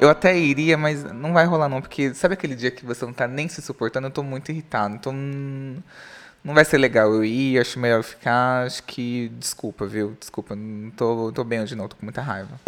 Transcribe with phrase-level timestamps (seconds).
[0.00, 3.12] Eu até iria, mas não vai rolar não, porque sabe aquele dia que você não
[3.12, 4.06] tá nem se suportando?
[4.06, 8.82] Eu tô muito irritado, então não vai ser legal eu ir, acho melhor ficar, acho
[8.84, 10.16] que desculpa, viu?
[10.18, 12.60] Desculpa, não tô, tô bem hoje não, tô com muita raiva.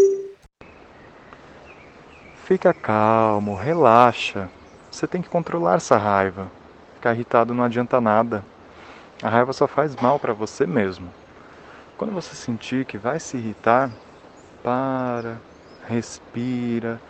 [2.47, 4.49] Fica calmo, relaxa.
[4.91, 6.51] Você tem que controlar essa raiva.
[6.97, 8.45] Ficar irritado não adianta nada.
[9.23, 11.09] A raiva só faz mal para você mesmo.
[11.97, 13.89] Quando você sentir que vai se irritar,
[14.65, 15.37] para,
[15.87, 17.01] respira,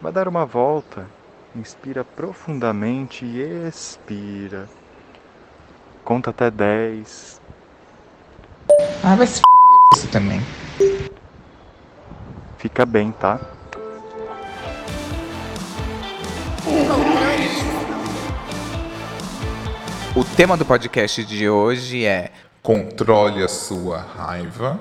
[0.00, 1.06] vai dar uma volta,
[1.54, 4.68] inspira profundamente e expira.
[6.04, 7.40] Conta até 10.
[9.04, 9.42] Ah, vai se f...
[9.94, 10.40] você também.
[12.56, 13.38] Fica bem, tá?
[20.16, 22.32] O tema do podcast de hoje é
[22.62, 24.80] Controle a sua raiva.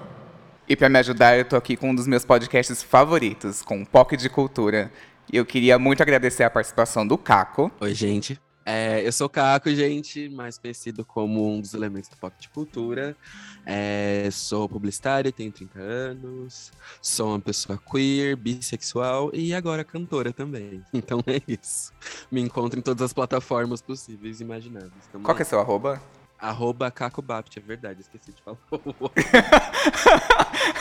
[0.70, 3.86] E para me ajudar, eu tô aqui com um dos meus podcasts favoritos, com o
[3.86, 4.92] POC de Cultura.
[5.32, 7.72] E eu queria muito agradecer a participação do Caco.
[7.80, 8.42] Oi, gente.
[8.66, 13.16] É, eu sou Caco, gente, mais conhecido como um dos elementos do POC de Cultura.
[13.66, 16.72] É, sou publicitário, tenho 30 anos,
[17.02, 20.84] sou uma pessoa queer, bissexual e agora cantora também.
[20.94, 21.92] Então é isso.
[22.32, 24.92] Me encontro em todas as plataformas possíveis e imagináveis.
[25.12, 26.02] Tamo Qual que é seu arroba?
[26.40, 28.58] Arroba Caco Bapt, é verdade, esqueci de falar.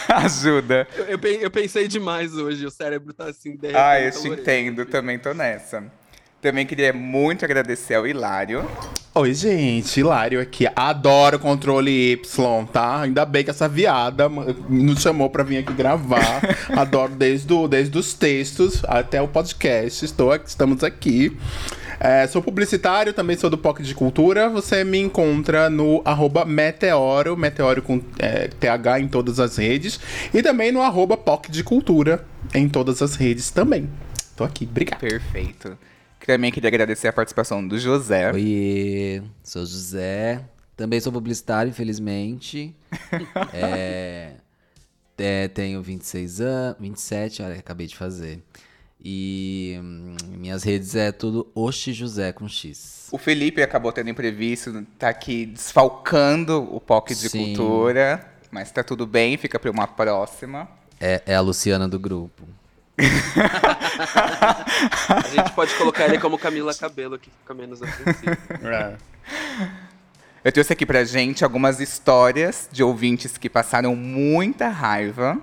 [0.23, 0.87] Ajuda.
[0.97, 3.57] Eu, eu, eu, pensei demais hoje, o cérebro tá assim.
[3.57, 5.85] De ah, eu te entendo, também tô nessa.
[6.41, 8.65] Também queria muito agradecer ao Hilário.
[9.13, 10.69] Oi, gente, Hilário aqui.
[10.77, 13.01] Adoro controle Y, tá?
[13.01, 16.41] Ainda bem que essa viada nos chamou pra vir aqui gravar.
[16.79, 20.05] Adoro desde, do, desde os textos até o podcast.
[20.05, 21.37] Estou estamos aqui.
[22.01, 24.49] É, sou publicitário, também sou do POC de Cultura.
[24.49, 29.99] Você me encontra no arroba Meteoro, Meteoro com é, TH em todas as redes.
[30.33, 32.25] E também no arroba POC de Cultura
[32.55, 33.89] em todas as redes também.
[34.37, 35.01] Tô aqui, obrigado.
[35.01, 35.77] Perfeito.
[36.25, 38.31] Também queria agradecer a participação do José.
[38.33, 40.45] Oi, sou José.
[40.77, 42.77] Também sou publicitário, infelizmente.
[43.53, 44.35] é,
[45.17, 48.41] é, tenho 26 anos, 27, olha, acabei de fazer.
[49.03, 53.09] E hum, minhas redes é tudo Oxi José com X.
[53.13, 57.55] O Felipe acabou tendo imprevisto, tá aqui desfalcando o POC de Sim.
[57.55, 58.27] Cultura.
[58.51, 60.69] Mas tá tudo bem, fica pra uma próxima.
[61.01, 62.45] É, é a Luciana do grupo.
[65.09, 68.37] a gente pode colocar ele como Camila Cabelo, que fica menos ofensivo.
[68.65, 68.97] É.
[70.45, 75.39] Eu trouxe aqui pra gente algumas histórias de ouvintes que passaram muita raiva.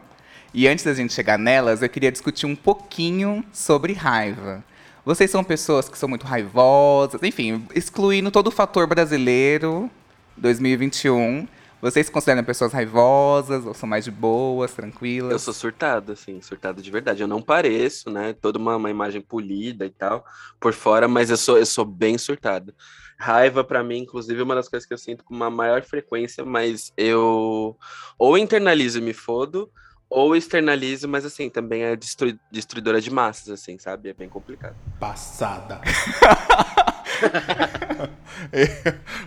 [0.57, 4.63] E antes da gente chegar nelas, eu queria discutir um pouquinho sobre raiva.
[5.03, 9.91] Vocês são pessoas que são muito raivosas, enfim, excluindo todo o fator brasileiro
[10.37, 11.45] 2021.
[11.81, 15.33] Vocês se consideram pessoas raivosas ou são mais de boas, tranquilas?
[15.33, 17.21] Eu sou surtado, assim, surtado de verdade.
[17.21, 18.31] Eu não pareço, né?
[18.31, 20.23] Toda uma, uma imagem polida e tal
[20.57, 22.73] por fora, mas eu sou, eu sou bem surtado.
[23.19, 26.45] Raiva, para mim, inclusive, é uma das coisas que eu sinto com uma maior frequência,
[26.45, 27.77] mas eu
[28.17, 29.69] ou internalizo e me fodo,
[30.09, 34.09] ou externalizo, mas assim, também é destru destruidora de massas, assim, sabe?
[34.09, 34.75] É bem complicado.
[34.99, 35.81] Passada.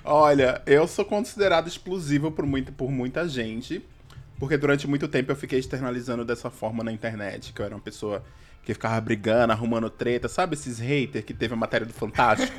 [0.05, 3.85] Olha, eu sou considerado explosivo por, muito, por muita gente,
[4.39, 7.81] porque durante muito tempo eu fiquei externalizando dessa forma na internet, que eu era uma
[7.81, 8.25] pessoa
[8.69, 12.59] que ficava brigando, arrumando treta, sabe esses haters que teve a matéria do Fantástico?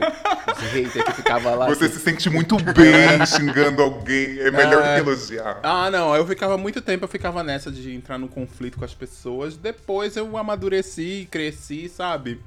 [0.51, 1.67] Os haters que ficava lá.
[1.67, 4.95] Você se sente muito bem xingando alguém, é melhor é...
[4.95, 5.59] que elogiar.
[5.61, 8.93] Ah, não, eu ficava muito tempo, eu ficava nessa de entrar no conflito com as
[8.93, 9.55] pessoas.
[9.55, 12.41] Depois eu amadureci, cresci, sabe?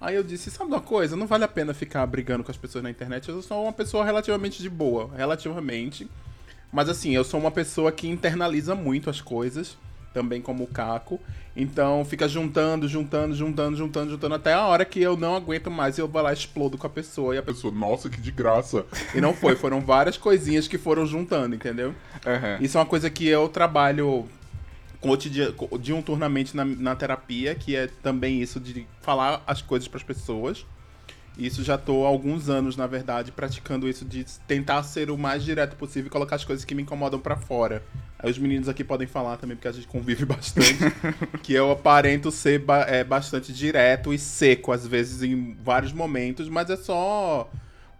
[0.00, 1.14] Aí eu disse, sabe uma coisa?
[1.14, 3.28] Não vale a pena ficar brigando com as pessoas na internet.
[3.28, 6.08] Eu sou uma pessoa relativamente de boa, relativamente.
[6.72, 9.76] Mas assim, eu sou uma pessoa que internaliza muito as coisas,
[10.14, 11.20] também como o Caco.
[11.56, 15.98] Então fica juntando, juntando, juntando, juntando, juntando, até a hora que eu não aguento mais
[15.98, 17.34] e eu vou lá e explodo com a pessoa.
[17.34, 18.86] E a pessoa, nossa, que de graça.
[19.14, 21.88] E não foi, foram várias coisinhas que foram juntando, entendeu?
[21.88, 22.64] Uhum.
[22.64, 24.26] Isso é uma coisa que eu trabalho
[25.80, 30.64] diuturnamente na, na terapia, que é também isso de falar as coisas para as pessoas.
[31.36, 35.42] Isso já estou há alguns anos, na verdade, praticando isso de tentar ser o mais
[35.42, 37.82] direto possível e colocar as coisas que me incomodam para fora.
[38.18, 40.78] Aí os meninos aqui podem falar também, porque a gente convive bastante.
[41.42, 46.48] que eu aparento ser ba é, bastante direto e seco, às vezes, em vários momentos,
[46.48, 47.50] mas é só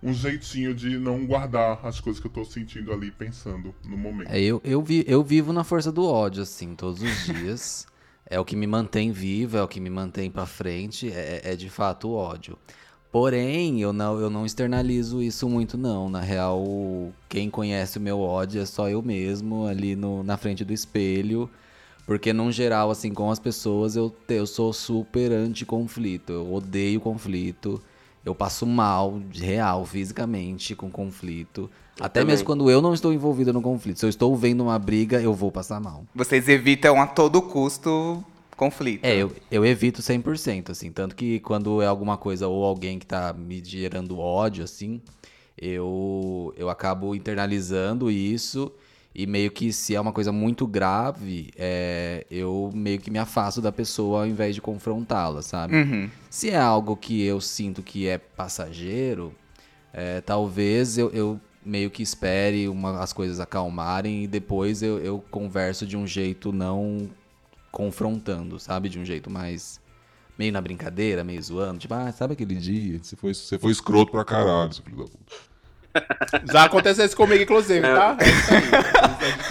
[0.01, 4.31] um jeitinho de não guardar as coisas que eu tô sentindo ali, pensando no momento.
[4.31, 7.87] É, eu, eu, vi, eu vivo na força do ódio, assim, todos os dias.
[8.27, 11.57] é o que me mantém vivo, é o que me mantém para frente, é, é
[11.57, 12.59] de fato o ódio.
[13.15, 16.11] Porém, eu não, eu não externalizo isso muito, não.
[16.11, 16.65] Na real,
[17.29, 21.49] quem conhece o meu ódio é só eu mesmo, ali no, na frente do espelho,
[22.05, 26.33] Porque, num geral, assim, com as pessoas, eu, eu sou super anti-conflito.
[26.33, 27.81] Eu odeio conflito.
[28.25, 31.71] Eu passo mal, de real, fisicamente, com conflito.
[32.01, 32.33] Até também.
[32.33, 34.01] mesmo quando eu não estou envolvida no conflito.
[34.01, 36.03] Se eu estou vendo uma briga, eu vou passar mal.
[36.13, 38.25] Vocês evitam a todo custo
[38.57, 39.05] conflito.
[39.05, 40.91] É, eu, eu evito 100%, assim.
[40.93, 45.01] Tanto que quando é alguma coisa ou alguém que tá me gerando ódio, assim,
[45.57, 48.71] eu, eu acabo internalizando isso
[49.15, 53.61] e meio que se é uma coisa muito grave, é, eu meio que me afasto
[53.61, 55.77] da pessoa ao invés de confrontá-la, sabe?
[55.77, 56.11] Uhum.
[56.29, 59.33] Se é algo que eu sinto que é passageiro,
[59.93, 65.25] é, talvez eu, eu meio que espere uma- as coisas acalmarem e depois eu, eu
[65.31, 67.09] converso de um jeito não
[67.75, 68.89] confrontando, sabe?
[68.89, 69.81] De um jeito mais.
[70.39, 71.79] meio na brincadeira, meio zoando.
[71.81, 73.01] Tipo, ah, sabe aquele dia?
[73.03, 75.55] Você foi, você foi escroto pra caralho, seu filho da puta.
[76.53, 78.17] Já aconteceu isso comigo, inclusive, tá?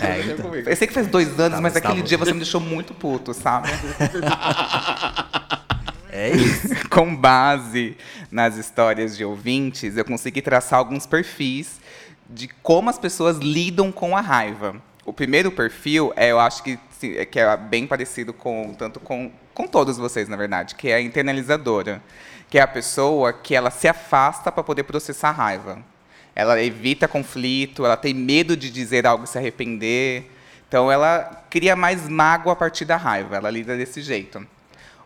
[0.01, 0.53] É É, então.
[0.55, 2.25] Eu sei que faz dois anos, Tá, mas mas aquele tá dia bom.
[2.25, 3.67] você me deixou muito puto, sabe?
[6.15, 6.89] É isso.
[6.89, 7.97] Com base
[8.31, 11.81] nas histórias de ouvintes, eu consegui traçar alguns perfis
[12.29, 14.75] de como as pessoas lidam com a raiva.
[15.05, 19.31] O primeiro perfil é, eu acho que, é que é bem parecido com tanto com,
[19.53, 22.01] com todos vocês, na verdade, que é a internalizadora,
[22.49, 25.79] que é a pessoa que ela se afasta para poder processar a raiva.
[26.33, 30.31] Ela evita conflito, ela tem medo de dizer algo e se arrepender.
[30.67, 34.45] Então ela cria mais mágoa a partir da raiva, ela lida desse jeito.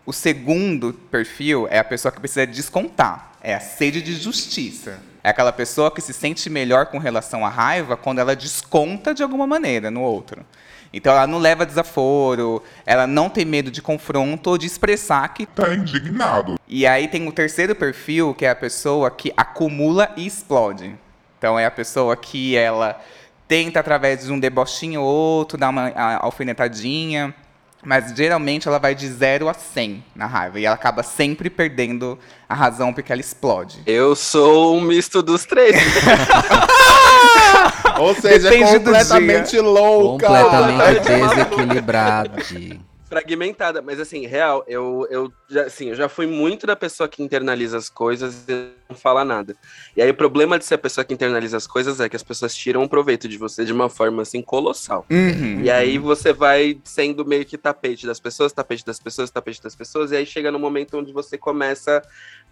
[0.06, 3.34] O segundo perfil é a pessoa que precisa descontar.
[3.42, 5.02] É a sede de justiça.
[5.28, 9.22] É aquela pessoa que se sente melhor com relação à raiva quando ela desconta de
[9.22, 10.46] alguma maneira no outro.
[10.94, 15.46] Então ela não leva desaforo, ela não tem medo de confronto ou de expressar que.
[15.46, 16.58] Tá indignado.
[16.66, 20.96] E aí tem o terceiro perfil, que é a pessoa que acumula e explode.
[21.38, 22.98] Então é a pessoa que ela
[23.50, 25.92] tenta, através de um debochinho ou outro, dar uma
[26.22, 27.36] alfinetadinha.
[27.84, 30.60] Mas geralmente ela vai de 0 a 100 na raiva.
[30.60, 32.18] E ela acaba sempre perdendo
[32.50, 33.82] a razão porque ela explode.
[33.86, 35.76] Eu sou um misto dos três.
[38.00, 40.28] Ou seja, Depende do completamente louca.
[40.28, 42.32] Completamente Tá desequilibrado.
[43.08, 47.24] Fragmentada, mas assim, real, eu, eu já, assim, eu já fui muito da pessoa que
[47.24, 49.56] internaliza as coisas e não fala nada.
[49.96, 52.24] E aí o problema de ser a pessoa que internaliza as coisas é que as
[52.24, 55.06] pessoas tiram um proveito de você de uma forma assim colossal.
[55.10, 55.62] Uhum.
[55.62, 59.76] E aí você vai sendo meio que tapete das pessoas, tapete das pessoas, tapete das
[59.76, 62.02] pessoas, e aí chega no momento onde você começa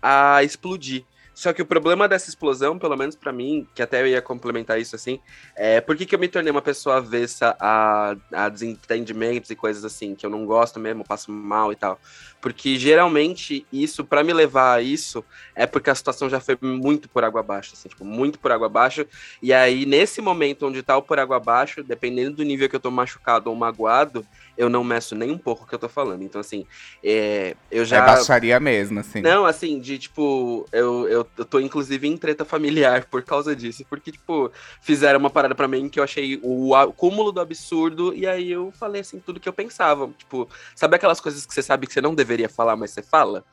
[0.01, 1.04] a explodir.
[1.36, 4.80] Só que o problema dessa explosão, pelo menos pra mim, que até eu ia complementar
[4.80, 5.20] isso assim,
[5.54, 9.84] é por que, que eu me tornei uma pessoa avessa a, a desentendimentos e coisas
[9.84, 12.00] assim, que eu não gosto mesmo, passo mal e tal.
[12.40, 17.10] Porque geralmente isso, pra me levar a isso, é porque a situação já foi muito
[17.10, 19.06] por água abaixo, assim, tipo, muito por água abaixo.
[19.42, 22.80] E aí, nesse momento onde tá o por água abaixo, dependendo do nível que eu
[22.80, 24.26] tô machucado ou magoado,
[24.57, 26.24] eu não meço nem um pouco o que eu tô falando.
[26.24, 26.66] Então, assim,
[27.04, 27.98] é, eu já.
[27.98, 29.22] É baixaria mesmo, assim.
[29.22, 33.84] Não, assim, de tipo, eu, eu, eu tô inclusive em treta familiar por causa disso,
[33.90, 38.25] porque, tipo, fizeram uma parada pra mim que eu achei o cúmulo do absurdo, e
[38.25, 40.07] aí eu falei, assim, tudo que eu pensava.
[40.18, 43.44] Tipo, sabe aquelas coisas que você sabe que você não deveria falar, mas você fala?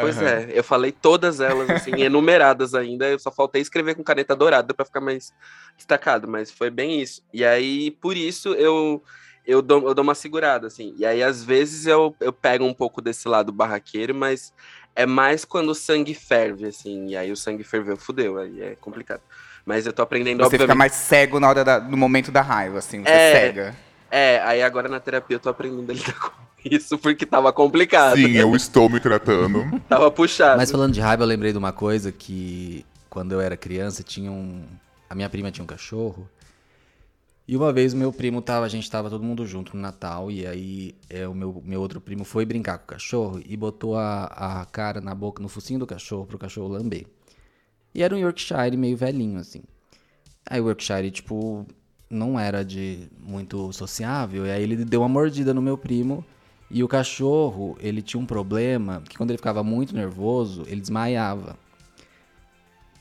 [0.00, 0.28] Pois Aham.
[0.28, 4.72] é, eu falei todas elas, assim, enumeradas ainda, eu só faltei escrever com caneta dourada
[4.72, 5.32] pra ficar mais
[5.76, 7.22] destacado, mas foi bem isso.
[7.34, 9.02] E aí, por isso, eu
[9.50, 10.94] eu dou, eu dou uma segurada, assim.
[10.96, 14.52] E aí, às vezes, eu, eu pego um pouco desse lado barraqueiro, mas
[14.94, 17.08] é mais quando o sangue ferve, assim.
[17.08, 19.20] E aí o sangue ferveu, fudeu, aí é complicado.
[19.64, 20.78] Mas eu tô aprendendo, Você fica obviamente.
[20.78, 23.02] mais cego na hora da- no momento da raiva, assim.
[23.04, 23.32] Você É.
[23.32, 23.76] cega.
[24.10, 26.30] É, aí agora na terapia eu tô aprendendo a lidar com
[26.64, 28.16] isso, porque tava complicado.
[28.16, 29.64] Sim, eu estou me tratando.
[29.88, 30.56] Tava puxado.
[30.58, 34.30] Mas falando de raiva, eu lembrei de uma coisa que quando eu era criança, tinha
[34.30, 34.64] um.
[35.08, 36.28] A minha prima tinha um cachorro.
[37.50, 40.46] E uma vez meu primo tava, a gente tava todo mundo junto no Natal, e
[40.46, 44.26] aí é, o meu, meu outro primo foi brincar com o cachorro e botou a,
[44.26, 47.06] a cara na boca, no focinho do cachorro, pro cachorro lamber.
[47.92, 49.64] E era um Yorkshire meio velhinho, assim.
[50.48, 51.66] Aí o Yorkshire, tipo,
[52.08, 56.24] não era de muito sociável, e aí ele deu uma mordida no meu primo.
[56.70, 61.58] E o cachorro, ele tinha um problema, que quando ele ficava muito nervoso, ele desmaiava.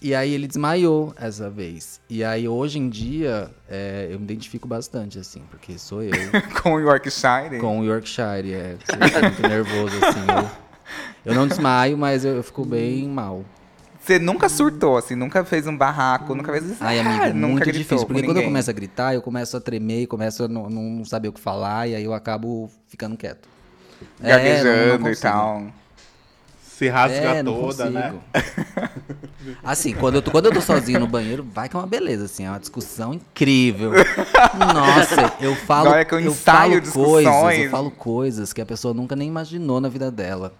[0.01, 1.99] E aí ele desmaiou essa vez.
[2.09, 6.11] E aí hoje em dia, é, eu me identifico bastante, assim, porque sou eu
[6.63, 7.59] Com o Yorkshire.
[7.59, 8.77] com o Yorkshire, é.
[9.21, 10.49] Muito nervoso, assim.
[11.25, 13.43] Eu, eu não desmaio, mas eu, eu fico bem mal.
[14.01, 17.71] Você nunca surtou, assim, nunca fez um barraco, nunca fez Ai, Ah, amigo, nunca muito
[17.71, 18.07] difícil.
[18.07, 21.27] Porque quando eu começo a gritar, eu começo a tremer, começo a não, não saber
[21.27, 23.47] o que falar, e aí eu acabo ficando quieto.
[24.23, 25.21] É, Gaguejando e consigo.
[25.21, 25.67] tal.
[26.79, 28.13] Se rasga É, toda, né?
[29.61, 32.23] Assim, quando eu, tô, quando eu tô sozinho no banheiro, vai que é uma beleza,
[32.25, 33.91] assim, é uma discussão incrível.
[34.73, 39.13] Nossa, eu falo, que eu eu falo coisas, eu falo coisas que a pessoa nunca
[39.13, 40.53] nem imaginou na vida dela.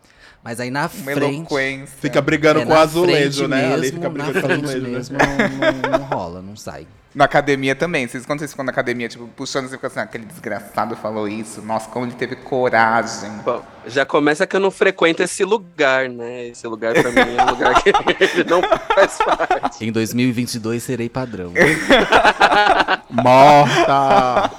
[0.43, 1.37] Mas aí na Uma frente.
[1.37, 1.95] eloquência.
[2.01, 3.65] Fica brigando é, com o azulejo, né?
[3.73, 4.89] Ali mesmo, fica na brigando com o azulejo, né?
[4.89, 6.85] mesmo, não, não- não rola, não sai.
[7.13, 8.07] Na academia também.
[8.07, 11.27] Vocês, quando vocês ficam na academia, tipo, puxando, você fica assim, "Ah, aquele desgraçado falou
[11.27, 11.59] isso.
[11.61, 13.31] Nossa, como ele teve coragem.
[13.43, 16.47] Bom, já começa que eu não frequento esse lugar, né?
[16.47, 18.61] Esse lugar pra mim é um lugar que ele não
[18.93, 19.83] faz parte.
[19.85, 21.51] Em 2022 serei padrão.
[23.09, 24.51] Morta!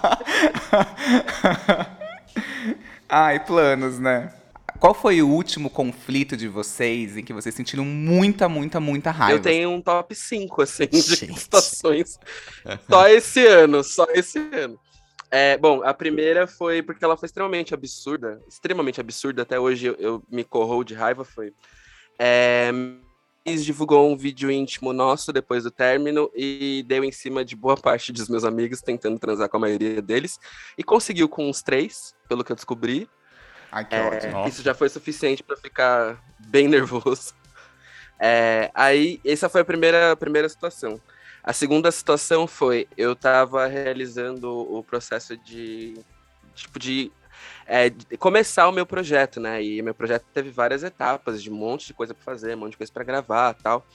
[3.08, 4.30] Ai, planos, né?
[4.80, 9.38] Qual foi o último conflito de vocês em que vocês sentiram muita, muita, muita raiva?
[9.38, 11.38] Eu tenho um top 5, assim, de Gente.
[11.38, 12.18] situações.
[12.88, 14.80] Só esse ano, só esse ano.
[15.30, 19.96] É, bom, a primeira foi porque ela foi extremamente absurda, extremamente absurda, até hoje eu,
[19.98, 21.52] eu me corroo de raiva, foi...
[22.18, 22.72] É,
[23.44, 28.12] divulgou um vídeo íntimo nosso depois do término e deu em cima de boa parte
[28.12, 30.38] dos meus amigos, tentando transar com a maioria deles,
[30.78, 33.08] e conseguiu com uns três, pelo que eu descobri.
[33.72, 34.00] Ai, que É,
[34.34, 34.48] ódio.
[34.48, 37.32] isso já foi suficiente pra ficar bem nervoso.
[38.18, 41.00] É, aí, essa foi a primeira, a primeira situação.
[41.42, 45.94] A segunda situação foi, eu tava realizando o processo de,
[46.54, 47.10] tipo, de,
[47.66, 49.62] é, de começar o meu projeto, né?
[49.62, 52.72] E meu projeto teve várias etapas, de um monte de coisa pra fazer, um monte
[52.72, 53.86] de coisa pra gravar tal.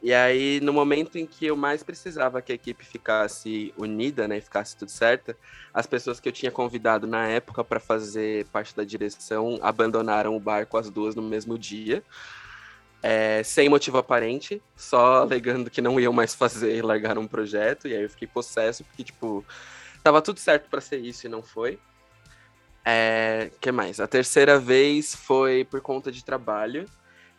[0.00, 4.40] E aí, no momento em que eu mais precisava que a equipe ficasse unida, né,
[4.40, 5.34] ficasse tudo certo,
[5.74, 10.40] as pessoas que eu tinha convidado na época para fazer parte da direção abandonaram o
[10.40, 12.04] barco as duas no mesmo dia,
[13.02, 17.88] é, sem motivo aparente, só alegando que não iam mais fazer e largaram o projeto.
[17.88, 19.44] E aí eu fiquei possesso, porque, tipo,
[20.02, 21.78] tava tudo certo para ser isso e não foi.
[22.84, 24.00] É, que mais?
[24.00, 26.86] A terceira vez foi por conta de trabalho.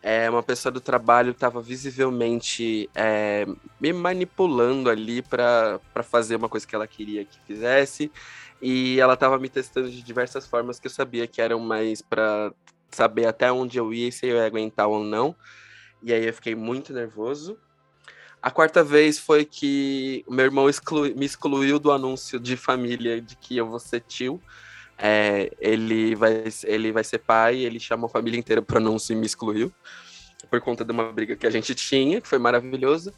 [0.01, 3.45] É, uma pessoa do trabalho estava visivelmente é,
[3.81, 8.11] me manipulando ali para fazer uma coisa que ela queria que fizesse.
[8.61, 12.53] E ela estava me testando de diversas formas que eu sabia que eram mais para
[12.89, 15.35] saber até onde eu ia e se eu ia aguentar ou não.
[16.01, 17.57] E aí eu fiquei muito nervoso.
[18.41, 23.35] A quarta vez foi que meu irmão exclui- me excluiu do anúncio de família de
[23.35, 24.41] que eu vou ser tio.
[25.01, 29.15] É, ele, vai, ele vai ser pai, ele chamou a família inteira pro anúncio e
[29.15, 29.71] me excluiu.
[30.49, 33.13] Por conta de uma briga que a gente tinha, que foi maravilhoso.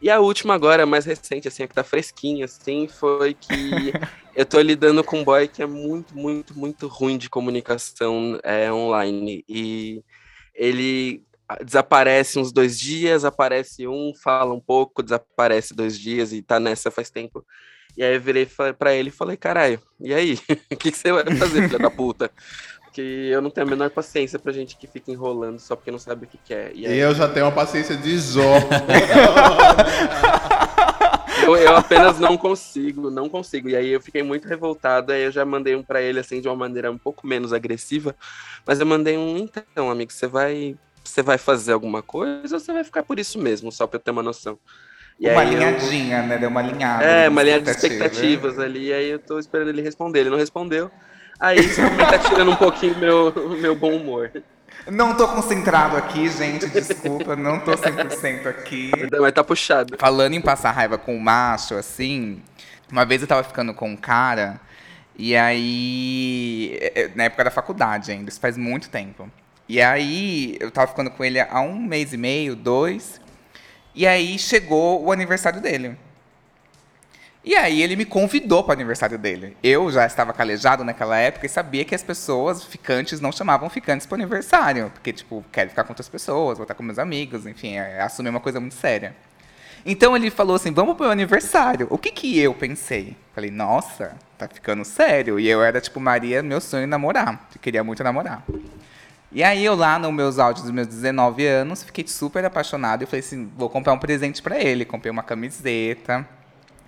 [0.00, 3.48] E a última agora, mais recente, assim, a que tá fresquinha, assim, foi que
[4.36, 8.70] eu tô lidando com um boy que é muito, muito, muito ruim de comunicação é,
[8.72, 9.44] online.
[9.48, 10.04] E
[10.54, 11.24] ele
[11.64, 16.90] desaparece uns dois dias, aparece um, fala um pouco, desaparece dois dias e tá nessa
[16.90, 17.44] faz tempo.
[17.96, 18.48] E aí eu virei
[18.78, 20.38] pra ele e falei, caralho, e aí?
[20.70, 22.30] O que, que você vai fazer, filha da puta?
[22.84, 25.98] Porque eu não tenho a menor paciência pra gente que fica enrolando só porque não
[25.98, 26.72] sabe o que quer.
[26.74, 28.40] E aí, E eu já tenho uma paciência de Zó.
[31.44, 33.68] eu, eu apenas não consigo, não consigo.
[33.68, 36.48] E aí eu fiquei muito revoltado, aí eu já mandei um pra ele assim de
[36.48, 38.14] uma maneira um pouco menos agressiva,
[38.66, 42.72] mas eu mandei um, então, amigo, você vai, você vai fazer alguma coisa ou você
[42.72, 44.58] vai ficar por isso mesmo, só pra eu ter uma noção.
[45.18, 45.60] E uma aí eu-
[46.26, 46.38] né?
[46.38, 47.04] Deu uma alinhada.
[47.04, 48.04] É, uma linha de expectativa.
[48.04, 50.20] expectativas ali, aí eu tô esperando ele responder.
[50.20, 50.90] Ele não respondeu.
[51.38, 54.30] Aí isso tá tirando um pouquinho meu, meu bom humor.
[54.86, 56.66] Não tô concentrado aqui, gente.
[56.68, 58.90] Desculpa, não tô 100% aqui.
[59.20, 59.96] Mas tá puxado.
[59.98, 62.42] Falando em passar raiva com o macho, assim,
[62.90, 64.60] uma vez eu tava ficando com um cara,
[65.16, 66.76] e aí.
[66.80, 69.30] é, é, Na época da faculdade ainda, isso faz muito tempo.
[69.68, 73.20] E aí eu tava ficando com ele há um mês e meio, dois.
[73.94, 75.96] E aí chegou o aniversário dele.
[77.44, 79.54] E aí ele me convidou para o aniversário dele.
[79.62, 84.06] Eu já estava calejado naquela época e sabia que as pessoas ficantes não chamavam ficantes
[84.06, 84.90] para o aniversário.
[84.94, 88.30] Porque, tipo, quero ficar com outras pessoas, vou estar com meus amigos, enfim, é, assumir
[88.30, 89.14] uma coisa muito séria.
[89.84, 91.86] Então ele falou assim, vamos pro meu aniversário.
[91.90, 93.14] O que que eu pensei?
[93.34, 95.38] Falei, nossa, tá ficando sério.
[95.38, 97.46] E eu era, tipo, Maria, meu sonho namorar.
[97.54, 98.42] Eu queria muito namorar.
[99.34, 103.06] E aí eu lá nos meus áudios dos meus 19 anos, fiquei super apaixonado e
[103.06, 104.84] falei assim, vou comprar um presente pra ele.
[104.84, 106.26] Comprei uma camiseta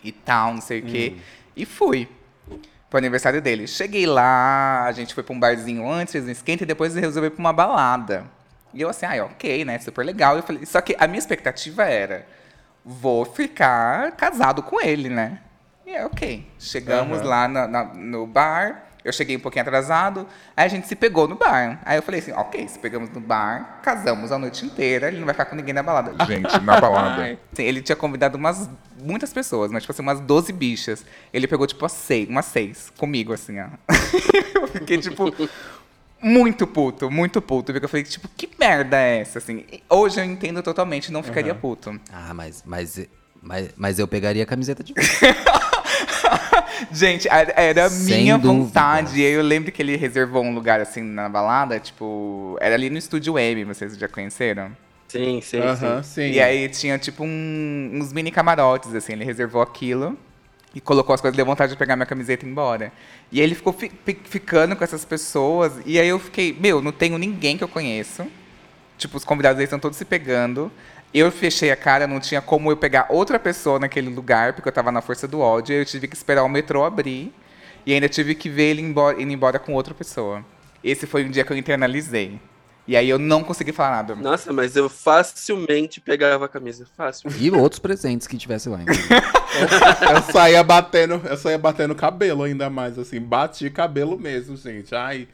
[0.03, 1.17] e tal, não sei o quê.
[1.57, 2.09] E fui
[2.89, 3.67] pro aniversário dele.
[3.67, 7.29] Cheguei lá, a gente foi pra um barzinho antes, fez um esquenta e depois resolveu
[7.29, 8.25] ir pra uma balada.
[8.73, 10.37] E eu assim, ah, ok, né, super legal.
[10.37, 12.29] Eu falei, só que a minha expectativa era,
[12.85, 15.41] vou ficar casado com ele, né?
[15.85, 16.47] E é ok.
[16.61, 17.29] Chegamos Aham.
[17.29, 21.29] lá na- na- no bar, eu cheguei um pouquinho atrasado, aí a gente se pegou
[21.29, 21.81] no bar.
[21.85, 25.25] Aí eu falei assim, ok, se pegamos no bar, casamos a noite inteira, ele não
[25.25, 26.13] vai ficar com ninguém na balada.
[26.27, 27.39] Gente, na balada.
[27.53, 28.69] Sim, ele tinha convidado umas
[29.01, 31.07] muitas pessoas, mas tipo assim, umas 12 bichas.
[31.33, 33.69] Ele pegou tipo seis, umas seis comigo, assim, ó.
[34.61, 35.33] eu fiquei tipo.
[36.21, 37.73] Muito puto, muito puto.
[37.73, 39.65] Porque eu falei, tipo, que merda é essa, assim?
[39.89, 42.01] Hoje eu entendo totalmente, não ficaria puto.
[42.11, 43.07] Ah, mas, mas,
[43.41, 44.95] mas, mas eu pegaria a camiseta de
[46.93, 48.65] Gente, era a Sem minha dúvida.
[48.65, 49.21] vontade.
[49.21, 52.57] E aí eu lembro que ele reservou um lugar, assim, na balada, tipo...
[52.61, 54.71] Era ali no Estúdio M, vocês já conheceram?
[55.09, 56.11] Sim, sim, Aham, sim.
[56.13, 56.31] sim.
[56.33, 59.13] E aí tinha, tipo, um- uns mini camarotes, assim.
[59.13, 60.19] Ele reservou aquilo
[60.75, 62.93] e colocou as coisas, deu vontade de pegar minha camiseta e ir embora.
[63.33, 65.73] E aí ele ficou fi- fi- ficando com essas pessoas.
[65.87, 68.27] E aí eu fiquei, meu, não tenho ninguém que eu conheço.
[68.99, 70.71] Tipo, os convidados eles estão todos se pegando.
[71.19, 74.73] Eu fechei a cara, não tinha como eu pegar outra pessoa naquele lugar, porque eu
[74.73, 75.75] tava na força do ódio.
[75.75, 77.33] Eu tive que esperar o metrô abrir.
[77.87, 80.45] E ainda tive que ver ele embora, indo embora com outra pessoa.
[80.85, 82.39] Esse foi um dia que eu internalizei.
[82.87, 84.15] E aí eu não consegui falar nada.
[84.15, 86.87] Nossa, mas eu facilmente pegava a camisa.
[86.95, 87.31] Fácil.
[87.41, 88.83] E outros presentes que tivesse lá.
[88.83, 89.09] inclusive.
[90.15, 94.95] Eu saía batendo, eu saía batendo cabelo ainda mais, assim, bati cabelo mesmo, gente.
[94.95, 95.27] Ai,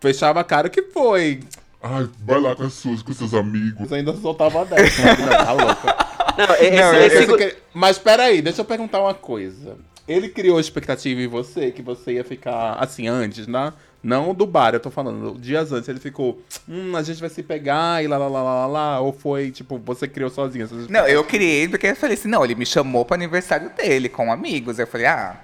[0.00, 1.40] fechava a cara, o que foi?
[1.82, 3.92] Ai, vai lá com, as suas, com seus amigos.
[3.92, 5.16] Ainda soltava 10, né?
[5.20, 5.96] Não, tá louca.
[6.36, 9.76] Não, esse, Não, esse- eu só que- Mas peraí, deixa eu perguntar uma coisa.
[10.06, 13.72] Ele criou expectativa em você que você ia ficar assim antes, né?
[14.02, 15.38] Não do bar, eu tô falando.
[15.38, 18.54] Dias antes ele ficou, hum, a gente vai se pegar e lá, lá, lá, lá,
[18.54, 19.00] lá, lá.
[19.00, 20.64] Ou foi, tipo, você criou sozinho?
[20.64, 24.08] essas Não, eu criei porque eu falei assim, não, ele me chamou pro aniversário dele
[24.08, 24.78] com amigos.
[24.78, 25.36] Eu falei, ah,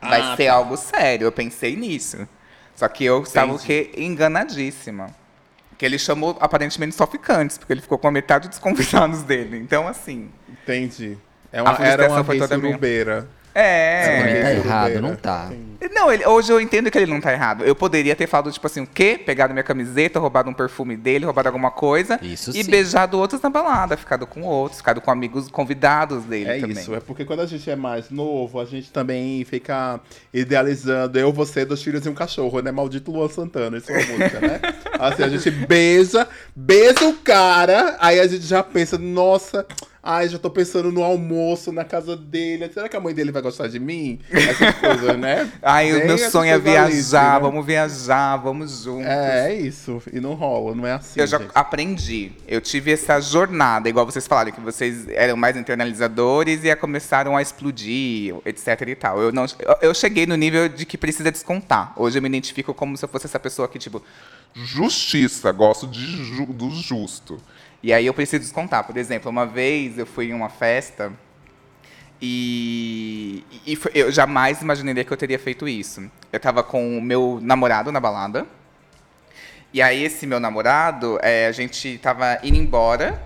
[0.00, 0.54] vai Ah, ser tá.
[0.54, 1.26] algo sério.
[1.26, 2.26] Eu pensei nisso.
[2.74, 3.90] Só que eu estava o quê?
[3.96, 5.10] enganadíssima.
[5.78, 9.56] Que ele chamou aparentemente só ficantes, porque ele ficou com a metade dos convidados dele.
[9.56, 10.30] Então, assim.
[10.48, 11.16] Entendi.
[11.50, 13.28] É A uma, era frustração uma foi toda surubeira.
[13.54, 14.18] É.
[14.18, 15.50] Também tá É, errado, não tá.
[15.94, 17.64] Não, ele- hoje eu entendo que ele não tá errado.
[17.64, 19.20] Eu poderia ter falado, tipo assim, o quê?
[19.24, 22.18] Pegado minha camiseta, roubado um perfume dele, roubado alguma coisa.
[22.22, 22.70] Isso e sim.
[22.70, 26.76] beijado outros na balada, ficado com outros, ficado com amigos convidados dele É também.
[26.76, 30.00] isso, é porque quando a gente é mais novo, a gente também fica
[30.32, 32.70] idealizando eu, você, dois filhos e um cachorro, né?
[32.70, 34.60] Maldito Luan Santana, isso é uma música, né?
[34.98, 36.26] Assim, a gente beija,
[36.56, 39.64] beija o cara, aí a gente já pensa, nossa,
[40.02, 42.70] ai, já tô pensando no almoço na casa dele.
[42.72, 44.20] Será que a mãe dele vai gostar de mim?
[44.30, 45.50] Essas coisas, né?
[45.62, 47.40] Ai, o meu sonho é ali, viajar, né?
[47.40, 49.06] vamos viajar, vamos juntos.
[49.06, 50.02] É, é isso.
[50.12, 51.20] E não rola, não é assim.
[51.20, 51.50] Eu já gente.
[51.54, 52.32] aprendi.
[52.46, 57.42] Eu tive essa jornada, igual vocês falaram, que vocês eram mais internalizadores e começaram a
[57.42, 59.20] explodir, etc e tal.
[59.20, 59.46] Eu, não,
[59.82, 61.92] eu cheguei no nível de que precisa descontar.
[61.96, 64.02] Hoje eu me identifico como se eu fosse essa pessoa que, tipo,
[64.54, 67.38] Justiça, gosto de ju- do justo.
[67.82, 68.84] E aí eu preciso descontar.
[68.84, 71.12] Por exemplo, uma vez eu fui em uma festa
[72.20, 76.10] e, e foi- eu jamais imaginaria que eu teria feito isso.
[76.32, 78.46] Eu tava com o meu namorado na balada.
[79.72, 83.22] E aí esse meu namorado, é, a gente tava indo embora.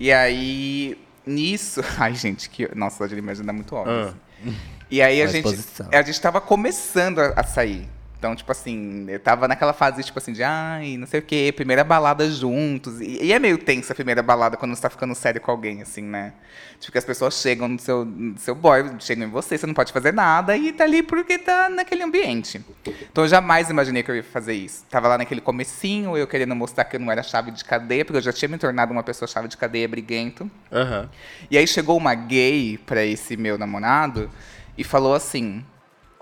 [0.00, 1.80] E aí, nisso...
[1.98, 2.68] Ai, gente, que...
[2.74, 4.14] Nossa, a imagem dá muito óbvio.
[4.46, 4.50] Ah.
[4.90, 5.48] E aí a Uma gente,
[5.92, 7.88] a gente tava começando a, a sair.
[8.22, 11.52] Então, tipo assim, eu tava naquela fase, tipo assim, de ai, não sei o quê,
[11.52, 13.00] primeira balada juntos.
[13.00, 15.82] E, e é meio tensa a primeira balada quando você tá ficando sério com alguém,
[15.82, 16.32] assim, né?
[16.78, 19.74] Tipo, que as pessoas chegam no seu, no seu boy, chegam em você, você não
[19.74, 22.64] pode fazer nada e tá ali porque tá naquele ambiente.
[23.10, 24.84] Então eu jamais imaginei que eu ia fazer isso.
[24.88, 28.18] Tava lá naquele comecinho, eu querendo mostrar que eu não era chave de cadeia, porque
[28.18, 30.48] eu já tinha me tornado uma pessoa chave de cadeia briguento.
[30.70, 31.10] Aham.
[31.50, 34.30] E aí chegou uma gay pra esse meu namorado
[34.78, 35.64] e falou assim: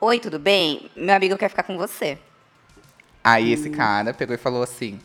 [0.00, 0.90] Oi, tudo bem?
[0.96, 2.18] Meu amigo quer ficar com você.
[3.22, 4.98] Aí esse cara pegou e falou assim: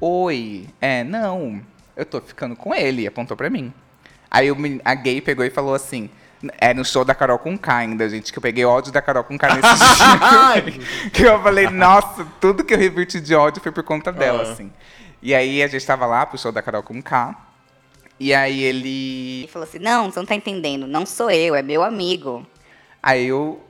[0.00, 1.60] Oi, é, não,
[1.96, 3.72] eu tô ficando com ele, e apontou pra mim.
[4.30, 6.08] Aí o a gay pegou e falou assim:
[6.58, 9.24] É no show da Carol com K ainda, gente, que eu peguei ódio da Carol
[9.24, 9.68] com K nesse
[10.80, 11.10] dia.
[11.12, 14.52] que eu falei, nossa, tudo que eu reverti de ódio foi por conta dela, Ah.
[14.52, 14.72] assim.
[15.20, 17.36] E aí a gente tava lá pro show da Carol com K.
[18.18, 19.40] E aí ele.
[19.40, 20.86] Ele falou assim: Não, você não tá entendendo.
[20.86, 22.46] Não sou eu, é meu amigo.
[23.02, 23.60] Aí o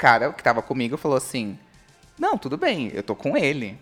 [0.00, 1.58] cara que tava comigo falou assim:
[2.18, 3.78] Não, tudo bem, eu tô com ele.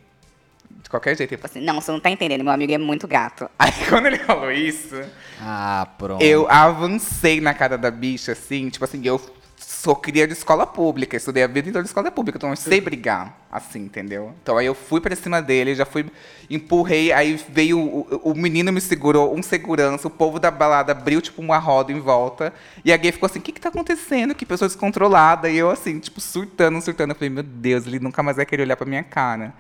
[0.83, 1.33] De qualquer jeito.
[1.33, 2.43] Ele falei assim: Não, você não tá entendendo.
[2.43, 3.49] Meu amigo é muito gato.
[3.59, 5.01] Aí quando ele falou isso,
[5.41, 6.23] Ah, pronto.
[6.23, 9.19] eu avancei na cara da bicha, assim, tipo assim, eu
[9.59, 12.81] sou cria de escola pública, estudei a vida inteira de escola pública, então eu sei
[12.81, 14.35] brigar, assim, entendeu?
[14.43, 16.05] Então aí eu fui pra cima dele, já fui,
[16.51, 21.21] empurrei, aí veio, o, o menino me segurou, um segurança, o povo da balada abriu,
[21.21, 22.53] tipo, uma roda em volta,
[22.85, 24.35] e a gay ficou assim, o que que tá acontecendo?
[24.35, 28.23] Que pessoa descontrolada, e eu assim, tipo, surtando, surtando, eu falei, meu Deus, ele nunca
[28.23, 29.55] mais vai querer olhar pra minha cara.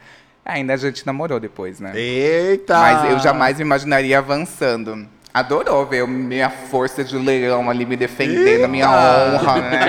[0.45, 1.93] Ainda a gente namorou depois, né?
[1.95, 2.79] Eita!
[2.79, 5.07] Mas eu jamais me imaginaria avançando.
[5.38, 9.81] Adorou ver minha força de leão ali me defendendo, a minha honra, né?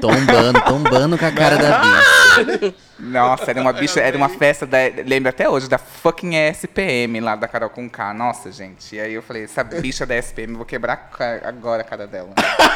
[0.00, 2.74] Tombando, tombando com a cara da bicha.
[2.98, 4.78] Nossa, era uma bicha, era uma festa da.
[5.06, 8.12] Lembro até hoje, da fucking SPM lá da Carol com K.
[8.12, 8.96] Nossa, gente.
[8.96, 11.08] E aí eu falei, essa bicha da SPM, vou quebrar
[11.44, 12.30] agora a cara dela.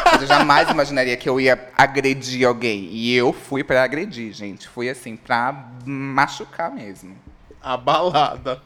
[0.05, 2.91] Mas eu jamais imaginaria que eu ia agredir alguém.
[2.93, 4.69] E eu fui pra agredir, gente.
[4.69, 5.53] Fui assim, pra
[5.85, 7.17] machucar mesmo.
[7.63, 8.61] A balada.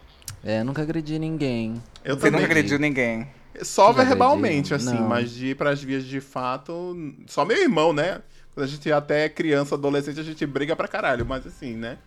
[0.45, 1.83] É, nunca agredi ninguém.
[2.05, 3.27] Eu Você nunca agrediu ninguém.
[3.63, 4.93] Só Já verbalmente, agrediram?
[4.95, 5.09] assim, Não.
[5.09, 6.97] mas de ir pras vias de fato.
[7.27, 8.21] Só meu irmão, né?
[8.55, 11.99] Quando a gente até é criança, adolescente, a gente briga pra caralho, mas assim, né?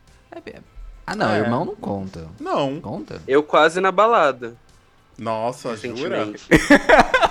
[1.06, 1.40] Ah, não, É.
[1.40, 2.28] irmão não conta.
[2.40, 2.80] Não.
[2.82, 3.22] Conta?
[3.28, 4.56] Eu quase na balada.
[5.18, 6.32] Nossa, jura?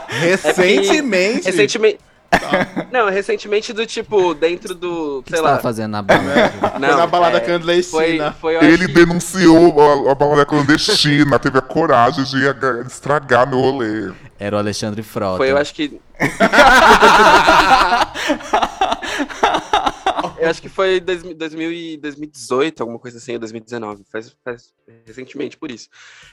[0.09, 1.47] Recentemente.
[1.47, 1.99] Recentemente.
[2.33, 2.89] Recentemente.
[2.93, 5.19] Não, recentemente do tipo, dentro do.
[5.19, 5.51] O que sei você lá.
[5.53, 6.49] tava fazendo na balada?
[6.61, 8.33] Foi na balada é, Foi, clandestina.
[8.33, 13.49] foi acho Ele que- denunciou a, a balada clandestina, teve a coragem de aga- estragar
[13.49, 14.13] meu rolê.
[14.39, 15.39] Era o Alexandre Frota.
[15.39, 15.99] Foi, eu acho que.
[20.39, 24.05] eu acho que foi 2000 2000 e 2018, alguma coisa assim, ou 2019.
[24.11, 24.73] Faz, faz
[25.07, 25.89] recentemente por isso.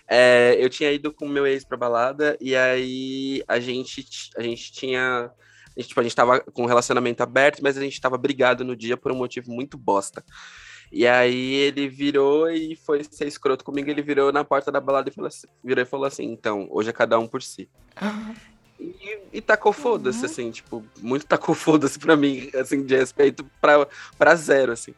[0.09, 4.05] É, eu tinha ido com o meu ex pra balada, e aí a gente,
[4.37, 5.29] a gente tinha.
[5.75, 8.63] A gente, tipo, a gente tava com um relacionamento aberto, mas a gente tava brigado
[8.63, 10.23] no dia por um motivo muito bosta.
[10.91, 15.09] E aí ele virou e foi ser escroto comigo, ele virou na porta da balada
[15.09, 17.67] e falou assim, virou e falou assim, então, hoje é cada um por si.
[18.79, 23.87] E, e tacou foda-se, assim, tipo, muito tacou foda-se pra mim, assim, de respeito pra,
[24.19, 24.93] pra zero, assim.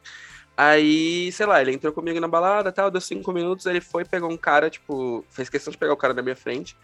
[0.58, 4.30] Aí, sei lá, ele entrou comigo na balada tal, deu cinco minutos, ele foi, pegou
[4.30, 6.78] um cara, tipo, fez questão de pegar o cara na minha frente,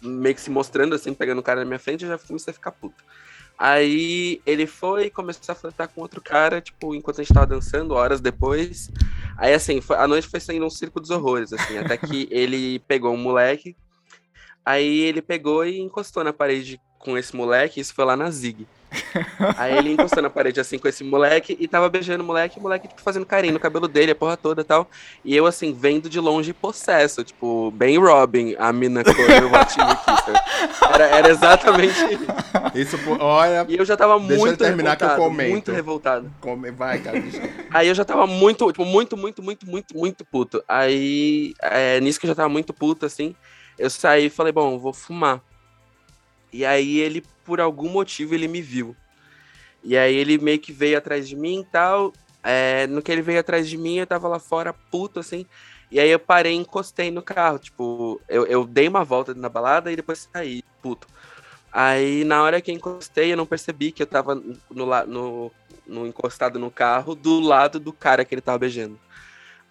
[0.00, 2.54] meio que se mostrando, assim, pegando o cara na minha frente, eu já comecei a
[2.54, 3.04] ficar puto.
[3.58, 7.46] Aí ele foi e começou a flertar com outro cara, tipo, enquanto a gente tava
[7.46, 8.90] dançando, horas depois.
[9.38, 12.78] Aí, assim, foi- a noite foi saindo um circo dos horrores, assim, até que ele
[12.80, 13.74] pegou um moleque,
[14.64, 18.66] aí ele pegou e encostou na parede com esse moleque, isso foi lá na Zig.
[19.56, 22.60] Aí ele encostou na parede assim com esse moleque e tava beijando o moleque, e
[22.60, 24.88] o moleque tipo, fazendo carinho no cabelo dele, a porra toda e tal.
[25.24, 30.34] E eu, assim, vendo de longe possesso, tipo, bem Robin, a mina What You Kisser.
[30.94, 31.98] Era, era exatamente
[32.74, 32.96] isso.
[33.20, 33.66] Olha.
[33.68, 35.50] E eu já tava Deixa eu muito terminar que eu revoltado, comento.
[35.50, 36.32] muito revoltado.
[36.40, 36.70] Come...
[36.70, 37.22] Vai, cara.
[37.70, 40.62] Aí eu já tava muito, tipo, muito, muito, muito, muito, muito puto.
[40.68, 43.34] Aí, é, nisso que eu já tava muito puto, assim,
[43.78, 45.40] eu saí e falei, bom, vou fumar.
[46.56, 48.96] E aí ele, por algum motivo, ele me viu.
[49.84, 52.14] E aí ele meio que veio atrás de mim e tal.
[52.42, 55.44] É, no que ele veio atrás de mim, eu tava lá fora, puto, assim.
[55.90, 57.58] E aí eu parei e encostei no carro.
[57.58, 61.06] Tipo, eu, eu dei uma volta na balada e depois saí, puto.
[61.70, 65.52] Aí na hora que eu encostei, eu não percebi que eu tava no, no,
[65.86, 68.98] no encostado no carro do lado do cara que ele tava beijando.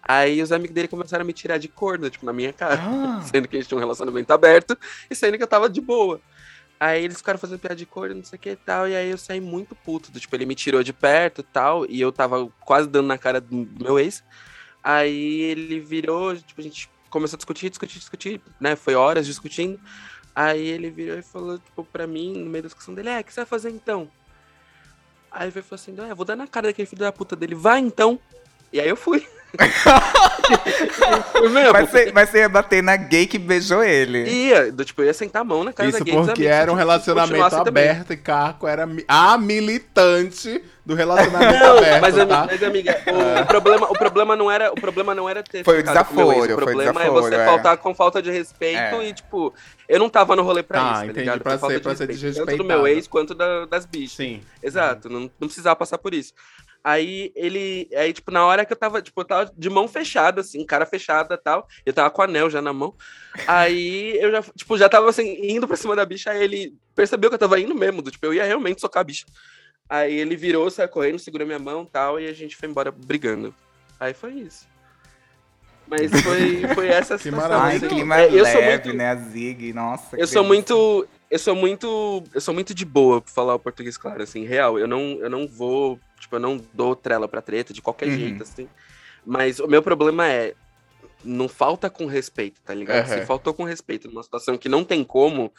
[0.08, 2.80] Aí os amigos dele começaram a me tirar de corno, tipo, na minha cara.
[3.26, 4.78] Sendo que a gente tinha um relacionamento aberto
[5.10, 6.20] e sendo que eu tava de boa.
[6.78, 8.88] Aí eles ficaram fazendo piada de corno, não sei o que e tal.
[8.88, 10.10] E aí eu saí muito puto.
[10.18, 11.86] Tipo, ele me tirou de perto e tal.
[11.88, 14.22] E eu tava quase dando na cara do meu ex.
[14.82, 18.76] Aí ele virou, tipo, a gente começou a discutir, discutir, discutir, né?
[18.76, 19.80] Foi horas discutindo.
[20.34, 23.24] Aí ele virou e falou, tipo, pra mim, no meio da discussão dele, é, o
[23.24, 24.10] que você vai fazer então?
[25.30, 27.80] Aí ele falou assim, é, vou dar na cara daquele filho da puta dele, vai
[27.80, 28.20] então.
[28.70, 29.26] E aí eu fui.
[31.72, 34.24] Mas você, mas você ia bater na gay que beijou ele.
[34.28, 36.42] Ia, do, tipo, eu ia sentar a mão na cara Isso da gay dos porque
[36.42, 37.88] amigos, era um relacionamento continuasse também.
[37.90, 42.46] aberto e Carco era a militante do relacionamento Não, aberto, mas, tá?
[42.50, 45.74] mas, amiga, o, o problema, o problema não era, o problema não era ter Foi
[45.74, 47.44] o meu ex, desaforo, O foi problema é desaforo, você é.
[47.44, 49.08] faltar com falta de respeito É.
[49.08, 49.52] e tipo,
[49.88, 51.40] eu não tava no rolê pra Tá, isso, tá entendi, ligado?
[51.40, 54.16] pra Foi falta ser- pra ser Tanto do meu ex quanto da- das bichas.
[54.16, 54.40] Sim.
[54.62, 56.32] Exato, não, não precisava passar por isso.
[56.88, 60.40] Aí ele, aí tipo, na hora que eu tava, tipo, eu tava de mão fechada,
[60.40, 62.94] assim, cara fechada e tal, eu tava com o anel já na mão.
[63.44, 67.28] Aí eu já, tipo, já tava assim, indo pra cima da bicha, aí ele percebeu
[67.28, 69.26] que eu tava indo mesmo, do, tipo, eu ia realmente socar a bicha.
[69.90, 72.92] Aí ele virou, saiu correndo, segurou minha mão e tal, e a gente foi embora
[72.92, 73.52] brigando.
[73.98, 74.68] Aí foi isso.
[75.88, 77.50] Mas foi, foi essa situação.
[77.52, 77.88] Ai, maravilha.
[77.88, 79.10] clima É, eu sou leve, muito- né?
[79.10, 80.16] A Zig, nossa.
[80.16, 80.74] Eu sou delícia.
[80.74, 81.08] muito.
[81.28, 82.24] Eu sou muito.
[82.32, 84.78] Eu sou muito de boa pra falar o português claro, assim, real.
[84.78, 85.98] Eu não, eu não vou.
[86.18, 88.16] Tipo, eu não dou trela pra treta de qualquer Uhum.
[88.16, 88.68] jeito, assim.
[89.24, 90.54] Mas o meu problema é.
[91.24, 93.06] Não falta com respeito, tá ligado?
[93.06, 93.20] Aham.
[93.20, 95.52] Se faltou com respeito numa situação que não tem como,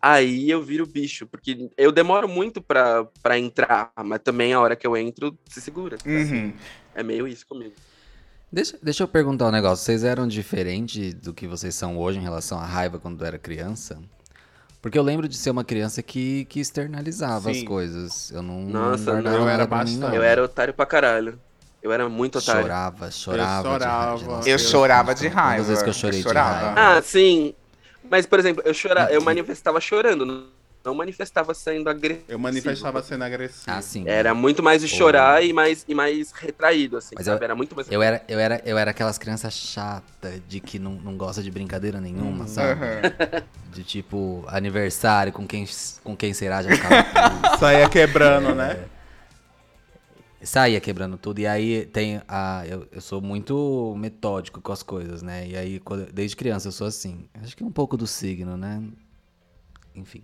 [0.00, 1.26] aí eu viro bicho.
[1.26, 5.60] Porque eu demoro muito pra, pra entrar, mas também a hora que eu entro, se
[5.60, 5.98] segura.
[5.98, 6.08] tá?
[6.08, 6.52] Uhum.
[6.94, 7.74] É meio isso comigo.
[8.50, 9.84] Deixa, deixa eu perguntar um negócio.
[9.84, 14.00] Vocês eram diferentes do que vocês são hoje em relação à raiva quando era criança?
[14.84, 17.64] Porque eu lembro de ser uma criança que, que externalizava as Sim.
[17.64, 18.30] coisas.
[18.30, 18.60] Eu não.
[18.66, 20.14] Nossa, não eu era mim, bastante.
[20.14, 21.40] Eu era otário pra caralho.
[21.82, 22.60] Eu era muito otário.
[22.60, 23.68] Chorava, chorava.
[23.70, 24.48] Eu de raiva, chorava.
[24.50, 25.64] Eu chorava de raiva.
[25.64, 26.72] vezes que eu chorei Eu de chorava.
[26.72, 26.98] raiva.
[26.98, 27.54] Ah, sim.
[28.10, 30.48] Mas, por exemplo, eu chora, eu manifestava chorando.
[30.84, 32.26] Não manifestava sendo agressivo.
[32.28, 33.64] Eu manifestava sendo agressivo.
[33.66, 34.04] Ah, sim.
[34.06, 37.40] Era muito mais de chorar e mais, e mais retraído, assim, Mas sabe?
[37.40, 37.90] eu- Era muito mais.
[37.90, 41.50] Eu era, eu era, eu era aquelas crianças chatas de que não, não gosta de
[41.50, 42.72] brincadeira nenhuma, sabe?
[42.72, 43.00] Aham.
[43.74, 45.66] De tipo, aniversário, com quem,
[46.04, 46.94] com quem será, já ficava.
[47.58, 48.84] Saía quebrando, né?
[50.40, 51.40] Saía quebrando tudo.
[51.40, 52.62] E aí tem a.
[52.68, 55.48] Eu, eu sou muito metódico com as coisas, né?
[55.48, 57.24] E aí, quando- desde criança, eu sou assim.
[57.42, 58.80] Acho que um pouco do signo, né?
[59.92, 60.22] Enfim.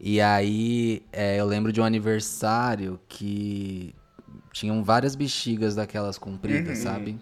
[0.00, 3.94] E aí, é, eu lembro de um aniversário que
[4.50, 7.18] tinham várias bexigas daquelas compridas, sabe?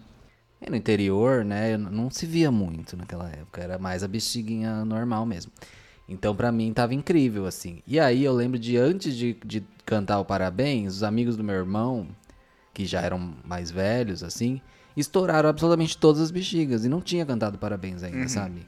[0.61, 5.25] E no interior, né, não se via muito naquela época, era mais a bexiguinha normal
[5.25, 5.51] mesmo.
[6.07, 7.81] Então, pra mim, tava incrível, assim.
[7.85, 11.55] E aí, eu lembro de antes de, de cantar o parabéns, os amigos do meu
[11.55, 12.07] irmão,
[12.73, 14.61] que já eram mais velhos, assim,
[14.95, 18.65] estouraram absolutamente todas as bexigas e não tinha cantado parabéns ainda, sabe?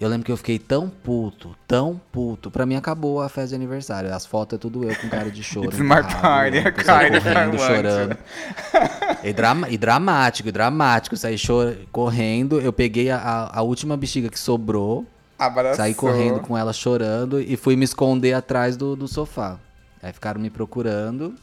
[0.00, 2.50] Eu lembro que eu fiquei tão puto, tão puto.
[2.50, 4.14] Pra mim acabou a festa de aniversário.
[4.14, 5.66] As fotos é tudo eu com cara de choro.
[5.66, 8.18] It's my party, a kind correndo, chorando.
[9.22, 11.16] E, drama- e dramático, e dramático.
[11.18, 12.58] Saí chor- correndo.
[12.60, 13.18] Eu peguei a,
[13.52, 15.04] a- última bexiga que sobrou.
[15.38, 15.76] Abraçou.
[15.76, 19.58] Saí correndo com ela chorando e fui me esconder atrás do, do sofá.
[20.02, 21.34] Aí ficaram me procurando.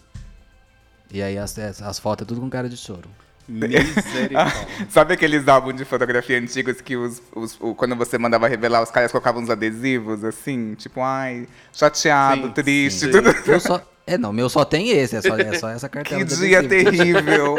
[1.12, 3.08] E aí as, as fotos é tudo com cara de choro.
[3.48, 4.54] Misericórdia.
[4.90, 8.92] Sabe aqueles álbuns de fotografia antigos que os, os- o- quando você mandava revelar, os
[8.92, 10.74] caras colocavam uns adesivos, assim?
[10.76, 13.12] Tipo, ai, chateado, Sim, triste, sim.
[13.12, 13.30] tudo.
[13.46, 13.82] Eu só.
[14.06, 16.24] É, não, meu só tem esse, é só, é só essa cartela.
[16.24, 16.92] Que dia adesivo.
[16.92, 17.56] terrível.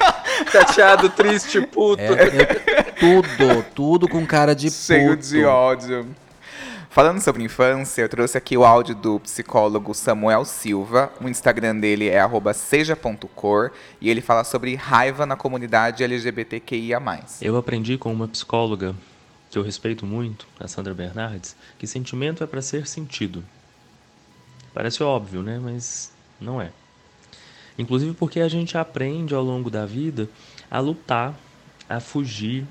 [0.50, 2.02] Chateado, triste, puto.
[2.02, 5.28] É, é tudo, tudo com cara de Cheio puto.
[5.28, 6.06] de ódio.
[6.92, 11.10] Falando sobre infância, eu trouxe aqui o áudio do psicólogo Samuel Silva.
[11.22, 12.20] O Instagram dele é
[12.52, 17.00] seja.cor e ele fala sobre raiva na comunidade LGBTQIA+.
[17.40, 18.94] Eu aprendi com uma psicóloga
[19.50, 23.42] que eu respeito muito, a Sandra Bernardes, que sentimento é para ser sentido.
[24.74, 25.58] Parece óbvio, né?
[25.58, 26.72] Mas não é.
[27.78, 30.28] Inclusive porque a gente aprende ao longo da vida
[30.70, 31.34] a lutar,
[31.88, 32.66] a fugir,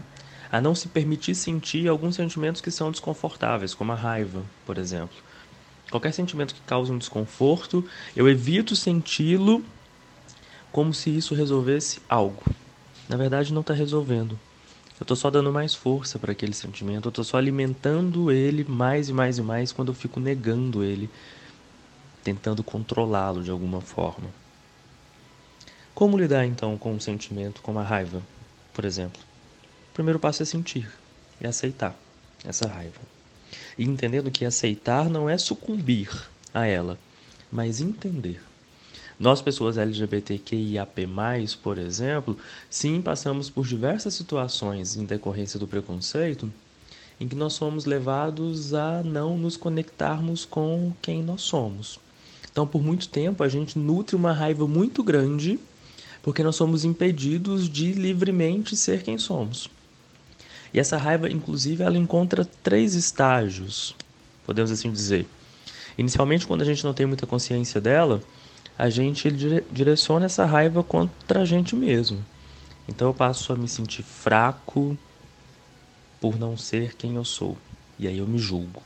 [0.51, 5.15] a não se permitir sentir alguns sentimentos que são desconfortáveis, como a raiva, por exemplo.
[5.89, 9.63] Qualquer sentimento que cause um desconforto, eu evito senti-lo
[10.71, 12.43] como se isso resolvesse algo.
[13.07, 14.37] Na verdade, não está resolvendo.
[14.99, 19.09] Eu tô só dando mais força para aquele sentimento, eu tô só alimentando ele mais
[19.09, 21.09] e mais e mais quando eu fico negando ele,
[22.23, 24.29] tentando controlá-lo de alguma forma.
[25.95, 28.21] Como lidar então com um sentimento como a raiva,
[28.73, 29.30] por exemplo?
[29.91, 30.89] O primeiro passo é sentir
[31.41, 31.93] e aceitar
[32.45, 33.01] essa raiva.
[33.77, 36.09] E entendendo que aceitar não é sucumbir
[36.53, 36.97] a ela,
[37.51, 38.41] mas entender.
[39.19, 41.07] Nós, pessoas LGBTQIAP+,
[41.61, 42.37] por exemplo,
[42.69, 46.51] sim, passamos por diversas situações em decorrência do preconceito
[47.19, 51.99] em que nós somos levados a não nos conectarmos com quem nós somos.
[52.49, 55.59] Então, por muito tempo, a gente nutre uma raiva muito grande
[56.23, 59.69] porque nós somos impedidos de livremente ser quem somos.
[60.73, 63.95] E essa raiva, inclusive, ela encontra três estágios,
[64.45, 65.27] podemos assim dizer.
[65.97, 68.21] Inicialmente, quando a gente não tem muita consciência dela,
[68.77, 72.23] a gente dire- direciona essa raiva contra a gente mesmo.
[72.87, 74.97] Então eu passo a me sentir fraco
[76.19, 77.57] por não ser quem eu sou.
[77.99, 78.81] E aí eu me julgo.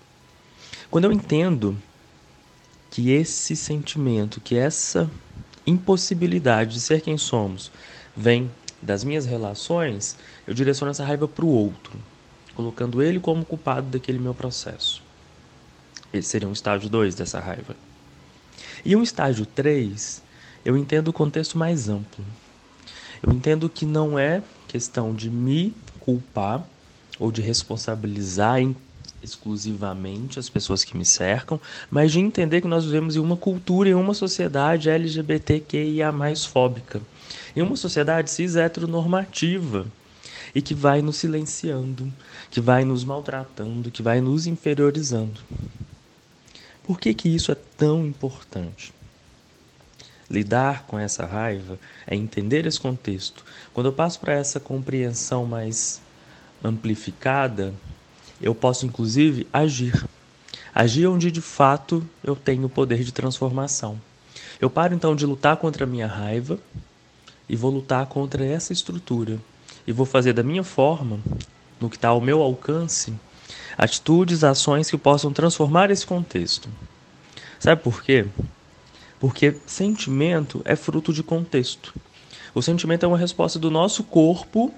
[0.89, 1.77] Quando eu entendo
[2.91, 5.09] que esse sentimento, que essa
[5.65, 7.71] impossibilidade de ser quem somos
[8.15, 8.49] vem
[8.85, 10.15] das minhas relações,
[10.47, 11.93] eu direciono essa raiva para o outro,
[12.53, 15.03] colocando ele como culpado daquele meu processo.
[16.13, 17.75] Esse seria um estágio 2 dessa raiva.
[18.85, 20.21] E um estágio 3,
[20.63, 22.23] eu entendo o contexto mais amplo.
[23.21, 26.65] Eu entendo que não é questão de me culpar
[27.19, 28.59] ou de responsabilizar
[29.23, 33.89] exclusivamente as pessoas que me cercam, mas de entender que nós vivemos em uma cultura,
[33.89, 36.13] em uma sociedade LGBTQIA
[36.47, 37.01] fóbica.
[37.55, 39.85] Em uma sociedade cis heteronormativa
[40.53, 42.11] e que vai nos silenciando,
[42.49, 45.41] que vai nos maltratando, que vai nos inferiorizando.
[46.83, 48.93] Por que, que isso é tão importante?
[50.29, 53.43] Lidar com essa raiva é entender esse contexto.
[53.73, 56.01] Quando eu passo para essa compreensão mais
[56.63, 57.73] amplificada,
[58.41, 60.05] eu posso inclusive agir.
[60.73, 63.99] Agir onde de fato eu tenho o poder de transformação.
[64.59, 66.59] Eu paro então de lutar contra a minha raiva
[67.47, 69.39] e vou lutar contra essa estrutura.
[69.85, 71.19] E vou fazer da minha forma,
[71.79, 73.13] no que está ao meu alcance,
[73.77, 76.69] atitudes, ações que possam transformar esse contexto.
[77.59, 78.25] Sabe por quê?
[79.19, 81.93] Porque sentimento é fruto de contexto.
[82.53, 84.73] O sentimento é uma resposta do nosso corpo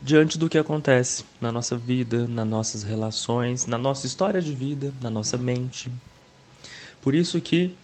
[0.00, 4.92] diante do que acontece na nossa vida, nas nossas relações, na nossa história de vida,
[5.00, 5.90] na nossa mente.
[7.02, 7.74] Por isso que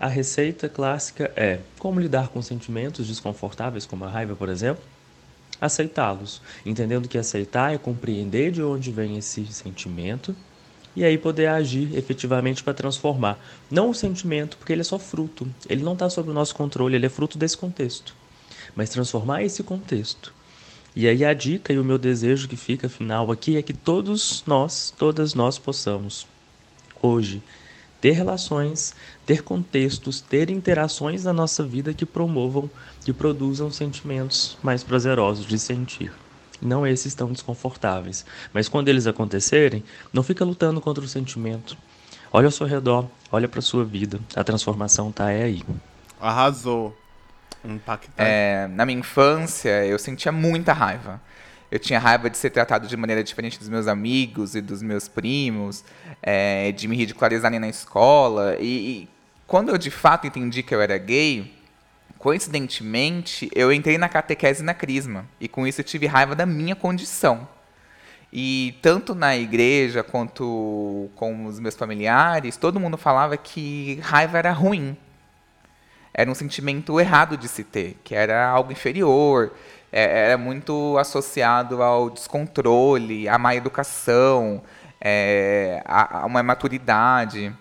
[0.00, 4.82] a receita clássica é como lidar com sentimentos desconfortáveis, como a raiva, por exemplo,
[5.60, 10.34] aceitá-los, entendendo que aceitar é compreender de onde vem esse sentimento
[10.96, 13.38] e aí poder agir efetivamente para transformar.
[13.70, 16.96] Não o sentimento, porque ele é só fruto, ele não está sob o nosso controle,
[16.96, 18.14] ele é fruto desse contexto.
[18.74, 20.32] Mas transformar esse contexto.
[20.96, 24.42] E aí a dica e o meu desejo que fica final aqui é que todos
[24.46, 26.26] nós, todas nós possamos
[27.02, 27.42] hoje
[28.00, 28.94] ter relações,
[29.26, 32.70] ter contextos, ter interações na nossa vida que promovam,
[33.04, 36.12] que produzam sentimentos mais prazerosos de sentir.
[36.60, 38.24] Não esses tão desconfortáveis.
[38.52, 39.82] Mas quando eles acontecerem,
[40.12, 41.76] não fica lutando contra o sentimento.
[42.32, 44.20] Olha ao seu redor, olha para sua vida.
[44.36, 45.62] A transformação tá aí.
[46.20, 46.96] Arrasou.
[47.64, 48.14] Impactante.
[48.16, 51.20] É, na minha infância, eu sentia muita raiva.
[51.70, 55.06] Eu tinha raiva de ser tratado de maneira diferente dos meus amigos e dos meus
[55.06, 55.84] primos,
[56.20, 58.56] é, de me ridicularizarem na escola.
[58.58, 58.64] E,
[59.02, 59.08] e
[59.46, 61.54] quando eu de fato entendi que eu era gay,
[62.18, 65.26] coincidentemente, eu entrei na catequese na crisma.
[65.40, 67.48] E com isso eu tive raiva da minha condição.
[68.32, 74.52] E tanto na igreja quanto com os meus familiares, todo mundo falava que raiva era
[74.52, 74.96] ruim.
[76.12, 79.52] Era um sentimento errado de se ter, que era algo inferior,
[79.92, 84.62] é, era muito associado ao descontrole, à má educação,
[85.00, 87.54] é, a, a uma imaturidade.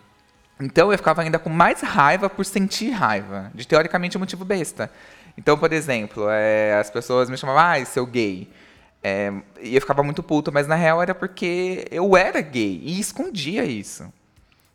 [0.59, 4.91] Então eu ficava ainda com mais raiva por sentir raiva, de teoricamente um motivo besta.
[5.37, 8.49] Então, por exemplo, é, as pessoas me chamavam, ah, seu gay.
[9.01, 12.99] É, e eu ficava muito puto, mas na real era porque eu era gay e
[12.99, 14.11] escondia isso.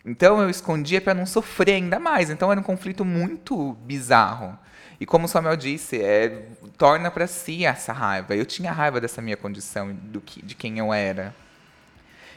[0.05, 2.31] Então eu escondia para não sofrer ainda mais.
[2.31, 4.59] Então era um conflito muito bizarro.
[5.05, 6.47] E como o Samuel disse, é,
[6.79, 8.35] torna para si essa raiva.
[8.35, 11.35] Eu tinha raiva dessa minha condição, do que, de quem eu era.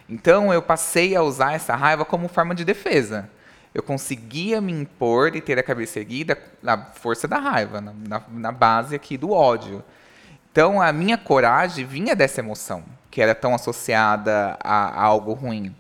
[0.10, 3.30] Então eu passei a usar essa raiva como forma de defesa.
[3.74, 8.24] Eu conseguia me impor e ter a cabeça erguida na força da raiva, na, na,
[8.30, 9.82] na base aqui do ódio.
[10.52, 15.74] Então a minha coragem vinha dessa emoção, que era tão associada a, a algo ruim.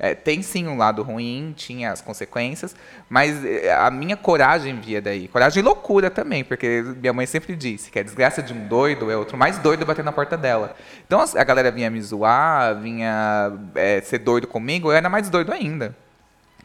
[0.00, 2.74] É, tem sim um lado ruim, tinha as consequências,
[3.08, 5.28] mas é, a minha coragem via daí.
[5.28, 9.10] Coragem e loucura também, porque minha mãe sempre disse que a desgraça de um doido
[9.10, 10.74] é outro mais doido bater na porta dela.
[11.06, 15.52] Então a galera vinha me zoar, vinha é, ser doido comigo, eu era mais doido
[15.52, 15.94] ainda.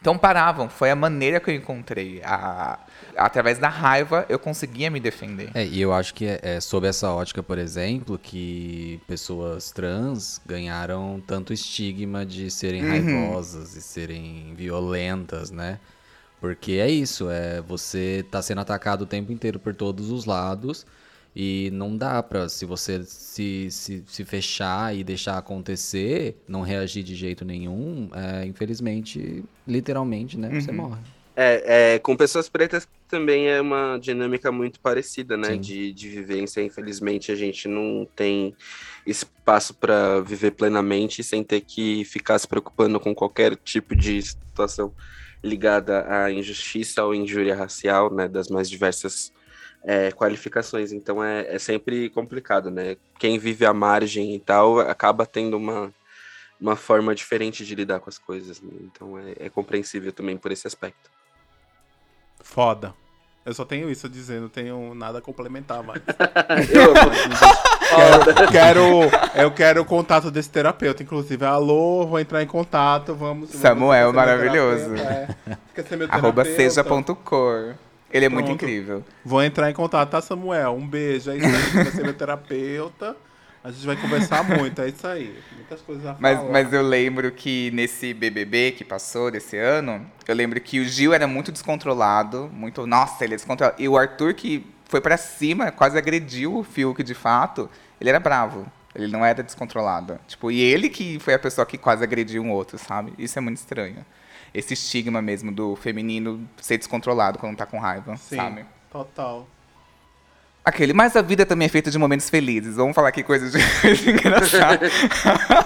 [0.06, 2.22] Então paravam, foi a maneira que eu encontrei.
[2.22, 2.78] A,
[3.16, 5.50] através da raiva eu conseguia me defender.
[5.52, 10.40] É, e eu acho que é, é sob essa ótica, por exemplo, que pessoas trans
[10.46, 12.88] ganharam tanto estigma de serem uhum.
[12.88, 15.80] raivosas e serem violentas, né?
[16.40, 20.86] Porque é isso, é você tá sendo atacado o tempo inteiro por todos os lados
[21.38, 27.02] e não dá pra, se você se, se, se fechar e deixar acontecer, não reagir
[27.02, 30.60] de jeito nenhum, é, infelizmente, literalmente, né, uhum.
[30.62, 31.00] você morre.
[31.38, 35.54] É, é, com pessoas pretas também é uma dinâmica muito parecida, né?
[35.54, 36.62] De, de vivência.
[36.62, 38.56] Infelizmente, a gente não tem
[39.06, 44.94] espaço para viver plenamente sem ter que ficar se preocupando com qualquer tipo de situação
[45.44, 48.26] ligada à injustiça ou injúria racial, né?
[48.26, 49.30] Das mais diversas
[49.86, 50.92] é, qualificações.
[50.92, 52.96] Então é, é sempre complicado, né?
[53.18, 55.94] Quem vive à margem e tal acaba tendo uma,
[56.60, 58.60] uma forma diferente de lidar com as coisas.
[58.60, 58.72] Né?
[58.80, 61.08] Então é, é, compreensível também por esse aspecto.
[62.40, 62.92] Foda.
[63.44, 66.02] Eu só tenho isso a dizer, não tenho nada a complementar mais.
[66.68, 68.82] eu quero,
[69.36, 71.44] eu quero o contato desse terapeuta, inclusive.
[71.44, 73.50] Alô, vou entrar em contato, vamos.
[73.50, 74.96] Samuel, vamos maravilhoso.
[74.96, 75.28] É.
[75.72, 77.76] Quer ser meu Arroba seja.cor.
[78.10, 78.46] Ele é Pronto.
[78.46, 79.04] muito incrível.
[79.24, 80.74] Vou entrar em contato, tá, Samuel?
[80.74, 81.30] Um beijo.
[81.30, 83.16] É isso aí, vai ser meu terapeuta.
[83.66, 85.36] A gente vai conversar muito, é isso aí.
[85.56, 86.52] Muitas coisas a mas, falar.
[86.52, 91.12] Mas eu lembro que nesse BBB que passou desse ano, eu lembro que o Gil
[91.12, 93.82] era muito descontrolado, muito, nossa, ele é descontrolado.
[93.82, 97.68] E o Arthur que foi para cima, quase agrediu o Fiuk de fato,
[98.00, 98.70] ele era bravo.
[98.94, 100.18] Ele não era descontrolado.
[100.28, 103.12] Tipo, e ele que foi a pessoa que quase agrediu um outro, sabe?
[103.18, 104.06] Isso é muito estranho
[104.54, 108.66] esse estigma mesmo do feminino ser descontrolado quando tá com raiva, Sim, sabe?
[108.90, 109.46] Total.
[110.66, 112.74] Aquele, mas a vida também é feita de momentos felizes.
[112.74, 113.60] Vamos falar aqui coisas, de...
[114.10, 114.92] engraçadas.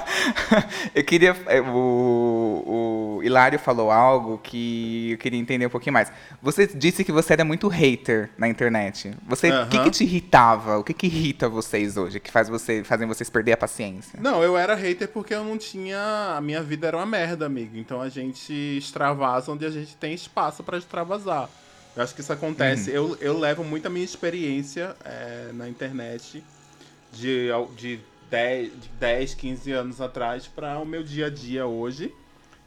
[0.94, 1.34] eu queria.
[1.46, 6.12] É, o, o Hilário falou algo que eu queria entender um pouquinho mais.
[6.42, 9.16] Você disse que você era muito hater na internet.
[9.26, 10.76] Você, o que, que, te irritava?
[10.76, 12.20] O que, que irrita vocês hoje?
[12.20, 14.18] Que faz você, fazem vocês perder a paciência?
[14.20, 16.34] Não, eu era hater porque eu não tinha.
[16.36, 17.78] A minha vida era uma merda, amigo.
[17.78, 21.48] Então a gente extravasa onde a gente tem espaço para extravasar.
[21.96, 22.90] Eu acho que isso acontece.
[22.90, 22.96] Uhum.
[22.96, 26.42] Eu, eu levo muito a minha experiência é, na internet
[27.12, 32.14] de, de, 10, de 10, 15 anos atrás para o meu dia a dia hoje.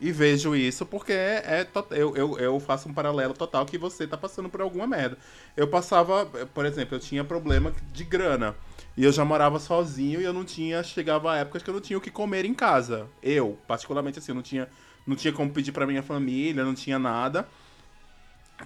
[0.02, 4.06] E vejo isso porque é, é eu, eu, eu faço um paralelo total que você
[4.06, 5.18] tá passando por alguma merda.
[5.56, 8.54] Eu passava, por exemplo, eu tinha problema de grana.
[8.98, 10.84] E eu já morava sozinho e eu não tinha.
[10.84, 13.08] Chegava a épocas que eu não tinha o que comer em casa.
[13.22, 14.68] Eu, particularmente assim, eu não tinha,
[15.08, 17.48] não tinha como pedir pra minha família, não tinha nada.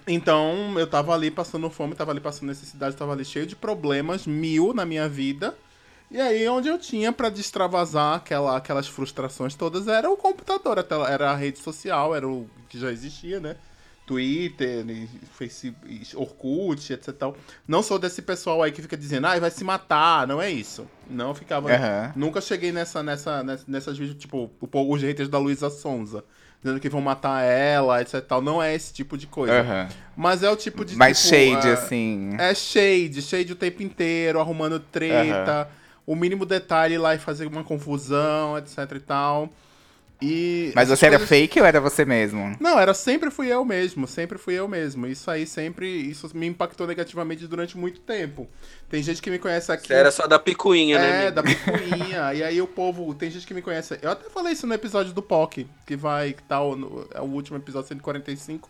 [0.06, 4.26] Então, eu tava ali passando fome, tava ali passando necessidade, tava ali cheio de problemas,
[4.26, 5.54] mil na minha vida.
[6.10, 10.82] E aí, onde eu tinha pra destravasar aquela, aquelas frustrações todas era o computador, a
[10.82, 13.56] tela- era a rede social, era o que já existia, né?
[14.06, 17.14] Twitter, e Facebook, e Orkut, etc.
[17.66, 20.86] Não sou desse pessoal aí que fica dizendo, ah, vai se matar, não é isso.
[21.10, 21.70] Não ficava.
[21.70, 22.12] Aham.
[22.16, 26.24] Nunca cheguei nessa, nessa, nessa, nessas vídeos, tipo, os haters da Luísa Sonza.
[26.62, 28.20] Dizendo que vão matar ela, etc.
[28.20, 28.42] tal.
[28.42, 29.60] Não é esse tipo de coisa.
[29.60, 29.88] Aham.
[30.16, 30.96] Mas é o tipo de.
[30.96, 32.30] Mais tipo, shade, é- assim.
[32.38, 35.68] É shade, shade o tempo inteiro, arrumando treta.
[36.04, 39.52] O mínimo detalhe lá e fazer uma confusão, etc e tal.
[40.20, 40.72] E.
[40.74, 42.56] Mas você era coisas- fake ou era você mesmo?
[42.58, 45.06] Não, era sempre fui eu mesmo, sempre fui eu mesmo.
[45.06, 45.86] Isso aí sempre.
[45.88, 48.48] Isso me impactou negativamente durante muito tempo.
[48.90, 49.86] Tem gente que me conhece aqui.
[49.86, 52.34] Você era só da picuinha, né, É, da picuinha.
[52.34, 53.96] e aí o povo, tem gente que me conhece.
[54.02, 57.20] Eu até falei isso no episódio do POC, que vai, que tá o, no- é
[57.20, 58.68] o último episódio 145.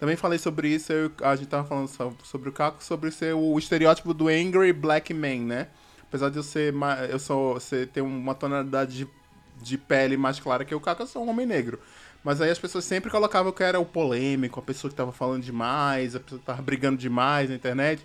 [0.00, 3.34] Também falei sobre isso, eu- a gente tava falando so- sobre o Caco, sobre ser
[3.34, 5.66] o estereótipo do angry black man, né?
[6.02, 6.74] Apesar de eu ser,
[7.10, 9.08] eu sou, você ter uma tonalidade de,
[9.62, 11.78] de pele mais clara que o eu sou um homem negro.
[12.24, 15.42] Mas aí as pessoas sempre colocavam que era o polêmico, a pessoa que tava falando
[15.42, 18.04] demais, a pessoa que tava brigando demais na internet.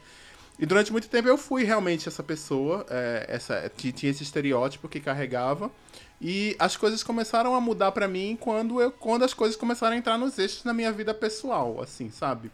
[0.59, 4.99] E durante muito tempo eu fui realmente essa pessoa, é, essa, tinha esse estereótipo que
[4.99, 5.71] carregava.
[6.21, 9.97] E as coisas começaram a mudar pra mim quando, eu, quando as coisas começaram a
[9.97, 12.51] entrar nos eixos na minha vida pessoal, assim, sabe?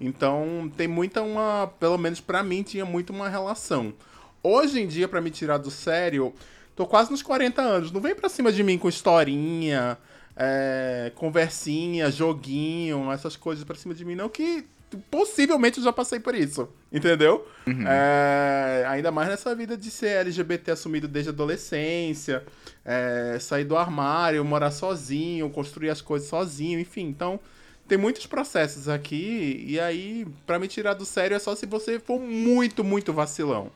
[0.00, 1.72] Então tem muita uma.
[1.78, 3.94] Pelo menos pra mim tinha muito uma relação.
[4.42, 6.34] Hoje em dia, pra me tirar do sério,
[6.74, 7.92] tô quase nos 40 anos.
[7.92, 9.98] Não vem pra cima de mim com historinha,
[10.36, 14.64] é, conversinha, joguinho, essas coisas pra cima de mim, não, que
[15.10, 16.68] possivelmente eu já passei por isso.
[16.92, 17.46] Entendeu?
[17.88, 22.44] É, ainda mais nessa vida de ser LGBT assumido desde a adolescência,
[22.84, 27.06] é, sair do armário, morar sozinho, construir as coisas sozinho, enfim.
[27.06, 27.40] Então,
[27.88, 31.98] tem muitos processos aqui, e aí, pra me tirar do sério, é só se você
[31.98, 33.70] for muito, muito vacilão.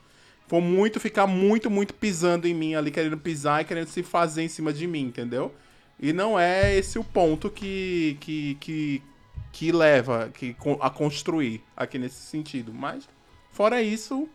[0.49, 4.43] For muito, ficar muito, muito pisando em mim ali, querendo pisar e querendo se fazer
[4.43, 5.55] em cima de mim, entendeu?
[6.01, 9.03] E não é esse o ponto que, que, que,
[9.53, 12.73] que leva que, a construir aqui nesse sentido.
[12.73, 13.07] Mas,
[13.51, 14.27] fora isso,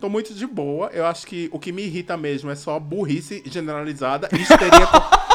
[0.00, 0.88] tô muito de boa.
[0.88, 4.88] Eu acho que o que me irrita mesmo é só burrice generalizada e histeria,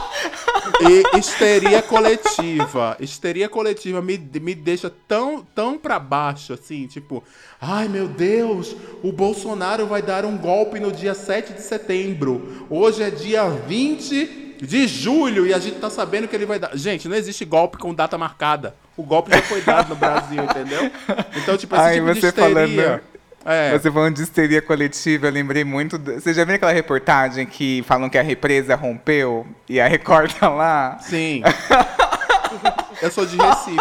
[0.81, 2.97] e histeria coletiva.
[2.99, 7.23] Histeria coletiva me, me deixa tão, tão pra baixo, assim, tipo...
[7.59, 12.65] Ai, meu Deus, o Bolsonaro vai dar um golpe no dia 7 de setembro.
[12.69, 16.75] Hoje é dia 20 de julho e a gente tá sabendo que ele vai dar.
[16.77, 18.75] Gente, não existe golpe com data marcada.
[18.95, 20.91] O golpe já foi dado no Brasil, entendeu?
[21.35, 22.53] Então, tipo, esse Ai, tipo de você histeria.
[22.53, 23.01] falando-
[23.45, 23.77] É.
[23.77, 25.97] Você falando de histeria coletiva, eu lembrei muito.
[25.99, 30.33] do- Você já viu aquela reportagem que falam que a represa rompeu e a Record
[30.33, 30.97] tá lá?
[30.99, 31.41] Sim.
[33.01, 33.77] Eu sou de Recife.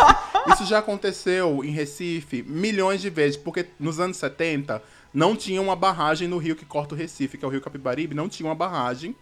[0.52, 5.76] Isso já aconteceu em Recife milhões de vezes, porque nos anos 70 não tinha uma
[5.76, 8.54] barragem no rio que corta o Recife, que é o rio Capibaribe, não tinha uma
[8.54, 9.14] barragem.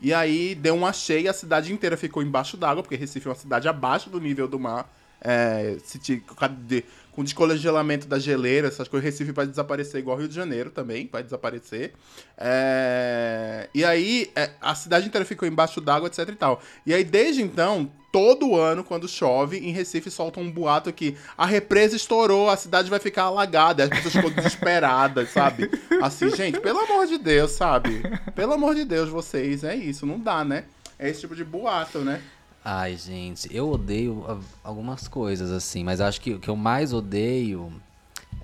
[0.00, 3.36] E aí deu uma cheia, a cidade inteira ficou embaixo d'água, porque Recife é uma
[3.36, 4.88] cidade abaixo do nível do mar.
[5.20, 10.70] É, de- com descongelamento da geleira, essas coisas, Recife vai desaparecer igual Rio de Janeiro
[10.70, 11.92] também, vai desaparecer.
[12.38, 16.62] É, e aí é, a cidade inteira ficou embaixo d'água, etc e tal.
[16.86, 21.44] E aí desde então, todo ano, quando chove, em Recife solta um boato que a
[21.44, 25.70] represa estourou, a cidade vai ficar alagada, as pessoas ficam desesperadas, sabe?
[26.02, 28.02] Assim, gente, pelo amor de Deus, sabe?
[28.34, 30.64] Pelo amor de Deus, vocês, é isso, não dá, né?
[30.98, 32.22] É esse tipo de boato, né?
[32.64, 37.72] Ai, gente, eu odeio algumas coisas, assim, mas acho que o que eu mais odeio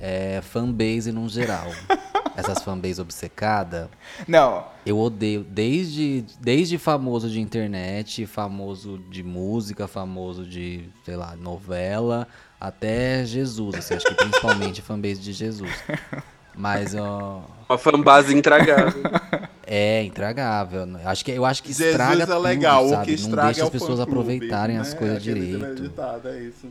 [0.01, 1.67] é fanbase no geral.
[2.37, 3.91] Essas fanbase obcecada.
[4.27, 4.65] Não.
[4.87, 12.29] Eu odeio desde, desde famoso de internet, famoso de música, famoso de, sei lá, novela,
[12.61, 15.73] até Jesus, assim, acho que principalmente fanbase de Jesus.
[16.55, 17.43] Mas, ó.
[17.69, 19.03] Uma fanbase intragável.
[19.71, 20.87] É, intragável.
[21.05, 23.05] Acho que, eu acho que Jesus estraga é legal, tudo, o sabe?
[23.05, 24.99] que Não estraga deixa é as o pessoas aproveitarem as né?
[24.99, 25.83] coisas Aquele direito.
[25.83, 26.69] ditado, é isso.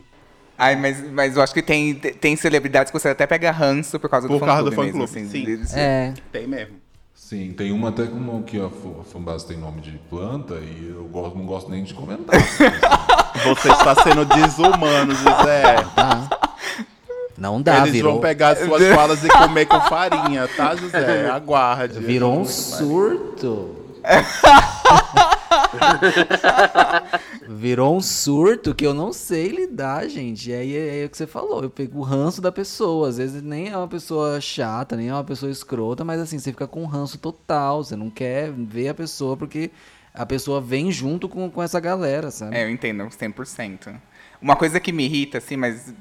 [0.58, 4.10] Ai, mas, mas eu acho que tem, tem celebridades que você até pega ranço por
[4.10, 5.44] causa do Por do fã-clube mesmo, fã-clube, assim, sim.
[5.44, 6.12] deles- É.
[6.32, 6.74] Tem mesmo.
[7.14, 8.68] Sim, tem uma até como que a
[9.04, 12.34] fanbase tem nome de planta e eu gosto, não gosto nem de comentar.
[13.44, 15.76] Você está sendo desumano, José.
[15.94, 16.28] Tá.
[17.38, 18.12] Não dá, Eles virou.
[18.14, 21.28] vão pegar as suas falas e comer com farinha, tá, José?
[21.30, 22.00] Aguarde.
[22.00, 23.76] Virou um surto.
[27.48, 30.50] Virou um surto que eu não sei lidar, gente.
[30.50, 31.62] E aí é, é o que você falou.
[31.62, 33.08] Eu pego o ranço da pessoa.
[33.08, 36.50] Às vezes nem é uma pessoa chata, nem é uma pessoa escrota, mas assim, você
[36.50, 37.84] fica com ranço total.
[37.84, 39.70] Você não quer ver a pessoa porque
[40.12, 42.56] a pessoa vem junto com, com essa galera, sabe?
[42.56, 43.94] É, eu entendo, 100%.
[44.40, 45.92] Uma coisa que me irrita, assim, mas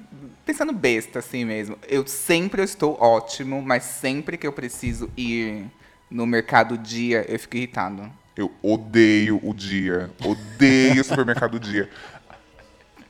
[0.46, 5.66] pensando besta, assim mesmo, eu sempre eu estou ótimo, mas sempre que eu preciso ir
[6.10, 8.10] no mercado dia, eu fico irritado.
[8.36, 10.12] Eu odeio o dia.
[10.24, 11.90] Odeio o supermercado dia.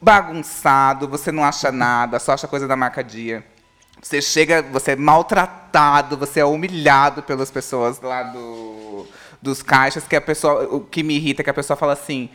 [0.01, 3.43] Bagunçado, você não acha nada, só acha coisa da marca dia.
[4.01, 9.07] Você chega, você é maltratado, você é humilhado pelas pessoas lá do,
[9.41, 10.63] dos caixas, que a pessoa.
[10.73, 12.30] O que me irrita é que a pessoa fala assim.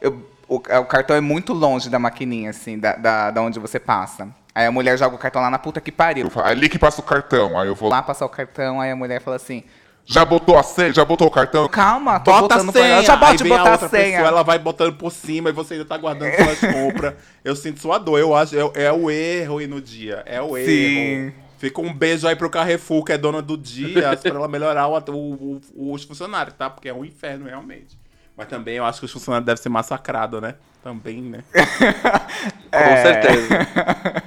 [0.00, 3.78] eu- o, o cartão é muito longe da maquininha, assim, da, da, da onde você
[3.78, 4.28] passa.
[4.54, 6.24] Aí a mulher joga o cartão lá na puta que pariu.
[6.26, 7.58] Eu falo, ali que passa o cartão.
[7.58, 9.62] Aí eu vou Lá passar o cartão, aí a mulher fala assim:
[10.04, 10.92] Já botou a senha?
[10.92, 11.68] Já botou o cartão?
[11.68, 12.94] Calma, tô Bota a botando pra senha.
[12.94, 13.02] ela.
[13.04, 14.02] Já Aí a botar outra a senha.
[14.12, 17.14] pessoa, ela vai botando por cima e você ainda tá guardando suas compras.
[17.44, 18.18] Eu sinto sua dor.
[18.18, 20.22] Eu acho, é, é o erro ir no dia.
[20.26, 20.60] É o Sim.
[20.62, 21.32] erro.
[21.58, 24.96] Fica um beijo aí pro Carrefour, que é dona do dia, pra ela melhorar o,
[25.12, 26.70] o- o- os funcionários, tá?
[26.70, 27.98] Porque é um inferno, realmente.
[28.38, 30.54] Mas também eu acho que os funcionários devem ser massacrados, né?
[30.80, 31.42] Também, né?
[32.70, 33.02] Com É.
[33.02, 33.48] certeza.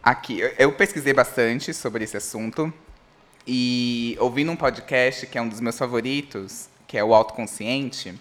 [0.00, 2.72] Aqui, eu- eu pesquisei bastante sobre esse assunto
[3.44, 8.14] e ouvindo um podcast que é um dos meus favoritos, que é o Autoconsciente,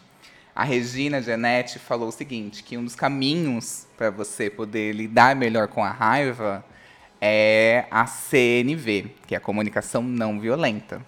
[0.55, 5.67] a Regina Genetti falou o seguinte, que um dos caminhos para você poder lidar melhor
[5.67, 6.65] com a raiva
[7.21, 11.01] é a CNV, que é a comunicação não violenta.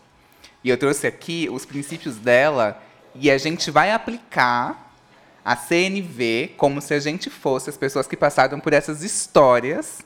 [0.63, 2.79] E eu trouxe aqui os princípios dela
[3.15, 4.91] e a gente vai aplicar
[5.43, 10.01] a CNV como se a gente fosse as pessoas que passaram por essas histórias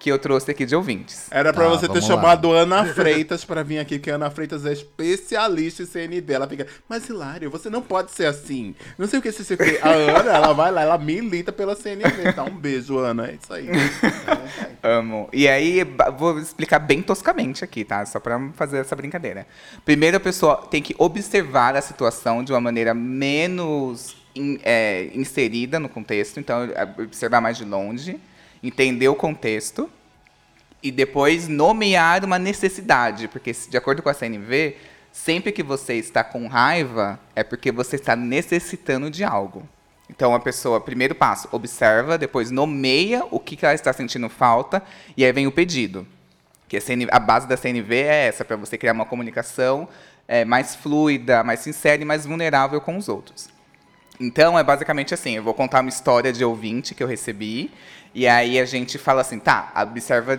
[0.00, 1.26] que eu trouxe aqui de ouvintes.
[1.30, 2.00] Era pra Tá, você ter lá.
[2.00, 6.32] chamado Ana Freitas pra vir aqui, porque a Ana Freitas é especialista em CND.
[6.32, 8.74] Ela fica, mas Hilário, você não pode ser assim.
[8.98, 9.78] Não sei o que você fez.
[9.84, 12.32] A Ana, ela vai lá, ela milita pela CND.
[12.34, 13.28] Tá, um beijo, Ana.
[13.28, 13.68] É isso aí.
[14.82, 15.28] Amo.
[15.32, 15.84] E aí,
[16.16, 18.04] vou explicar bem toscamente aqui, tá?
[18.06, 19.46] Só pra fazer essa brincadeira.
[19.84, 25.78] Primeiro, a pessoa tem que observar a situação de uma maneira menos in- é, inserida
[25.78, 26.40] no contexto.
[26.40, 28.18] Então, observar mais de longe,
[28.62, 29.90] entender o contexto
[30.82, 33.28] e depois nomear uma necessidade.
[33.28, 34.76] Porque, de acordo com a CNV,
[35.12, 39.68] sempre que você está com raiva, é porque você está necessitando de algo.
[40.08, 44.82] Então, a pessoa, primeiro passo, observa, depois nomeia o que, ela está sentindo falta,
[45.16, 46.06] e aí vem o pedido.
[46.68, 49.88] Que a, CN a base da CNV é essa, para você criar uma comunicação
[50.26, 53.48] é, mais fluida, mais sincera e mais vulnerável com os outros.
[54.18, 57.70] Então, é basicamente assim, eu vou contar uma história de ouvinte que eu recebi,
[58.14, 60.38] e aí a gente fala assim, tá, observa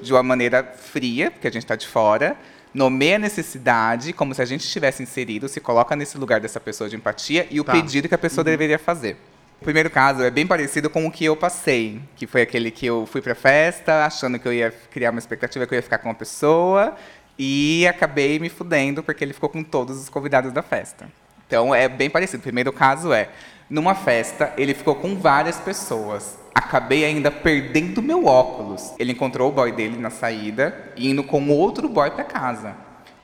[0.00, 2.36] de uma maneira fria, porque a gente está de fora,
[2.74, 6.88] nomeia a necessidade, como se a gente estivesse inserido, se coloca nesse lugar dessa pessoa
[6.88, 7.72] de empatia, e o Tá.
[7.72, 9.16] pedido que a pessoa deveria fazer.
[9.60, 12.84] O primeiro caso é bem parecido com o que eu passei, que foi aquele que
[12.84, 15.98] eu fui pra festa, achando que eu ia criar uma expectativa que eu ia ficar
[15.98, 16.96] com uma pessoa,
[17.38, 21.08] e acabei me fudendo, porque ele ficou com todos os convidados da festa.
[21.46, 22.40] Então é bem parecido.
[22.40, 23.28] O primeiro caso é,
[23.72, 26.36] numa festa, ele ficou com várias pessoas.
[26.54, 28.92] Acabei ainda perdendo meu óculos.
[28.98, 32.74] Ele encontrou o boy dele na saída, indo com outro boy pra casa.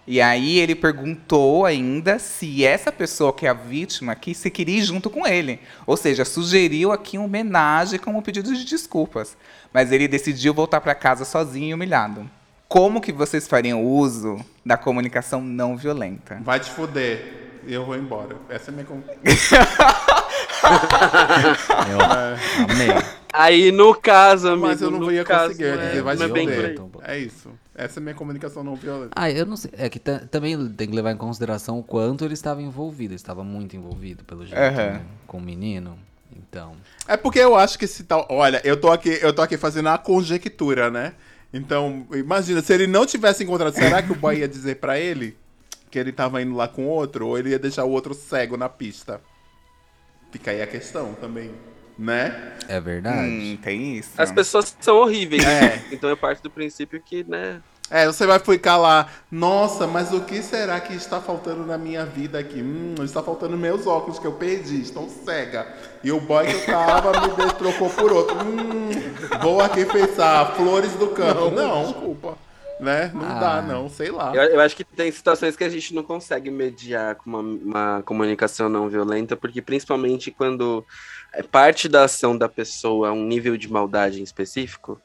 [0.07, 4.79] E aí ele perguntou ainda se essa pessoa que é a vítima aqui se queria
[4.79, 5.61] ir junto com ele.
[5.87, 9.37] Ou seja, sugeriu aqui uma homenagem com um pedido de desculpas.
[9.71, 12.29] Mas ele decidiu voltar para casa sozinho e humilhado.
[12.67, 16.39] Como que vocês fariam uso da comunicação não violenta?
[16.43, 17.61] Vai te foder.
[17.67, 18.37] Eu vou embora.
[18.49, 18.87] Essa é a minha.
[18.87, 19.03] con-
[21.91, 22.01] Eu
[22.71, 22.89] amei.
[23.33, 25.65] Aí, no caso, amigo, Mas eu não no ia caso, conseguir.
[25.65, 26.77] ia não é- dizer, vai é bem aí.
[27.05, 27.51] É isso.
[27.75, 29.11] Essa é a minha comunicação não violenta.
[29.15, 29.71] Ah, eu não sei.
[29.77, 33.13] É que ta- também tem que levar em consideração o quanto ele estava envolvido.
[33.13, 34.75] Ele estava muito envolvido, pelo jeito, Aham.
[34.95, 35.03] né?
[35.27, 35.99] com o menino.
[36.35, 36.73] Então.
[37.07, 38.27] É porque eu acho que esse tal.
[38.31, 41.13] Olha, eu tô aqui, eu tô aqui fazendo a conjectura, né?
[41.53, 45.37] Então, imagina, se ele não tivesse encontrado, será que o boy ia dizer pra ele
[45.91, 47.27] que ele tava indo lá com outro?
[47.29, 49.21] Ou ele ia deixar o outro cego na pista?
[50.31, 51.51] Fica aí a questão também,
[51.99, 52.53] né?
[52.69, 53.29] É verdade.
[53.29, 54.11] Hum, tem isso.
[54.17, 55.45] As pessoas são horríveis.
[55.45, 55.83] É.
[55.91, 57.61] Então eu parto do princípio que, né?
[57.91, 62.05] É, você vai ficar lá, nossa, mas o que será que está faltando na minha
[62.05, 62.61] vida aqui?
[62.61, 65.67] Hum, está faltando meus óculos que eu perdi, estão cega.
[66.05, 68.37] E o boy que eu tava me trocou por outro.
[68.45, 68.91] Hum,
[69.41, 71.51] vou aqui pensar, flores do campo.
[71.51, 72.48] Não, desculpa.
[72.81, 73.11] Né?
[73.13, 73.41] Não Ah.
[73.41, 74.33] dá, não, sei lá.
[74.35, 78.03] Eu, eu acho que tem situações que a gente não consegue mediar com uma, uma
[78.05, 80.85] comunicação não violenta, porque principalmente quando
[81.33, 85.01] é parte da ação da pessoa um nível de maldade em específico,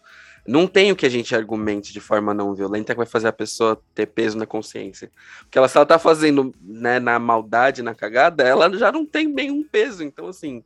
[0.45, 3.31] Não tem o que a gente argumente de forma não violenta que vai fazer a
[3.33, 5.09] pessoa ter peso na consciência.
[5.39, 9.25] Porque ela, se ela tá fazendo né, na maldade, na cagada, ela já não tem
[9.25, 10.03] nenhum peso.
[10.03, 10.61] Então, assim,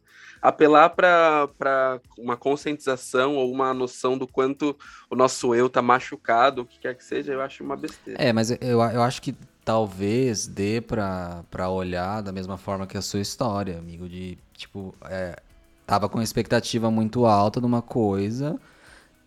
[0.48, 4.76] apelar para uma conscientização ou uma noção do quanto
[5.10, 8.22] o nosso eu tá machucado, o que quer que seja, eu acho uma besteira.
[8.22, 9.36] É, mas eu, eu acho que
[9.66, 15.38] talvez dê pra olhar da mesma forma que a sua história, amigo, de, tipo, é,
[15.86, 18.60] tava com expectativa muito alta de uma coisa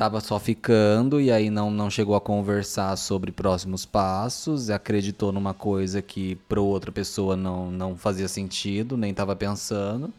[0.01, 5.53] tava só ficando e aí não, não chegou a conversar sobre próximos passos, acreditou numa
[5.53, 10.11] coisa que para outra pessoa não, não fazia sentido, nem tava pensando.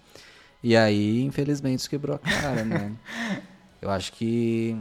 [0.64, 2.92] E aí, infelizmente, isso quebrou a cara, né?
[3.82, 4.78] eu acho que.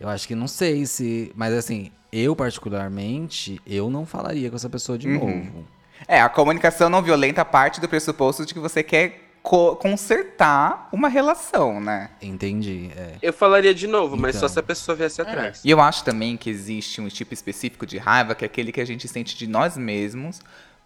[0.00, 1.32] Eu acho que não sei se.
[1.36, 5.18] Mas assim, eu particularmente, eu não falaria com essa pessoa de Uhum.
[5.44, 5.66] novo.
[6.08, 11.08] É, a comunicação não violenta parte do pressuposto de que você quer co- consertar uma
[11.08, 12.10] relação, né?
[12.20, 12.90] Entendi.
[12.96, 13.14] É.
[13.22, 14.48] Eu falaria de novo, mas Então.
[14.48, 15.62] só se a pessoa viesse atrás.
[15.64, 18.80] E eu acho também que existe um tipo específico de raiva, que é aquele que
[18.80, 20.40] a gente sente de nós mesmos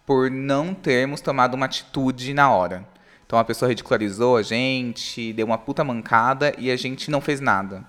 [0.05, 2.87] por não termos tomado uma atitude na hora.
[3.29, 7.39] Então a pessoa ridicularizou a gente, deu uma puta mancada e a gente não fez
[7.39, 7.83] nada.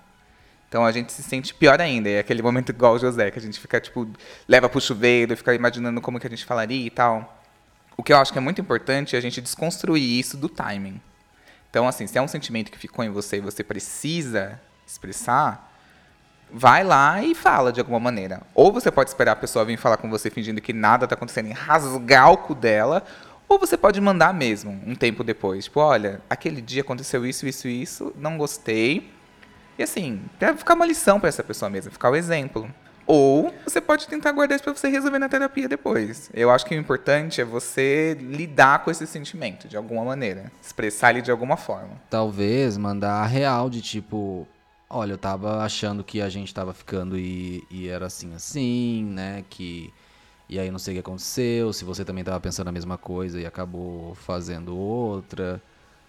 [0.69, 2.07] Então a gente se sente pior ainda.
[2.07, 4.07] É aquele momento igual o José, que a gente fica, tipo,
[4.47, 7.43] leva pro chuveiro, fica imaginando como que a gente falaria e tal.
[7.97, 11.01] O que eu acho que é muito importante é a gente desconstruir isso do timing.
[11.71, 15.73] Então, assim, se é um sentimento que ficou em você e você precisa expressar,
[16.53, 18.43] vai lá e fala de alguma maneira.
[18.53, 21.47] Ou você pode esperar a pessoa vir falar com você fingindo que nada tá acontecendo
[21.47, 23.03] e rasgar o cu dela,
[23.51, 25.65] ou você pode mandar mesmo, um tempo depois.
[25.65, 29.11] Tipo, olha, aquele dia aconteceu isso, isso e isso, não gostei.
[29.77, 32.69] E assim, deve ficar uma lição pra essa pessoa mesmo, ficar o exemplo.
[33.05, 36.29] Ou você pode tentar guardar isso pra você resolver na terapia depois.
[36.33, 41.09] Eu acho que o importante é você lidar com esse sentimento de alguma maneira, expressar
[41.09, 41.89] ele de alguma forma.
[42.09, 44.47] Talvez mandar a real de tipo,
[44.89, 49.43] olha, eu tava achando que a gente tava ficando e, e era assim, assim, né?
[49.49, 49.91] Que.
[50.51, 53.39] E aí não sei o que aconteceu, se você também tava pensando a mesma coisa
[53.39, 55.61] e acabou fazendo outra.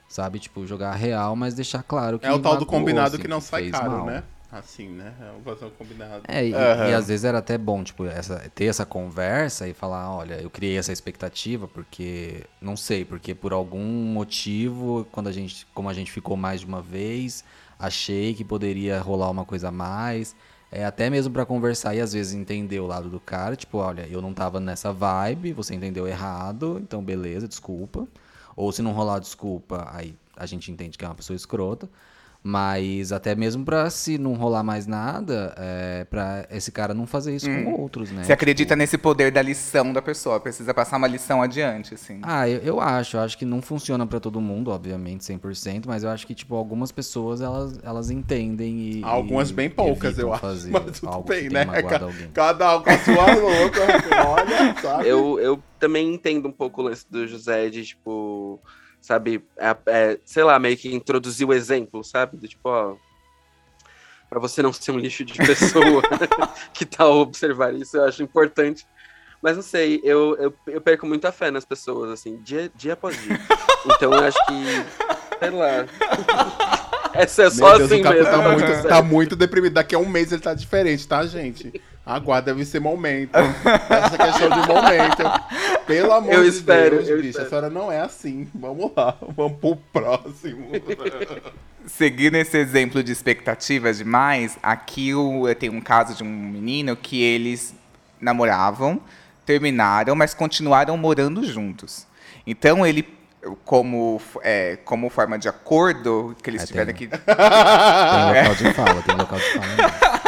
[0.09, 0.41] Sabe?
[0.41, 2.27] Tipo, jogar a real, mas deixar claro que.
[2.27, 4.07] É o tal do combinado assim, que não sai caro, mal.
[4.07, 4.25] né?
[4.51, 5.15] Assim, né?
[5.19, 6.25] É um combinado.
[6.29, 6.89] É, e, Aham.
[6.91, 10.51] e às vezes era até bom, tipo, essa, ter essa conversa e falar, olha, eu
[10.51, 15.95] criei essa expectativa porque, não sei, porque por algum motivo, quando a gente, como a
[15.95, 17.43] gente ficou mais de uma vez,
[17.79, 20.37] achei que poderia rolar uma coisa a mais.
[20.75, 24.09] É, até mesmo pra conversar e às vezes entender o lado do cara, tipo, olha,
[24.11, 28.09] eu não tava nessa vibe, você entendeu errado, então beleza, desculpa.
[28.57, 31.91] Ou se não rolar desculpa, aí a gente entende que é uma pessoa escrota.
[32.45, 37.37] Mas até mesmo pra se não rolar mais nada, é, para esse cara não fazer
[37.37, 38.25] isso com outros, né?
[38.25, 42.19] Você acredita nesse poder da lição da pessoa, precisa passar uma lição adiante, assim.
[42.23, 43.17] Ah, eu, eu acho.
[43.17, 46.57] Eu acho que não funciona pra todo mundo, obviamente, 100%, mas eu acho que, tipo,
[46.57, 50.41] algumas pessoas, elas, elas entendem e Algumas e bem poucas, eu acho.
[50.41, 51.49] fazer Mas tudo algo bem, né?
[51.51, 52.31] tenha magoado Ca- alguém.
[52.33, 53.81] Cada um com a sua louca,
[54.27, 55.07] olha, sabe?
[55.09, 58.61] Eu, eu também entendo um pouco o lance do José de, tipo,
[59.03, 62.37] sabe, é, é, sei lá, meio que introduzir o exemplo, sabe?
[62.37, 62.95] Do tipo, ó.
[64.31, 66.03] Pra você não ser um lixo de pessoa
[66.73, 68.87] que tá a observar isso, eu acho importante.
[69.43, 73.21] Mas não sei, eu, eu, eu perco muita fé nas pessoas, assim, dia, dia após
[73.21, 73.41] dia.
[73.85, 74.65] Então eu acho que,
[75.41, 75.87] sei lá.
[77.13, 78.31] Essa é só Meu Deus, assim o Capu mesmo.
[78.31, 79.73] tá muito, tá muito deprimido.
[79.73, 81.73] Daqui a um mês ele tá diferente, tá, gente?
[82.05, 83.31] Aguarda, deve ser momento.
[83.37, 85.23] Essa questão de momento.
[85.87, 87.29] Pelo amor Eu de espero, Deus, eu bicho.
[87.29, 87.47] espero.
[87.47, 88.49] A senhora não é assim.
[88.55, 90.67] Vamos lá, vamos pro próximo.
[91.87, 96.97] Seguindo esse exemplo de expectativas demais, aqui o, eu tenho um caso de um menino
[96.97, 97.75] que eles
[98.21, 99.01] namoravam,
[99.47, 102.07] terminaram, mas continuaram morando juntos.
[102.47, 103.07] Então ele,
[103.65, 108.73] como, é, como forma de acordo que eles É, tiveram tem- que Tem local de
[108.75, 110.22] fala, tem local de fala.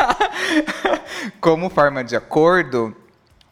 [1.44, 2.96] Como forma de acordo,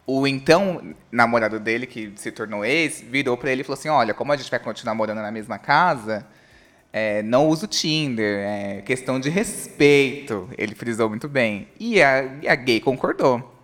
[0.07, 4.15] o então namorado dele, que se tornou ex, virou pra ele e falou assim: Olha,
[4.15, 6.27] como a gente vai continuar morando na mesma casa,
[6.91, 10.49] é, não usa o Tinder, é questão de respeito.
[10.57, 11.69] Ele frisou muito bem.
[11.79, 13.55] E a, e a gay concordou.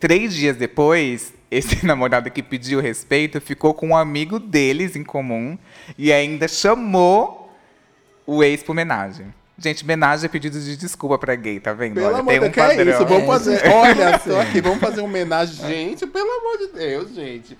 [0.00, 5.56] Três dias depois, esse namorado que pediu respeito ficou com um amigo deles em comum
[5.96, 7.56] e ainda chamou
[8.26, 9.32] o ex pra homenagem.
[9.60, 11.94] Gente, homenagem é pedido de desculpa pra gay, tá vendo?
[11.94, 12.94] Pelo Olha, amor tem de um Deus, que é padrão.
[12.94, 13.06] isso?
[13.06, 13.68] Vamos fazer.
[13.68, 15.66] Olha só aqui, vamos fazer uma homenagem.
[15.66, 17.58] Gente, pelo amor de Deus, gente.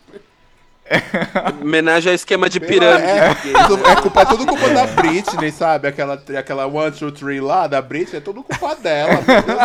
[1.60, 3.10] Homenagem ao esquema de pirâmide.
[3.10, 5.88] É, isso é, culpa, é tudo culpa da Britney, sabe?
[5.88, 9.20] Aquela, aquela one, two, three lá da Britney, é tudo culpa dela.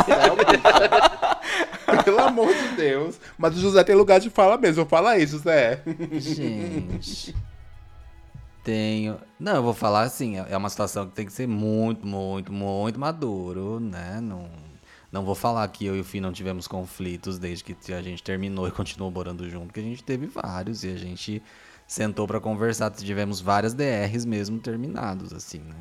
[0.05, 0.36] Céu.
[2.03, 3.15] Pelo amor de Deus.
[3.38, 4.86] Mas o José tem lugar de fala mesmo.
[4.86, 5.79] Fala aí, José.
[6.11, 7.34] Gente.
[8.64, 9.20] Tenho.
[9.38, 12.51] Não, eu vou falar assim, é é uma situação que tem que ser muito, muito,
[12.51, 14.22] muito maduro, né?
[14.22, 14.49] Não,
[15.11, 18.24] não vou falar que eu e o Fih não tivemos conflitos desde que a gente
[18.24, 21.43] terminou e continuou morando junto, que a gente teve vários e a gente
[21.86, 25.76] sentou pra conversar, tivemos várias DRs mesmo terminados, assim, né?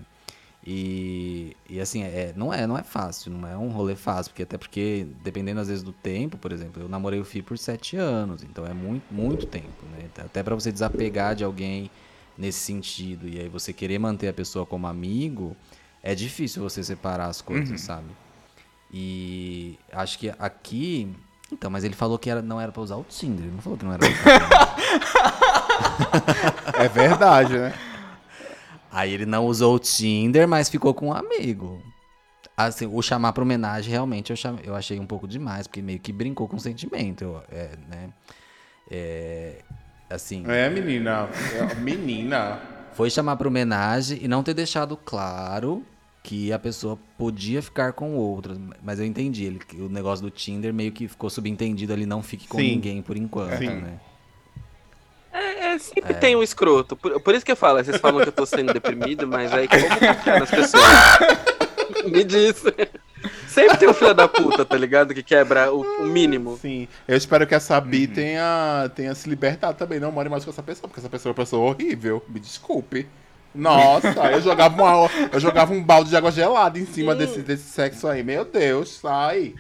[0.65, 4.43] E, e assim, é, não é não é fácil, não é um rolê fácil, porque
[4.45, 7.97] até porque, dependendo às vezes do tempo, por exemplo, eu namorei o Fih por sete
[7.97, 10.09] anos, então é muito, muito tempo, né?
[10.19, 11.91] Até pra você desapegar de alguém
[12.37, 15.57] nesse sentido, e aí você querer manter a pessoa como amigo,
[16.03, 17.79] é difícil você separar as coisas, Uhum.
[17.79, 18.09] sabe?
[18.93, 21.15] E acho que aqui.
[21.51, 23.79] Então, mas ele falou que era, não era pra usar o Tinder, ele não falou
[23.79, 24.77] que não era pra usar.
[26.75, 27.75] É verdade, né?
[28.91, 31.83] Aí ele não usou o Tinder, mas ficou com um amigo.
[32.57, 35.99] Assim, o chamar pra homenagem, realmente, eu, chame- eu achei um pouco demais, porque meio
[35.99, 38.11] que brincou com o sentimento, eu- é, né?
[38.91, 39.63] É,
[40.15, 41.29] assim, É, menina.
[41.55, 42.59] É, menina.
[42.95, 45.85] foi chamar pra homenagem e não ter deixado claro
[46.23, 48.59] que a pessoa podia ficar com outras.
[48.83, 52.23] Mas eu entendi, ele, que o negócio do Tinder meio que ficou subentendido ali, não
[52.23, 52.75] fique com Sim.
[52.75, 53.67] ninguém por enquanto, Sim.
[53.69, 53.99] né?
[55.33, 56.95] É, é, sempre tem um escroto.
[56.95, 59.67] Por, por isso que eu falo, vocês falam que eu tô sendo deprimido, mas aí
[59.67, 60.85] como confiar nas pessoas?
[62.05, 62.63] Me diz.
[63.53, 65.15] Sempre tem um filho da puta, tá ligado?
[65.15, 66.57] Que quebra o, o mínimo.
[66.61, 66.89] Sim.
[67.07, 68.15] Eu espero que essa Bi Uhum.
[68.15, 70.01] tenha, tenha se libertado também.
[70.01, 72.25] Não more mais com essa pessoa, porque essa pessoa é uma pessoa horrível.
[72.29, 73.07] Me desculpe.
[73.55, 77.65] Nossa, eu jogava, uma, eu jogava um balde de água gelada em cima desse, desse
[77.65, 78.23] sexo aí.
[78.23, 79.55] Meu Deus, sai.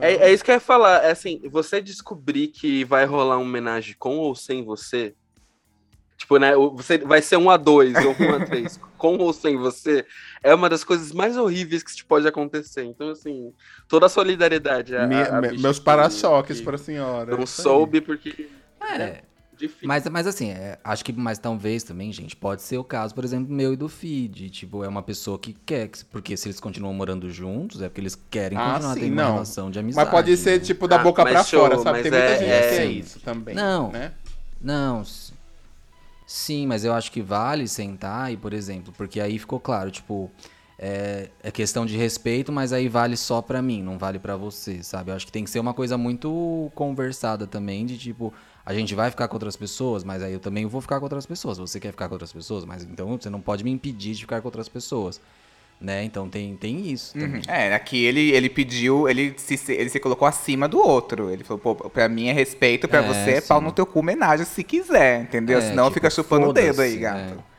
[0.00, 1.04] É, é isso que eu ia falar.
[1.04, 5.12] É assim, você descobrir que vai rolar uma homenagem com ou sem você.
[6.24, 6.54] Tipo, né?
[6.56, 10.06] Você vai ser um a dois ou um a três, com ou sem você,
[10.42, 12.82] é uma das coisas mais horríveis que te pode acontecer.
[12.82, 13.52] Então, assim,
[13.86, 14.96] toda a solidariedade.
[14.96, 17.32] A, Me- a- a me- meus que- para-choques que para a senhora.
[17.32, 17.46] Não aí.
[17.46, 18.48] soube porque.
[18.80, 19.20] É.
[19.56, 19.86] Difícil.
[19.86, 23.22] Mas, mas assim, é, acho que mais talvez também, gente, pode ser o caso, por
[23.22, 24.48] exemplo, meu e do Feed.
[24.50, 28.00] Tipo, é uma pessoa que quer, que- porque se eles continuam morando juntos, é porque
[28.00, 29.32] eles querem Ah, continuar sim, tendo uma não.
[29.34, 30.06] relação de amizade.
[30.06, 30.64] Mas pode ser, né?
[30.64, 31.90] tipo, da Ah, boca mas pra show, fora, sabe?
[31.98, 33.54] mas Tem muita é- gente é- que é isso também.
[33.54, 33.92] Não.
[33.92, 34.12] Né?
[34.60, 35.02] Não.
[36.26, 40.30] Sim, mas eu acho que vale sentar e, por exemplo, porque aí ficou claro, tipo,
[40.78, 44.82] é, é questão de respeito, mas aí vale só pra mim, não vale pra você,
[44.82, 45.10] sabe?
[45.10, 48.32] Eu acho que tem que ser uma coisa muito conversada também, de tipo,
[48.64, 51.26] a gente vai ficar com outras pessoas, mas aí eu também vou ficar com outras
[51.26, 51.58] pessoas.
[51.58, 54.40] Você quer ficar com outras pessoas, mas então você não pode me impedir de ficar
[54.40, 55.20] com outras pessoas,
[55.80, 56.02] né?
[56.04, 57.36] Então tem, tem isso também.
[57.36, 57.42] Uhum.
[57.46, 61.30] É, aqui ele, ele pediu, ele se, ele se colocou acima do outro.
[61.30, 63.98] Ele falou, pô, pra mim é respeito, pra É, você é pau no teu cu,
[63.98, 65.58] homenagem se quiser, entendeu?
[65.58, 67.34] É, Senão tipo, fica chupando o dedo aí, gato.
[67.38, 67.54] é.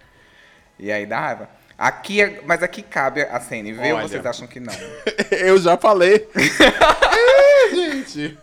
[0.80, 1.50] E aí dá raiva.
[1.78, 4.08] Aqui, é- mas aqui cabe a CNV ou Olha.
[4.08, 4.74] vocês acham que não?
[5.32, 6.26] Eu já falei.
[8.18, 8.38] é.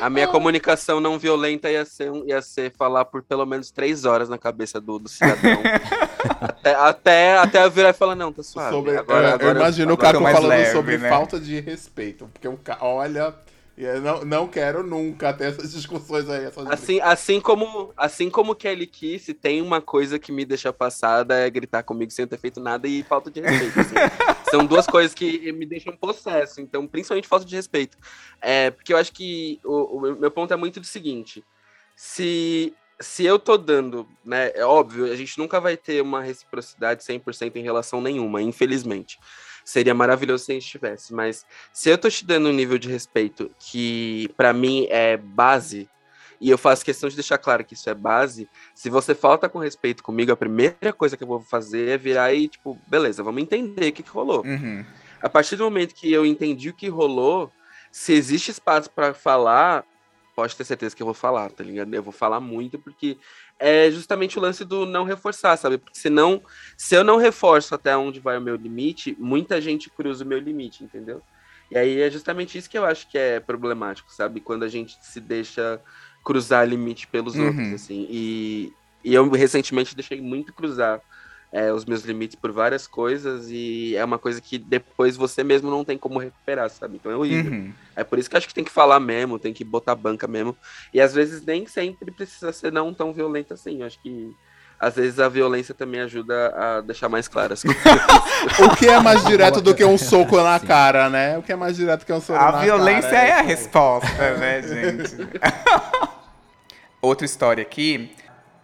[0.00, 4.28] A minha comunicação não violenta ia ser, ia ser falar por pelo menos três horas
[4.28, 5.60] na cabeça do, do cidadão.
[6.40, 8.74] até, até, até eu virar e falar, não, tá suave.
[8.74, 11.08] Sobre- agora, eu, agora, eu imagino agora o Caco mais falando leve, sobre né?
[11.08, 12.28] falta de respeito.
[12.32, 12.78] Porque o ca...
[12.80, 13.34] olha,
[14.02, 16.44] não, não quero nunca ter essas discussões aí.
[16.44, 21.34] Essas Assim, assim como assim como Kelly Kiss, tem uma coisa que me deixa passada
[21.34, 23.80] é gritar comigo sem ter feito nada e falta de respeito.
[23.80, 23.94] assim.
[24.50, 27.96] São duas coisas que me deixam possesso, então principalmente falta de respeito.
[28.40, 31.44] É, porque eu acho que o, o meu ponto é muito do seguinte:
[31.94, 37.02] se se eu tô dando, né, é óbvio, a gente nunca vai ter uma reciprocidade
[37.02, 39.18] 100% em relação nenhuma, infelizmente.
[39.70, 42.88] Seria maravilhoso se a gente tivesse, mas se eu tô te dando um nível de
[42.88, 45.88] respeito que pra mim é base,
[46.40, 49.60] e eu faço questão de deixar claro que isso é base, se você falta com
[49.60, 53.42] respeito comigo, a primeira coisa que eu vou fazer é virar e, tipo, beleza, vamos
[53.42, 54.44] entender o que, que rolou.
[54.44, 54.84] Uhum.
[55.22, 57.52] A partir do momento que eu entendi o que rolou,
[57.92, 59.84] se existe espaço pra falar,
[60.40, 61.92] pode ter certeza que eu vou falar, tá ligado?
[61.94, 63.18] Eu vou falar muito porque
[63.58, 65.78] é justamente o lance do não reforçar, sabe?
[65.78, 66.42] Porque senão,
[66.78, 70.38] se eu não reforço até onde vai o meu limite, muita gente cruza o meu
[70.38, 71.22] limite, entendeu?
[71.70, 74.40] E aí é justamente isso que eu acho que é problemático, sabe?
[74.40, 75.80] Quando a gente se deixa
[76.24, 77.46] cruzar limite pelos Uhum.
[77.46, 78.06] outros, assim.
[78.10, 78.72] E,
[79.04, 81.00] e eu recentemente deixei muito cruzar
[81.52, 85.68] é, os meus limites por várias coisas e é uma coisa que depois você mesmo
[85.70, 86.96] não tem como recuperar, sabe?
[86.96, 87.52] Então é horrível.
[87.52, 87.72] Uhum.
[87.96, 90.28] É por isso que eu acho que tem que falar mesmo, tem que botar banca
[90.28, 90.56] mesmo.
[90.94, 93.80] E às vezes nem sempre precisa ser não tão violento assim.
[93.80, 94.32] Eu acho que
[94.78, 97.64] às vezes a violência também ajuda a deixar mais claras.
[97.64, 98.58] as coisas.
[98.60, 101.36] O que é mais direto do que um soco na cara, né?
[101.36, 102.64] O que é mais direto que um soco na A cara?
[102.64, 105.16] violência é a resposta, né, gente?
[107.02, 108.14] Outra história aqui.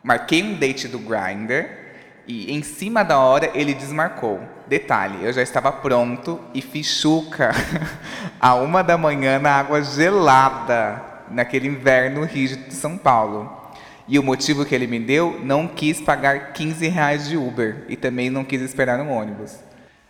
[0.04, 1.85] Marquei um date do Grindr
[2.26, 4.40] e em cima da hora ele desmarcou.
[4.66, 7.52] Detalhe, eu já estava pronto e fiz chuca
[8.40, 13.64] a uma da manhã na água gelada, naquele inverno rígido de São Paulo.
[14.08, 17.84] E o motivo que ele me deu, não quis pagar 15 reais de Uber.
[17.88, 19.58] E também não quis esperar no ônibus.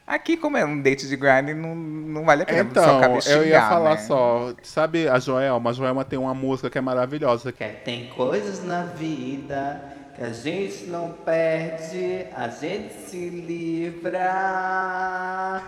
[0.07, 2.63] Aqui, como é um date de grind, não, não vale a pena.
[2.73, 3.97] só Então, cabe eu ia falar né?
[3.97, 5.71] só, sabe a Joelma?
[5.71, 7.51] A Joelma tem uma música que é maravilhosa.
[7.51, 9.83] Que é Tem coisas na vida
[10.17, 14.19] que a gente não perde, a gente se livra.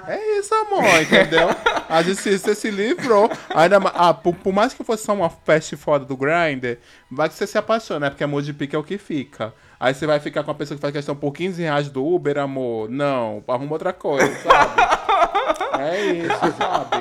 [0.07, 1.49] É isso, amor, entendeu?
[1.89, 3.31] A gente se, você se livrou.
[3.55, 6.79] Ainda, ah, por, por mais que fosse só uma fast foda do Grindr,
[7.11, 8.11] vai que você se apaixona, né?
[8.11, 9.55] Porque amor de pique é o que fica.
[9.81, 12.37] Aí você vai ficar com a pessoa que faz questão por 15 reais do Uber,
[12.39, 12.91] amor.
[12.91, 14.83] Não, arruma outra coisa, sabe?
[15.79, 16.97] É isso, sabe?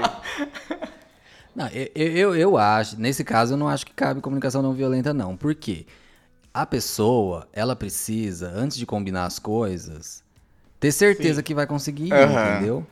[1.55, 5.13] Não, eu, eu, eu acho, nesse caso, eu não acho que cabe comunicação não violenta,
[5.13, 5.35] não.
[5.35, 5.85] Por quê?
[6.57, 10.23] A pessoa, ela precisa, antes de combinar as coisas,
[10.79, 11.43] ter certeza Sim.
[11.43, 12.55] que vai conseguir, ir, Aham.
[12.55, 12.87] entendeu?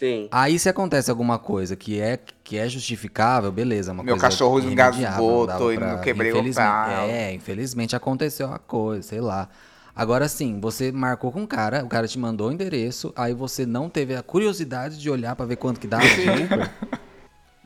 [0.00, 0.28] Sim.
[0.30, 3.90] Aí se acontece alguma coisa que é, que é justificável, beleza.
[3.90, 7.06] é Uma Meu coisa cachorro engasgou, tô indo, quebrei o infelizmente- pau.
[7.06, 9.50] É, infelizmente aconteceu uma coisa, sei lá.
[9.94, 13.66] Agora sim, você marcou com o cara, o cara te mandou o endereço, aí você
[13.66, 16.70] não teve a curiosidade de olhar pra ver quanto que dava Uber.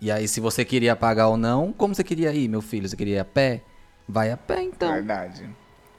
[0.00, 2.88] E aí, se você queria pagar ou não, como você queria ir, meu filho?
[2.88, 3.62] Você queria ir a pé?
[4.08, 4.92] Vai a pé, então.
[4.92, 5.48] Verdade.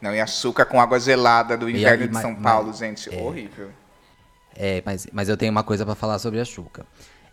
[0.02, 2.74] Não, e a chuca com água gelada do inverno aí, de mas- São mas- Paulo,
[2.74, 3.70] gente, horrível.
[4.56, 6.86] É, mas, mas eu tenho uma coisa pra falar sobre a Xuca.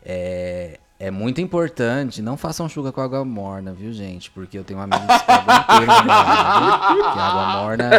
[0.05, 4.31] É, é muito importante, não façam Xuca com água morna, viu, gente?
[4.31, 7.91] Porque eu tenho um amigo que que água morna...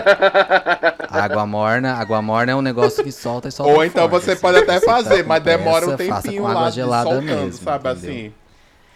[1.09, 4.31] Água morna, água morna é um negócio que solta e solta Ou então forte, você
[4.33, 4.41] assim.
[4.41, 6.69] pode até Se tá fazer, com mas demora um pressa, faça tempinho com água lá
[6.69, 8.09] de gelada soltando, mesmo, sabe entendeu?
[8.11, 8.33] assim?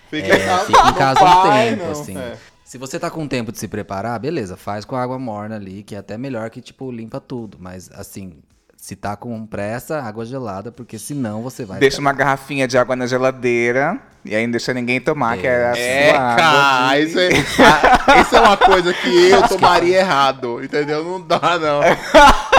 [0.10, 1.92] Fica É, em casa, fica em não casa vai, um tempo, não.
[1.92, 2.18] assim.
[2.18, 2.38] É.
[2.72, 5.94] Se você tá com tempo de se preparar, beleza, faz com água morna ali, que
[5.94, 7.58] é até melhor que, tipo, limpa tudo.
[7.60, 8.36] Mas, assim,
[8.78, 11.82] se tá com pressa, água gelada, porque senão você vai...
[11.82, 15.66] Deixa uma garrafinha de água na geladeira e aí não deixa ninguém tomar, que é
[15.66, 19.98] a É, sua água cara, isso é, ah, isso é uma coisa que eu tomaria
[19.98, 21.04] errado, entendeu?
[21.04, 21.82] Não dá, não.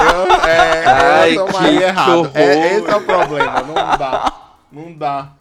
[0.02, 2.30] Eu, é, Ai, eu tomaria errado.
[2.34, 4.32] É, esse é o problema, não dá.
[4.70, 5.32] Não dá.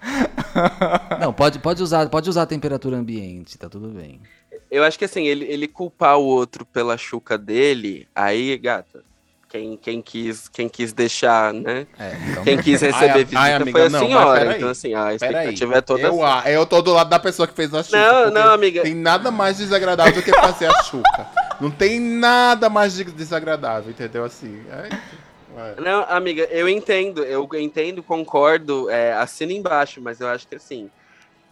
[1.20, 4.20] Não, pode, pode, usar, pode usar a temperatura ambiente, tá tudo bem.
[4.70, 9.02] Eu acho que assim, ele, ele culpar o outro pela chuca dele, aí, gata,
[9.48, 11.86] quem, quem, quis, quem quis deixar, né?
[12.30, 14.56] então- quem quis receber Ai, visita ai, amiga, foi a não, senhora.
[14.56, 16.48] então, assim, a expectativa é toda eu, assim.
[16.50, 17.98] eu tô do lado da pessoa que fez a chuca.
[17.98, 18.82] Não, não, amiga.
[18.82, 21.26] Tem nada mais desagradável do que fazer a chuca.
[21.60, 24.24] Não tem nada mais de- desagradável, entendeu?
[24.24, 24.62] Assim.
[24.70, 24.88] é-
[25.66, 25.80] é.
[25.80, 30.90] Não, amiga, eu entendo, eu entendo, concordo, é, assina embaixo, mas eu acho que assim,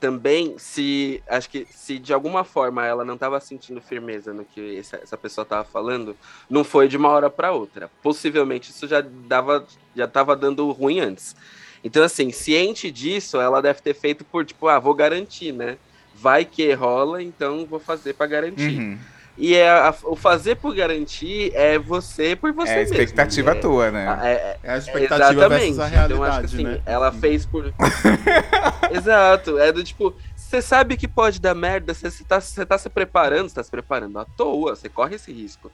[0.01, 4.79] também se acho que se de alguma forma ela não estava sentindo firmeza no que
[4.79, 6.17] essa, essa pessoa estava falando,
[6.49, 7.91] não foi de uma hora para outra.
[8.03, 11.35] Possivelmente isso já dava já estava dando ruim antes.
[11.83, 15.77] Então assim, ciente disso, ela deve ter feito por tipo, ah, vou garantir, né?
[16.15, 18.79] Vai que rola, então vou fazer para garantir.
[18.79, 18.99] Uhum.
[19.41, 22.93] E é a- o fazer por garantir é você por você É a mesmo.
[22.95, 24.19] expectativa É- tua, né?
[24.25, 25.49] É, É a expectativa exatamente.
[25.49, 26.81] versus a Então, acho que, realidade, assim, né?
[26.85, 27.73] Ela fez por.
[28.91, 29.59] Exato.
[29.59, 33.55] É do tipo, você sabe que pode dar merda, você tá, tá se preparando, você
[33.55, 35.71] tá se preparando à toa, você corre esse risco.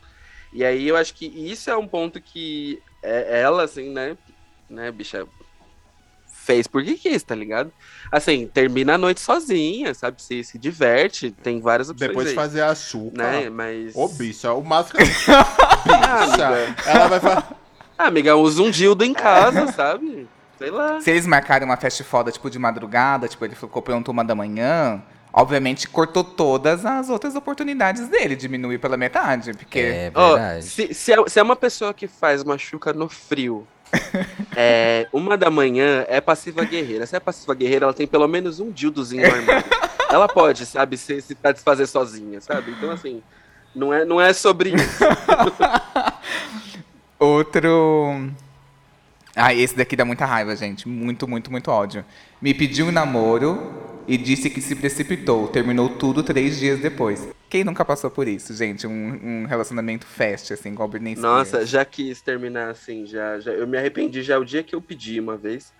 [0.52, 4.16] E aí eu acho que isso é um ponto que é, ela, assim, né,
[4.68, 5.26] né, bicha,
[6.44, 7.72] fez por que quis, tá ligado?
[8.12, 10.22] Assim, termina a noite sozinha, sabe?
[10.22, 12.08] Se, se diverte, tem várias opções.
[12.08, 13.22] Depois de aí, fazer a chuca.
[13.22, 13.50] Né?
[13.50, 13.96] Mas.
[13.96, 15.00] Ô, bicho, é o máximo.
[15.86, 16.74] Ah, bicha, amiga.
[16.86, 17.60] ela vai falar.
[17.98, 20.26] Ah, amiga, usa um dildo em casa, sabe?
[20.58, 20.98] Sei lá.
[21.00, 24.34] Se eles marcarem uma festa foda, tipo, de madrugada, tipo, ele ficou pronto uma da
[24.34, 29.78] manhã, obviamente cortou todas as outras oportunidades dele, diminuiu pela metade, porque...
[29.78, 33.66] É Ó, se, se, é, se é uma pessoa que faz uma chuca no frio,
[34.56, 37.06] é, uma da manhã é passiva guerreira.
[37.06, 39.64] Se é passiva guerreira, ela tem pelo menos um dildozinho no armário.
[40.10, 42.70] Ela pode, sabe, se, se satisfazer sozinha, sabe?
[42.70, 43.22] Então, assim,
[43.74, 45.04] não é, não é sobre isso.
[47.18, 48.30] Outro.
[49.34, 50.88] Ah, esse daqui dá muita raiva, gente.
[50.88, 52.04] Muito, muito, muito ódio.
[52.40, 55.48] Me pediu um namoro e disse que se precipitou.
[55.48, 57.26] Terminou tudo três dias depois.
[57.48, 58.86] Quem nunca passou por isso, gente?
[58.86, 61.22] Um, um relacionamento fast, assim, igual a Britney Spears.
[61.36, 63.52] Nossa, já quis terminar assim, já, já.
[63.52, 65.72] Eu me arrependi já o dia que eu pedi uma vez.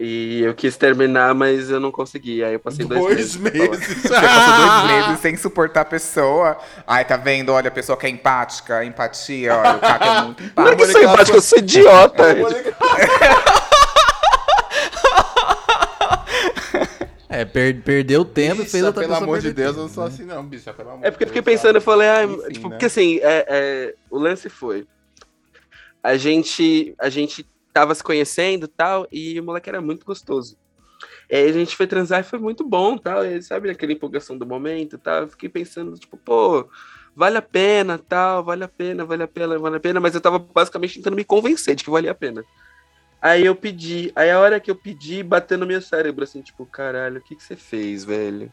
[0.00, 2.42] E eu quis terminar, mas eu não consegui.
[2.42, 3.36] Aí eu passei dois, Dois meses.
[3.36, 3.86] meses.
[4.02, 6.56] Você passou dois meses sem suportar a pessoa.
[6.86, 7.52] Ai, tá vendo?
[7.52, 10.60] Olha, a pessoa que é empática, empatia, olha, o cara é muito empático.
[10.62, 12.24] Não é que sou empático, eu sou idiota.
[17.42, 20.04] É, per- perdeu tempo e fez outra pelo amor de Deus, tempo, eu não sou
[20.04, 20.10] né?
[20.10, 20.72] assim, não, bicha.
[20.72, 22.74] Pelo amor É porque eu fiquei pensando, eu falei, ah, Enfim, tipo, né?
[22.74, 24.86] porque assim, é, é, o lance foi.
[26.02, 30.56] A gente, a gente tava se conhecendo e tal, e o moleque era muito gostoso.
[31.30, 33.24] E aí a gente foi transar e foi muito bom, tal.
[33.24, 35.22] E, sabe, aquela empolgação do momento, tal.
[35.22, 36.68] Eu fiquei pensando, tipo, pô,
[37.14, 40.00] vale a pena, tal, vale a pena, vale a pena, vale a pena.
[40.00, 42.44] Mas eu tava basicamente tentando me convencer de que valia a pena.
[43.22, 46.66] Aí eu pedi, aí a hora que eu pedi, bateu no meu cérebro, assim, tipo,
[46.66, 48.52] caralho, o que que você fez, velho?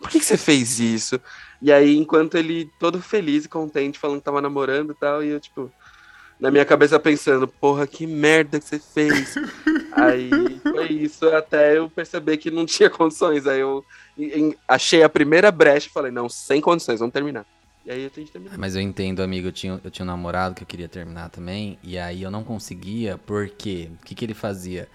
[0.00, 1.20] Por que que você fez isso?
[1.62, 5.28] E aí, enquanto ele todo feliz e contente, falando que tava namorando e tal, e
[5.28, 5.72] eu, tipo,
[6.40, 9.38] na minha cabeça pensando, porra, que merda que você fez.
[9.90, 13.46] aí foi isso, até eu perceber que não tinha condições.
[13.46, 13.84] Aí eu
[14.16, 17.46] em- achei a primeira brecha e falei, não, sem condições, vamos terminar.
[17.88, 18.58] E aí a gente terminou.
[18.58, 19.48] Mas eu entendo, amigo.
[19.48, 21.78] Eu tinha, eu tinha um namorado que eu queria terminar também.
[21.82, 24.86] E aí eu não conseguia, porque o que, que ele fazia?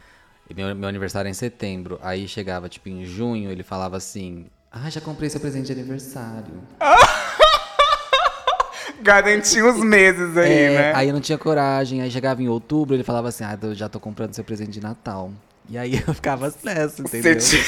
[0.56, 2.00] Meu, meu aniversário é em setembro.
[2.04, 6.54] Aí chegava, tipo, em junho, ele falava assim: Ah, já comprei seu presente de aniversário.
[9.02, 10.96] Garantiu os meses aí, É, né?
[10.96, 12.00] Aí eu não tinha coragem.
[12.00, 14.80] Aí chegava em outubro, ele falava assim: Ah, eu já tô comprando seu presente de
[14.80, 15.32] Natal.
[15.68, 17.42] E aí eu ficava nessa, entendeu?
[17.42, 17.64] Você Eu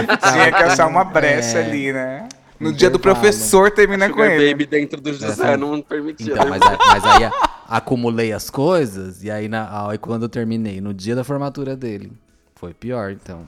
[0.00, 2.26] ficava tinha que achar uma brecha é, ali, né?
[2.60, 4.50] No dia do professor termina com ele.
[4.50, 6.34] Baby dentro do José Essa- não permitia.
[6.34, 7.30] Então, mas, aí- mas aí
[7.68, 12.12] acumulei as coisas, e aí, na, aí quando eu terminei, no dia da formatura dele,
[12.54, 13.46] foi pior, então.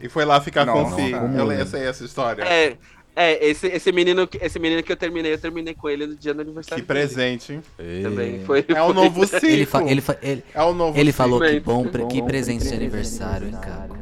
[0.00, 0.94] E foi lá ficar com Nossa.
[0.94, 1.12] o Fih.
[1.12, 2.42] Eu le- eu sei essa história.
[2.42, 2.76] É,
[3.14, 6.14] é esse, esse, menino, que- esse menino que eu terminei, eu terminei com ele no
[6.16, 6.84] dia do Que aniversário.
[6.84, 7.62] presente, hein?
[7.78, 8.02] dele.
[8.02, 8.64] Também foi.
[8.68, 9.46] É o novo ciclo.
[9.48, 11.24] Ele, fa- ele, fa- ele, É o novo ele ciclo.
[11.38, 13.98] falou que bom, pre- que presente de aniversário, hein, Caco?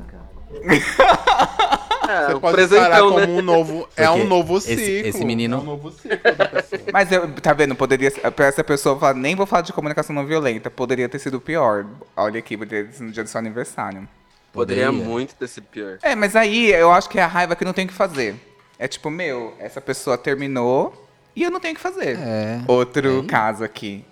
[2.09, 3.27] É, Você um pode presentão, encarar como né?
[3.27, 3.89] um novo.
[3.97, 5.09] É Porque um novo esse- ciclo.
[5.09, 6.83] esse menino- É um novo ciclo da pessoa.
[6.93, 7.75] Mas eu, tá vendo?
[7.75, 11.19] Poderia ser- pra essa pessoa falar, nem vou falar de comunicação não violenta, poderia ter
[11.19, 11.87] sido pior.
[12.17, 14.07] Olha aqui, poderia ter sido no dia do seu aniversário.
[14.53, 15.09] Poderia Poderia.
[15.09, 15.99] muito ter sido pior.
[16.03, 18.35] É, mas aí eu acho que é a raiva que não tem o que fazer.
[18.79, 22.19] É tipo, meu, essa pessoa terminou e eu não tenho o que fazer.
[22.19, 22.61] É.
[22.67, 24.05] Outro caso aqui.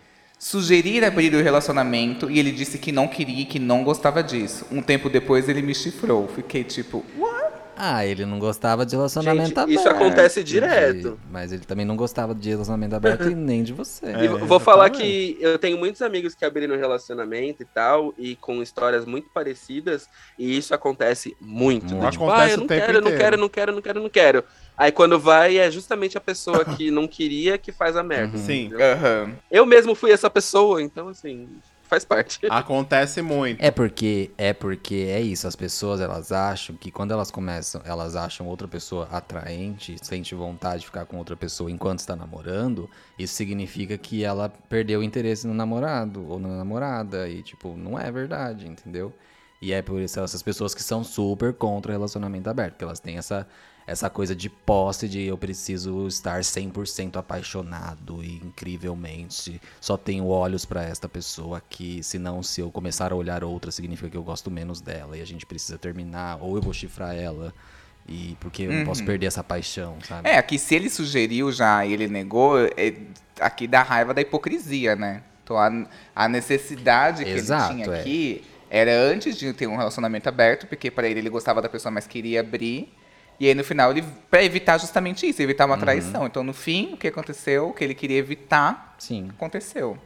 [0.42, 4.64] Sugerir abrir o relacionamento e ele disse que não queria e que não gostava disso.
[4.72, 6.26] Um tempo depois ele me chifrou.
[6.28, 7.50] Fiquei tipo, what?
[7.82, 9.78] Ah, ele não gostava de relacionamento Gente, aberto.
[9.78, 11.20] isso acontece de- direto.
[11.30, 14.06] Mas ele também não gostava de relacionamento aberto e nem de você.
[14.06, 18.34] E É, vou falar que eu tenho muitos amigos que abriram relacionamento e tal, e
[18.36, 21.94] com histórias muito parecidas, e isso acontece muito.
[21.94, 22.10] Muito.
[22.12, 23.18] Tipo, Acontece ah, eu o não tempo quero, eu não inteiro.
[23.24, 24.44] quero, não quero, não quero, não quero.
[24.80, 28.38] Aí quando vai, é justamente a pessoa que não queria que faz a merda.
[28.38, 28.64] Sim.
[28.64, 28.92] entendeu?
[28.94, 29.36] Aham.
[29.50, 31.46] Eu mesmo fui essa pessoa, então assim,
[31.82, 32.40] faz parte.
[32.48, 33.62] Acontece muito.
[33.62, 38.16] É porque é porque é isso, as pessoas elas acham que quando elas começam, elas
[38.16, 43.34] acham outra pessoa atraente, sente vontade de ficar com outra pessoa enquanto está namorando, isso
[43.34, 48.10] significa que ela perdeu o interesse no namorado ou na namorada e tipo, não é
[48.10, 49.12] verdade, entendeu?
[49.60, 52.98] E é por isso essas pessoas que são super contra o relacionamento aberto, porque elas
[52.98, 53.46] têm essa
[53.90, 60.64] essa coisa de posse de eu preciso estar 100% apaixonado e incrivelmente só tenho olhos
[60.64, 64.48] pra esta pessoa aqui, senão se eu começar a olhar outra significa que eu gosto
[64.48, 67.52] menos dela e a gente precisa terminar ou eu vou chifrar ela
[68.08, 70.28] e porque eu não posso perder essa paixão, sabe?
[70.28, 72.94] É, aqui se ele sugeriu já e ele negou, é,
[73.40, 75.24] aqui dá raiva da hipocrisia, né?
[75.42, 78.00] Então a, a necessidade que Exato, ele tinha é.
[78.00, 81.90] aqui era antes de ter um relacionamento aberto, porque para ele ele gostava da pessoa,
[81.90, 82.99] mas queria abrir.
[83.40, 85.70] E aí no final ele para evitar justamente isso, evitar Uhum.
[85.72, 86.26] uma traição.
[86.26, 89.30] Então no fim, o que aconteceu, o que ele queria evitar, Sim.
[89.34, 89.96] aconteceu.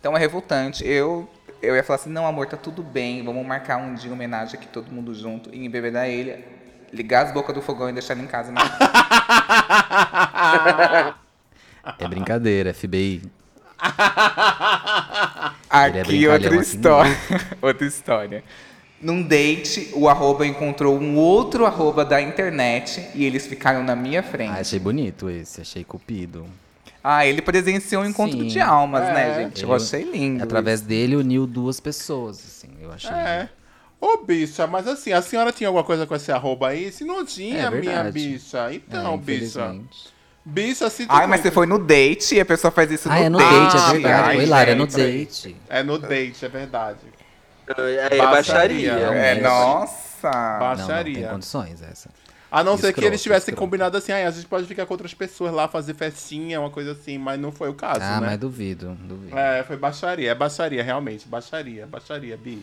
[0.00, 0.82] Então é revoltante.
[0.86, 1.28] Eu
[1.62, 3.22] eu ia falar assim: "Não, amor, tá tudo bem.
[3.22, 6.42] Vamos marcar um dia em homenagem aqui todo mundo junto e embebedar ele,
[6.90, 8.62] ligar as bocas do fogão e deixar ele em casa, né?
[11.98, 13.22] É brincadeira, FBI.
[13.22, 13.30] Ele
[15.70, 17.16] é Aqui brincalhão outra assim história.
[17.62, 18.44] outra história.
[19.00, 24.20] Num date, o arroba encontrou um outro arroba da internet e eles ficaram na minha
[24.20, 24.50] Ah, frente.
[24.60, 26.44] achei bonito esse, achei cupido.
[27.02, 28.46] Ah, ele presenciou um encontro Sim.
[28.48, 29.42] de almas, né, É.
[29.44, 29.62] gente?
[29.62, 30.44] Eu Ele- achei lindo.
[30.44, 33.10] Através dele uniu duas pessoas, assim, eu achei.
[33.10, 33.48] É.
[33.98, 36.92] Ô, bicha, mas assim, a senhora tinha alguma coisa com esse arroba aí?
[36.92, 38.70] Se não tinha, É minha bicha.
[38.70, 39.32] É, Então, bicha.
[39.60, 40.08] infelizmente.
[40.44, 43.24] Bicha, se Ai, mas você foi no date e a pessoa faz isso Ah, no
[43.24, 43.50] é no date.
[43.50, 44.28] date, é Ah, verdade.
[44.28, 45.56] ai, Foi lá, era no date.
[45.70, 46.98] É no date, é verdade.
[47.78, 48.26] É, Baixaria.
[48.26, 48.92] baixaria.
[48.92, 49.40] É, É.
[49.40, 50.30] nossa.
[50.30, 51.14] Não, não Baixaria.
[51.14, 52.10] tem condições essa.
[52.52, 53.60] A não ser que eles tivessem escroto.
[53.60, 56.92] combinado assim, ah, a gente pode ficar com outras pessoas lá, fazer festinha, uma coisa
[56.92, 58.26] assim, mas não foi o caso, Ah, né?
[58.26, 59.38] mas duvido, duvido.
[59.38, 62.60] É, foi baixaria, é baixaria, realmente, baixaria, baixaria, Bi.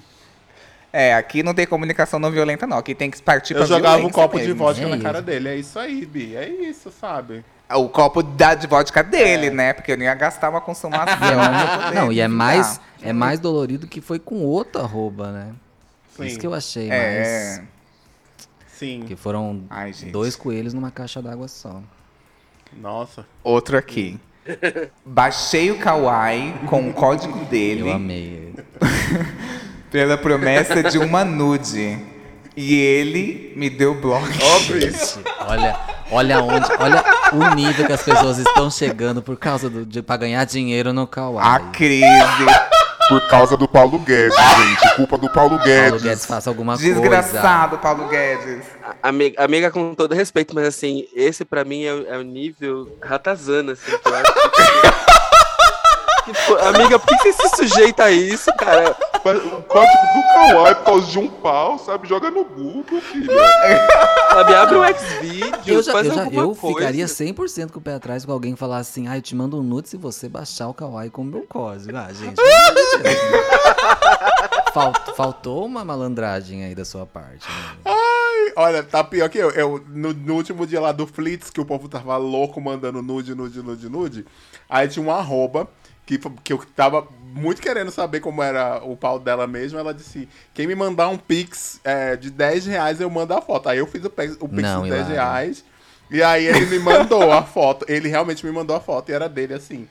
[0.91, 2.77] É, aqui não tem comunicação não violenta, não.
[2.77, 4.59] Aqui tem que partir pra Eu jogava um copo de mesmo.
[4.59, 5.03] vodka É na isso.
[5.05, 7.45] cara dele, é isso aí, Bi, é isso, sabe?
[7.75, 9.03] O copo da de vodka É.
[9.03, 9.73] dele, né?
[9.73, 11.05] Porque eu não ia gastar uma consumação.
[11.17, 15.47] pra poder Não, e é mais, é mais dolorido que foi com outro arroba, né?
[16.15, 16.25] Sim.
[16.25, 17.57] Isso que eu achei É.
[17.57, 17.61] mais.
[18.73, 21.81] Sim, Que foram Ai, dois coelhos numa caixa d'água só.
[22.79, 23.25] nossa.
[23.43, 24.19] Outro aqui.
[25.05, 28.53] Baixei o Kawaii com o código dele Eu amei.
[29.91, 31.99] pela promessa de uma nude.
[32.55, 34.25] E ele me deu bloco.
[34.55, 34.91] Óbvio.
[35.47, 35.79] Olha,
[36.11, 37.03] olha onde, olha
[37.33, 41.05] o nível que as pessoas estão chegando por causa do, de, pra ganhar dinheiro no
[41.07, 41.47] Kawaii.
[41.47, 42.05] A crise.
[43.09, 44.95] Por causa do Paulo Guedes, gente.
[44.97, 46.01] Culpa do Paulo Paulo Guedes.
[46.01, 48.65] Guedes faça alguma Desgraçado, Paulo Guedes.
[49.01, 52.97] Amiga, amiga, com todo respeito, mas assim, esse pra mim é, o- é o nível
[53.01, 55.06] ratazana, assim, que eu acho que...
[56.67, 58.95] Amiga, por que você se sujeita a isso, cara?
[59.15, 60.21] O código do
[60.53, 62.07] Kawaii por causa de um pau, sabe?
[62.07, 63.31] Joga no Google, filho.
[64.29, 66.77] Sabe, abre um Xvideos, Eu, já, faz eu, já- alguma eu coisa.
[66.79, 69.63] ficaria 100% com o pé atrás com alguém falar assim, ah, eu te mando um
[69.63, 71.95] nude se você baixar o Kawaii com o meu código.
[71.97, 72.43] Ah, gente, né?
[74.73, 77.47] Falt- faltou uma malandragem aí da sua parte.
[77.47, 77.77] Né?
[77.85, 79.49] Ai, olha, tá pior que eu.
[79.51, 83.33] eu no, no último dia lá do Flits, que o povo tava louco mandando nude,
[83.33, 84.25] nude, nude, nude.
[84.69, 85.67] Aí tinha um arroba
[86.07, 89.77] que, que eu tava muito querendo saber como era o pau dela mesmo.
[89.77, 93.67] Ela disse: quem me mandar um pix é, de 10 reais, eu mando a foto.
[93.67, 95.13] Aí eu fiz o pix, o pix Não, de 10 Hilário.
[95.13, 95.65] reais.
[96.09, 97.85] E aí ele me mandou a foto.
[97.89, 99.87] Ele realmente me mandou a foto e era dele assim.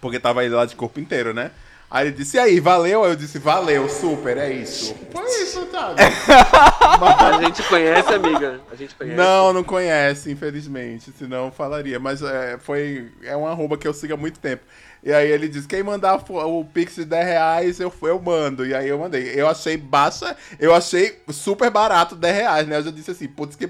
[0.00, 1.52] Porque tava ele lá de corpo inteiro, né?
[1.88, 3.04] Aí ele disse, e aí, valeu?
[3.04, 4.96] Aí eu disse, valeu, super, é isso.
[5.12, 6.00] Foi isso, sabe?
[6.00, 8.60] A gente conhece, amiga?
[8.72, 9.14] A gente conhece.
[9.14, 11.12] Não, não conhece, infelizmente.
[11.18, 12.00] Senão eu falaria.
[12.00, 14.64] Mas é, foi, é um arroba que eu sigo há muito tempo.
[15.02, 18.64] E aí ele disse, quem mandar o Pix de 10 reais, eu, eu mando.
[18.64, 19.32] E aí eu mandei.
[19.34, 22.76] Eu achei baixa, eu achei super barato 10 reais, né?
[22.78, 23.68] Eu já disse assim, putz, que,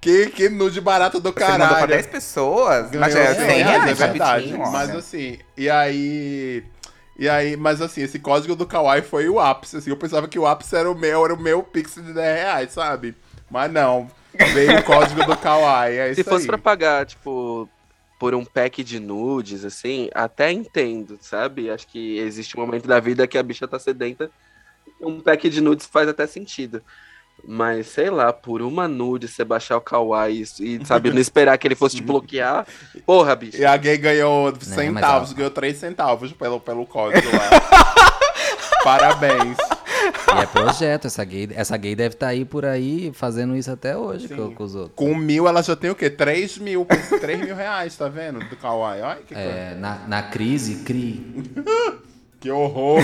[0.00, 1.86] que, que nude barato do Você mandou pra caralho.
[1.88, 2.90] 10 pessoas?
[2.92, 4.46] Mas é 100 100 reais, é verdade.
[4.52, 4.98] rapidinho, Mas olha.
[4.98, 6.64] assim, e aí.
[7.16, 9.76] E aí, mas assim, esse código do Kawaii foi o ápice.
[9.76, 12.14] Assim, eu pensava que o ápice era o meu, era o meu Pix de 10
[12.16, 13.14] reais, sabe?
[13.48, 14.08] Mas não.
[14.52, 15.96] Veio o código do Kawaii.
[15.96, 16.46] É Se fosse aí.
[16.48, 17.68] pra pagar, tipo,
[18.24, 21.68] por um pack de nudes, assim, até entendo, sabe?
[21.68, 24.30] Acho que existe um momento da vida que a bicha tá sedenta.
[24.98, 26.80] Um pack de nudes faz até sentido.
[27.46, 31.68] Mas, sei lá, por uma nude, você baixar o Kawaii e, sabe, não esperar que
[31.68, 32.66] ele fosse te bloquear.
[33.04, 33.58] Porra, bicho.
[33.58, 37.50] E a gay ganhou centavos, ganhou 3 centavos pelo, pelo código lá.
[38.82, 39.58] Parabéns.
[40.36, 43.96] E é projeto, essa gay, essa gay deve estar aí por aí fazendo isso até
[43.96, 44.94] hoje com, com os outros.
[44.94, 46.10] Com mil, ela já tem o quê?
[46.10, 46.86] 3 mil,
[47.20, 48.40] 3 mil reais, tá vendo?
[48.40, 49.02] Do Kawaii.
[49.02, 49.48] Olha que coisa.
[49.48, 51.44] É, na, na crise, cri.
[52.44, 53.00] Que horror.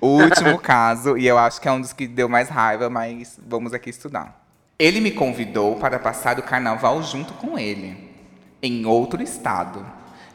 [0.00, 3.38] O último caso, e eu acho que é um dos que deu mais raiva, mas
[3.46, 4.42] vamos aqui estudar.
[4.78, 8.10] Ele me convidou para passar o carnaval junto com ele,
[8.62, 9.84] em outro estado.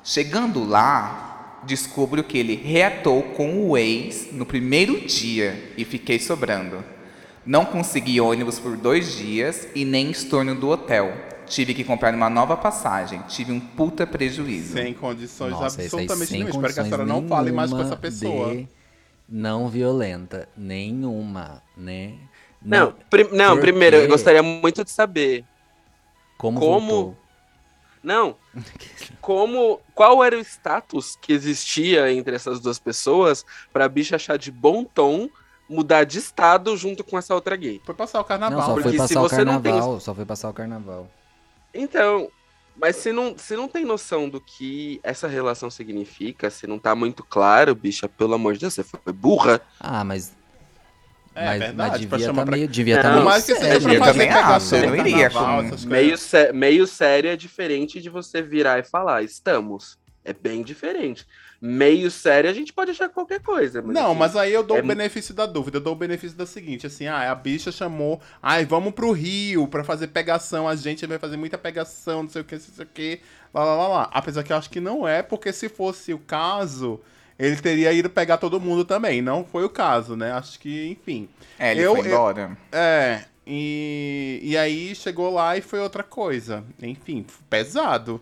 [0.04, 1.35] Chegando lá,
[1.66, 6.84] descubro que ele reatou com o ex no primeiro dia e fiquei sobrando.
[7.46, 11.14] Não consegui ônibus por dois dias e nem estorno do hotel.
[11.46, 13.22] Tive que comprar uma nova passagem.
[13.28, 14.74] Tive um puta prejuízo.
[14.74, 16.50] Sem condições Nossa, absolutamente nenhuma.
[16.50, 18.56] Espero que a senhora não fale mais com essa pessoa.
[18.56, 18.68] de
[19.30, 20.50] Não violenta.
[20.58, 22.14] Nenhuma, né?
[22.60, 25.44] Não, prim- não primeiro, eu gostaria muito de saber
[26.36, 27.18] Como, como- voltou?
[28.06, 28.38] Não.
[29.20, 29.82] Como.
[29.96, 33.44] Qual era o status que existia entre essas duas pessoas
[33.74, 35.28] pra bicha achar de bom tom
[35.68, 37.82] mudar de estado junto com essa outra gay?
[37.84, 38.62] Foi passar o Não, carnaval.
[38.62, 40.00] só porque foi se passar o você não tem carnaval.
[40.00, 41.10] Só foi passar o carnaval.
[41.74, 42.30] Então.
[42.78, 46.94] Mas se não, se não tem noção do que essa relação significa, se não tá
[46.94, 49.62] muito claro, bicha, pelo amor de Deus, você foi burra.
[49.80, 50.36] Ah, mas.
[51.36, 52.68] É mas, verdade, mas pra devia chamar tá pra- meio.
[52.70, 53.94] Devia Não, tá meio mais que seja sério.
[53.94, 58.02] Eu fazer também acho, eu não no iria com- Meio, sé- meio sério é diferente
[58.02, 59.98] de você virar e falar, estamos.
[60.24, 61.28] É bem diferente.
[61.62, 63.82] Meio sério a gente pode achar qualquer coisa.
[63.82, 65.78] Mas Não, assim, mas aí eu dou é o benefício da dúvida.
[65.78, 69.68] Eu dou o benefício da seguinte, assim, ah, a bicha chamou, ai, vamos pro Rio
[69.68, 72.86] pra fazer pegação, a gente vai fazer muita pegação, não sei o que, não sei
[72.86, 73.20] o que,
[73.54, 74.10] lá, lá, lá, lá.
[74.14, 77.00] Apesar que eu acho que não é, porque se fosse o caso,
[77.38, 79.22] ele teria ido pegar todo mundo também.
[79.22, 80.32] Não foi o caso, né?
[80.32, 81.28] Acho que, enfim.
[81.60, 82.58] É, ele Eu- foi eu- embora.
[82.72, 86.64] É, e, e aí chegou lá e foi outra coisa.
[86.82, 88.22] Enfim, pesado.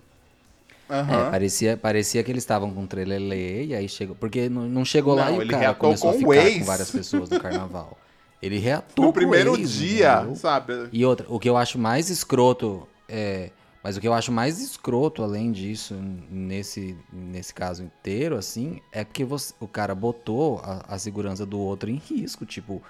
[0.89, 1.32] É, Aham.
[1.32, 4.16] parecia, parecia que eles estavam com trelelê e aí chegou.
[4.16, 6.45] Porque não, não chegou lá Não, e o ele cara começou a com o ficar
[6.47, 6.59] ex.
[6.59, 7.97] com várias pessoas no carnaval.
[8.41, 10.36] Ele reatou No com o primeiro ex, dia, entendeu?
[10.36, 10.74] sabe?
[10.91, 13.50] E outra, o que eu acho mais escroto é.
[13.84, 15.93] Mas o que eu acho mais escroto, além disso,
[16.32, 21.60] nesse, nesse caso inteiro, assim, é que você, o cara botou a, a segurança do
[21.60, 22.46] outro em risco.
[22.46, 22.82] Tipo,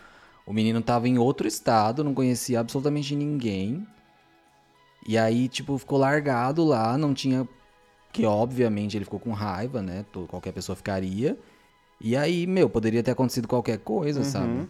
[0.45, 3.87] o menino tava em outro estado, não conhecia absolutamente ninguém.
[5.07, 7.47] E aí, tipo, ficou largado lá, não tinha.
[8.11, 10.05] Que obviamente ele ficou com raiva, né?
[10.27, 11.35] Qualquer pessoa ficaria.
[11.99, 14.25] E aí, meu, poderia ter acontecido qualquer coisa, Uhum.
[14.25, 14.69] sabe?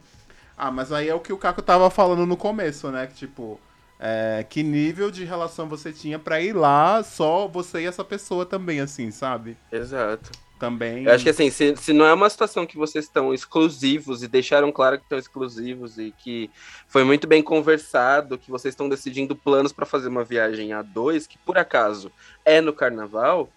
[0.56, 3.08] Ah, mas aí é o que o Caco tava falando no começo, né?
[3.08, 3.60] Que, tipo,
[4.06, 8.46] é, que nível de relação você tinha pra ir lá, só você e essa pessoa
[8.46, 9.56] também, assim, sabe?
[9.72, 10.30] Exato.
[10.60, 11.06] também.
[11.06, 14.28] Eu acho que assim, se, se não é uma situação que vocês estão exclusivos e
[14.28, 16.52] deixaram claro que estão exclusivos e que
[16.86, 21.26] foi muito bem conversado, que vocês estão decidindo planos para fazer uma viagem a dois,
[21.26, 22.12] que por acaso
[22.44, 23.50] é no carnaval,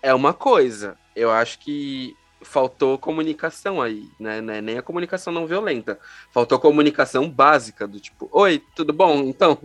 [0.00, 0.96] é uma coisa.
[1.14, 4.40] Eu acho que faltou comunicação aí, né?
[4.40, 5.98] Não é Nem a comunicação não violenta.
[6.32, 9.20] Faltou comunicação básica do tipo, oi, tudo bom?
[9.20, 9.58] Então,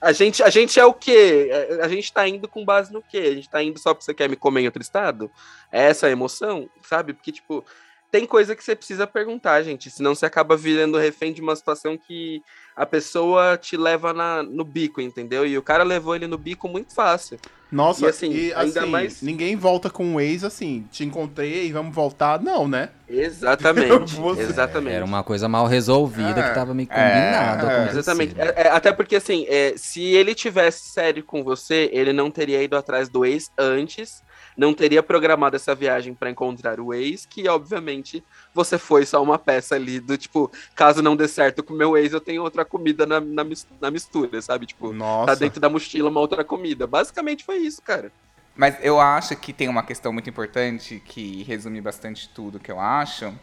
[0.00, 1.50] a gente, a gente é o quê?
[1.80, 3.18] A- A gente tá indo com base no quê?
[3.18, 5.30] A gente tá indo só porque você quer me comer em outro estado?
[5.70, 7.12] É essa a emoção, sabe?
[7.12, 7.64] Porque, tipo,
[8.10, 9.90] tem coisa que você precisa perguntar, gente.
[9.90, 12.40] Senão você acaba virando refém de uma situação que
[12.76, 15.46] a pessoa te leva na, no bico, entendeu?
[15.46, 17.38] E o cara levou ele no bico muito fácil.
[17.72, 21.72] Nossa, E, assim, e, ainda assim, mais- ninguém volta com o ex assim, te encontrei,
[21.72, 22.40] vamos voltar.
[22.40, 22.90] Não, né?
[23.08, 24.14] Exatamente.
[24.16, 24.94] Você- exatamente.
[24.94, 27.66] Era uma coisa mal resolvida É, que tava meio é, combinado.
[27.66, 27.98] é, acontecido.
[27.98, 28.34] Exatamente.
[28.40, 32.62] É- é, até porque, assim, é, se ele tivesse sério com você, ele não teria
[32.62, 34.22] ido atrás do ex antes,
[34.56, 38.24] não teria programado essa viagem pra encontrar o ex, que obviamente
[38.54, 41.96] você foi só uma peça ali do tipo, caso não dê certo com o meu
[41.96, 43.44] ex, eu tenho outra comida na, na,
[43.80, 44.66] na mistura, sabe?
[44.66, 45.26] Tipo, Nossa.
[45.26, 46.86] tá dentro da mochila uma outra comida.
[46.86, 48.10] Basicamente foi isso, cara.
[48.56, 52.80] Mas eu acho que tem uma questão muito importante que resume bastante tudo que eu
[52.80, 53.34] acho,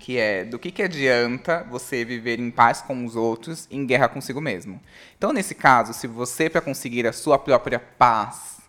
[0.00, 4.08] que é do que, que adianta você viver em paz com os outros em guerra
[4.08, 4.80] consigo mesmo.
[5.16, 8.59] Então, nesse caso, se você, para conseguir a sua própria paz,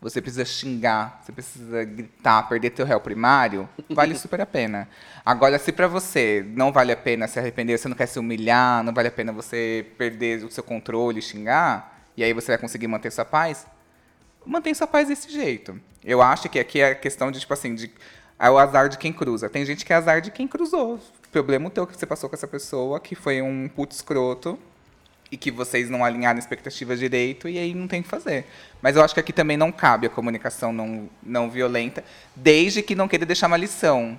[0.00, 4.88] você precisa xingar, você precisa gritar, perder teu réu primário, vale super a pena.
[5.24, 8.84] Agora, se para você não vale a pena se arrepender, você não quer se humilhar,
[8.84, 12.86] não vale a pena você perder o seu controle xingar, e aí você vai conseguir
[12.86, 13.66] manter sua paz,
[14.46, 15.80] mantém sua paz desse jeito.
[16.04, 17.90] Eu acho que aqui é a questão de, tipo assim, de,
[18.38, 19.48] é o azar de quem cruza.
[19.48, 21.00] Tem gente que é azar de quem cruzou.
[21.32, 24.58] Problema teu que você passou com essa pessoa, que foi um puto escroto,
[25.30, 28.46] e que vocês não alinharam expectativas direito, e aí não tem o que fazer.
[28.80, 32.02] Mas eu acho que aqui também não cabe a comunicação não, não violenta,
[32.34, 34.18] desde que não queira deixar uma lição,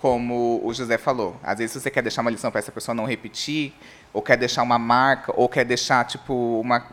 [0.00, 1.38] como o José falou.
[1.42, 3.74] Às vezes, você quer deixar uma lição para essa pessoa não repetir,
[4.14, 6.86] ou quer deixar uma marca, ou quer deixar, tipo, uma.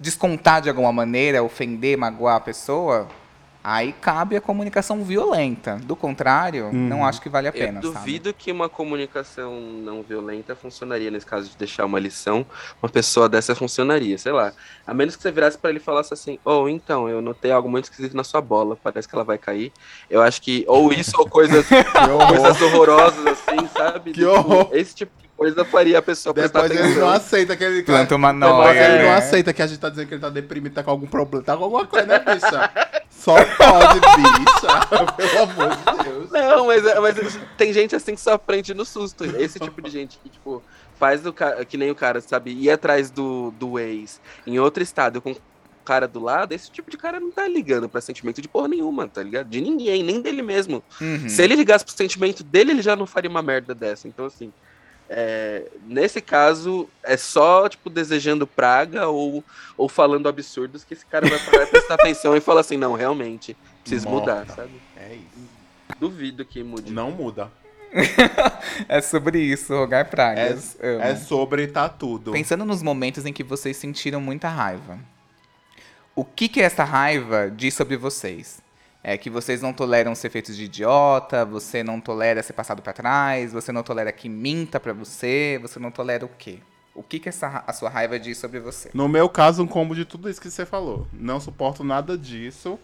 [0.00, 3.08] descontar de alguma maneira, ofender, magoar a pessoa,
[3.74, 5.76] aí cabe a comunicação violenta.
[5.76, 7.80] Do contrário, não acho que vale a pena.
[7.82, 8.04] Eu sabe?
[8.04, 12.46] duvido que uma comunicação não violenta funcionaria nesse caso de deixar uma lição.
[12.82, 14.52] Uma pessoa dessa funcionaria, sei lá.
[14.86, 17.68] A menos que você virasse pra ele e falasse assim: ou então, eu notei algo
[17.68, 19.70] muito esquisito na sua bola, parece que ela vai cair.
[20.08, 24.12] Eu acho que, ou isso, ou coisas, coisas horrorosas, assim, sabe?
[24.12, 24.68] Que Tipo, horror.
[24.72, 27.82] Esse tipo de coisa faria a pessoa prestar Depois ele não aceita que ele.
[27.84, 30.74] Planta uma noia, ele não aceita que a gente tá dizendo que ele tá deprimido,
[30.74, 31.44] tá com algum problema.
[31.44, 32.70] Tá com alguma coisa, né, bicha?
[33.08, 35.12] Só pode, bicha.
[35.16, 36.30] Pelo amor de Deus.
[36.30, 39.24] Não, mas, mas tem gente assim que só aprende no susto.
[39.24, 40.62] Esse tipo de gente que, tipo,
[40.98, 44.82] faz o cara, que nem o cara, sabe, ir atrás do, do ex em outro
[44.82, 45.36] estado com o
[45.84, 49.06] cara do lado, esse tipo de cara não tá ligando pra sentimento de porra nenhuma,
[49.08, 49.48] tá ligado?
[49.48, 50.82] De ninguém, nem dele mesmo.
[51.00, 51.28] Uhum.
[51.28, 54.06] Se ele ligasse pro sentimento dele, ele já não faria uma merda dessa.
[54.06, 54.52] Então, assim,
[55.08, 59.42] é, nesse caso, é só, tipo, desejando praga ou,
[59.76, 62.92] ou falando absurdos que esse cara vai parar e prestar atenção e falar assim, não,
[62.92, 64.34] realmente, preciso Morta.
[64.34, 64.72] mudar, sabe?
[64.96, 65.48] É isso.
[65.98, 66.92] Duvido que mude.
[66.92, 67.50] Não muda.
[68.86, 70.76] É sobre isso, rogar pragas.
[70.80, 71.00] Amo.
[71.00, 72.32] É sobre tá tudo.
[72.32, 74.98] Pensando nos momentos em que vocês sentiram muita raiva.
[76.14, 78.60] O que que essa raiva diz sobre vocês?
[79.02, 82.92] É que vocês não toleram ser feitos de idiota, você não tolera ser passado pra
[82.92, 86.58] trás, você não tolera que minta pra você, você não tolera o quê?
[86.94, 88.90] O que que essa, a sua raiva diz sobre você?
[88.92, 91.06] No meu caso, um combo de tudo isso que você falou.
[91.12, 92.78] Não suporto nada disso.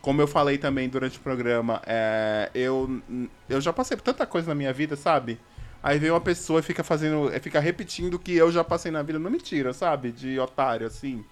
[0.00, 3.00] Como eu falei também durante o programa, é, eu,
[3.48, 5.38] eu já passei por tanta coisa na minha vida, sabe?
[5.80, 7.30] Aí vem uma pessoa e fica fazendo.
[7.40, 9.20] Fica repetindo o que eu já passei na vida.
[9.20, 10.10] Não me tira, sabe?
[10.10, 11.24] De otário, assim.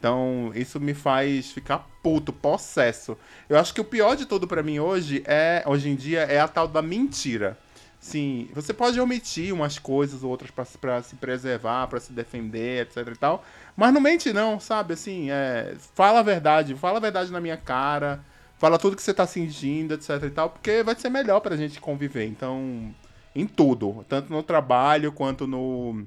[0.00, 3.18] Então, isso me faz ficar puto, possesso.
[3.48, 6.40] Eu acho que o pior de tudo pra mim hoje é, hoje em dia, é
[6.40, 7.58] a tal da mentira.
[8.00, 13.06] Sim, você pode omitir umas coisas ou outras pra, se- preservar, pra se defender, etc
[13.14, 13.44] e tal.
[13.76, 14.94] Mas não mente não, sabe?
[14.94, 18.24] Assim, é, fala a verdade, fala a verdade na minha cara,
[18.58, 21.78] fala tudo que você tá sentindo, etc e tal, porque vai ser melhor pra gente
[21.78, 22.24] conviver.
[22.24, 22.94] Então,
[23.36, 26.02] em tudo, tanto no trabalho quanto no,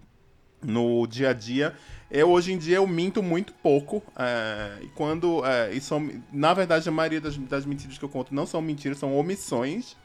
[0.63, 1.75] no dia a dia.
[2.09, 4.03] Eu hoje em dia eu minto muito pouco.
[4.17, 5.45] é, e quando.
[5.45, 8.61] é, e são, na verdade, a maioria das, das mentiras que eu conto não são
[8.61, 9.95] mentiras, são omissões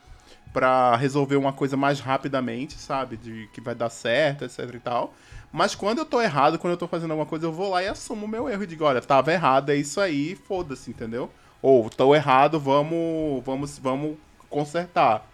[0.52, 3.16] pra resolver uma coisa mais rapidamente, sabe?
[3.16, 5.14] De que vai dar certo, etc e tal.
[5.52, 7.88] Mas quando eu tô errado, quando eu tô fazendo alguma coisa, eu vou lá e
[7.88, 11.30] assumo o meu erro e digo, olha, tava errado, é isso aí, foda-se, entendeu?
[11.62, 14.16] Ou tô errado, vamos, vamos, vamos
[14.48, 15.26] consertar.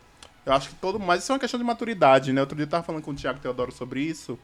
[0.46, 2.40] Eu acho que todo, mas isso é uma questão de maturidade, né?
[2.40, 4.38] Outro dia eu tava falando com o Thiago Teodoro sobre isso.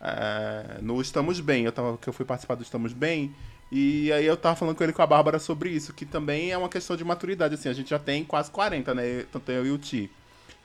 [0.00, 1.64] É, no Estamos Bem.
[1.64, 3.34] Eu tava, que eu fui participar do Estamos Bem.
[3.70, 6.58] E aí eu tava falando com ele com a Bárbara sobre isso, que também é
[6.58, 9.24] uma questão de maturidade, assim, a gente já tem quase 40, né?
[9.32, 10.10] Tanto eu e o Ti.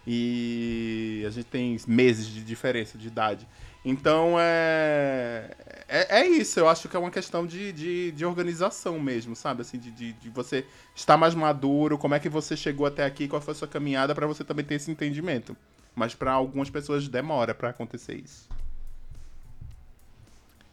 [0.05, 3.47] E a gente tem meses de diferença de idade.
[3.83, 5.49] Então é,
[5.87, 9.61] é, é isso, eu acho que é uma questão de, de, de organização mesmo, sabe?
[9.61, 10.63] Assim, de, de, de, você
[10.95, 14.13] estar mais maduro, como é que você chegou até aqui, qual foi a sua caminhada
[14.13, 15.57] para você também ter esse entendimento.
[15.95, 18.47] Mas para algumas pessoas demora para acontecer isso.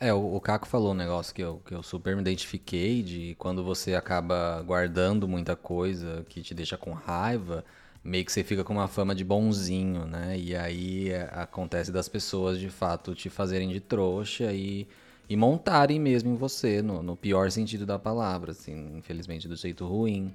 [0.00, 3.34] É, o, o Caco falou um negócio que eu, que eu super me identifiquei de
[3.36, 7.64] quando você acaba guardando muita coisa que te deixa com raiva,
[8.04, 10.38] meio que você fica com uma fama de bonzinho, né?
[10.38, 14.86] E aí é, acontece das pessoas de fato te fazerem de trouxa e,
[15.28, 19.84] e montarem mesmo em você, no, no pior sentido da palavra, assim, infelizmente do jeito
[19.84, 20.32] ruim.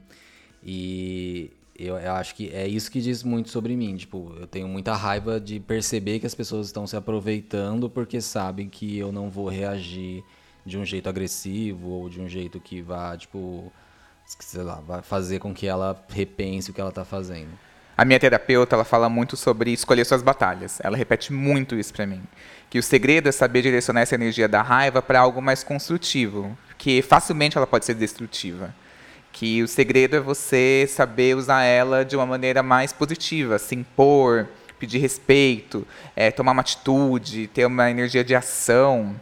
[0.61, 3.95] E eu, eu, acho que é isso que diz muito sobre mim.
[3.95, 8.69] Tipo, eu tenho muita raiva de perceber que as pessoas estão se aproveitando porque sabem
[8.69, 10.23] que eu não vou reagir
[10.65, 13.71] de um jeito agressivo ou de um jeito que vá, tipo,
[14.25, 17.49] sei lá, vai fazer com que ela repense o que ela tá fazendo.
[17.97, 20.79] A minha terapeuta, ela fala muito sobre escolher suas batalhas.
[20.83, 22.23] Ela repete muito isso para mim.
[22.69, 27.01] Que o segredo é saber direcionar essa energia da raiva para algo mais construtivo, que
[27.03, 28.73] facilmente ela pode ser destrutiva
[29.33, 34.47] que o segredo é você saber usar ela de uma maneira mais positiva, se impor,
[34.79, 35.85] pedir respeito,
[36.15, 39.19] é, tomar uma atitude, ter uma energia de ação,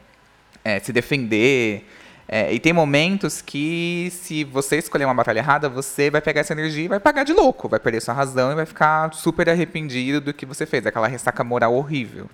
[0.66, 1.88] é, se defender.
[2.28, 6.54] É, e tem momentos que, se você escolher uma batalha errada, você vai pegar essa
[6.54, 10.20] energia e vai pagar de louco, vai perder sua razão e vai ficar super arrependido
[10.20, 12.30] do que você fez, aquela ressaca moral horrível.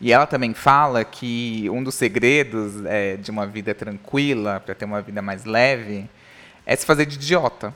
[0.00, 4.84] E ela também fala que um dos segredos é, de uma vida tranquila, para ter
[4.84, 6.08] uma vida mais leve,
[6.70, 7.74] é se fazer de idiota.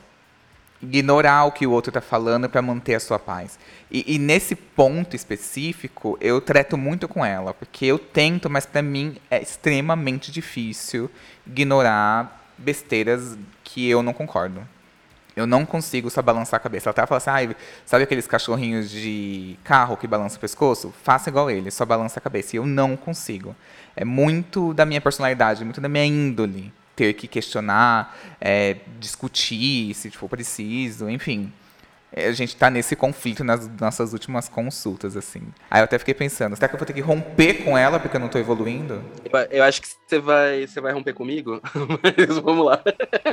[0.81, 3.59] Ignorar o que o outro está falando para manter a sua paz.
[3.91, 8.81] E, e, nesse ponto específico, eu trato muito com ela, porque eu tento, mas para
[8.81, 11.11] mim é extremamente difícil
[11.45, 14.65] ignorar besteiras que eu não concordo.
[15.35, 16.87] Eu não consigo só balançar a cabeça.
[16.87, 17.55] Ela até fala assim, ah,
[17.85, 20.93] sabe aqueles cachorrinhos de carro que balançam o pescoço?
[21.03, 22.55] Faça igual ele, só balança a cabeça.
[22.55, 23.53] E eu não consigo.
[23.93, 30.09] É muito da minha personalidade, muito da minha índole ter que questionar, é, discutir se
[30.11, 31.51] for preciso, enfim.
[32.17, 35.41] É, a gente está nesse conflito nas nossas últimas consultas, assim.
[35.69, 38.15] Aí eu até fiquei pensando, será que eu vou ter que romper com ela porque
[38.15, 39.03] eu não estou evoluindo?
[39.25, 41.61] Eu, eu, acho que você vai, você vai romper comigo,
[42.01, 42.81] mas vamos lá.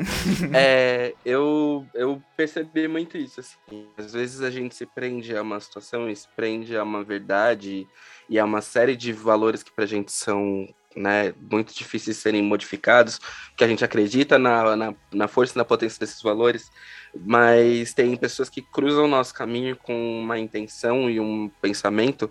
[0.52, 3.86] é, eu, eu percebi muito isso, assim.
[3.97, 7.86] Às vezes a gente se prende a uma situação, se prende a uma verdade
[8.28, 10.66] e a uma série de valores que pra gente são
[10.97, 13.20] né, muito difíceis de serem modificados,
[13.56, 16.70] que a gente acredita na, na, na, força e na potência desses valores,
[17.14, 22.31] mas tem pessoas que cruzam o nosso caminho com uma intenção e um pensamento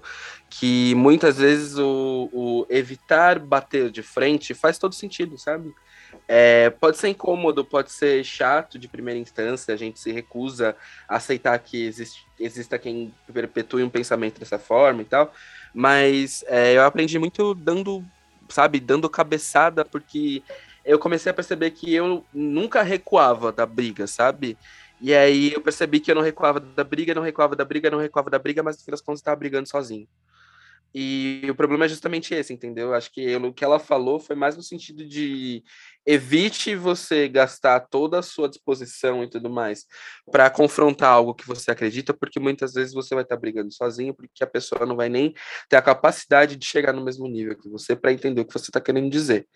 [0.49, 5.73] que muitas vezes o, o evitar bater de frente faz todo sentido, sabe?
[6.27, 10.75] É, pode ser incômodo, pode ser chato de primeira instância, a gente se recusa
[11.07, 15.33] a aceitar que existe, exista quem perpetue um pensamento dessa forma e tal,
[15.73, 18.03] mas é, eu aprendi muito dando
[18.51, 20.43] sabe, dando cabeçada, porque
[20.85, 24.57] eu comecei a perceber que eu nunca recuava da briga, sabe?
[24.99, 27.97] E aí eu percebi que eu não recuava da briga, não recuava da briga, não
[27.97, 30.07] recuava da briga, mas no fim das contas eu estava brigando sozinho.
[30.93, 32.93] E o problema é justamente esse, entendeu?
[32.93, 35.63] Acho que o que ela falou foi mais no sentido de
[36.05, 39.85] evite você gastar toda a sua disposição e tudo mais
[40.31, 44.13] para confrontar algo que você acredita, porque muitas vezes você vai estar tá brigando sozinho,
[44.13, 45.33] porque a pessoa não vai nem
[45.69, 48.69] ter a capacidade de chegar no mesmo nível que você para entender o que você
[48.69, 49.47] está querendo dizer.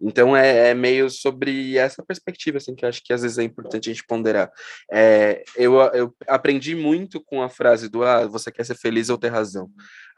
[0.00, 3.42] Então é, é, meio sobre essa perspectiva assim que eu acho que às vezes é
[3.42, 4.50] importante a gente ponderar.
[4.92, 9.18] É, eu, eu aprendi muito com a frase do ah, você quer ser feliz ou
[9.18, 9.70] ter razão.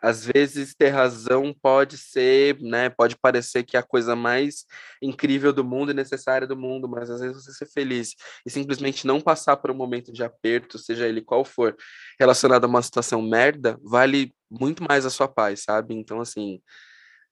[0.03, 4.67] Às vezes ter razão pode ser, né, pode parecer que é a coisa mais
[5.01, 9.07] incrível do mundo e necessária do mundo, mas às vezes você ser feliz e simplesmente
[9.07, 11.75] não passar por um momento de aperto, seja ele qual for,
[12.21, 15.95] relacionado a uma situação merda, vale muito mais a sua paz, sabe?
[15.95, 16.61] Então assim,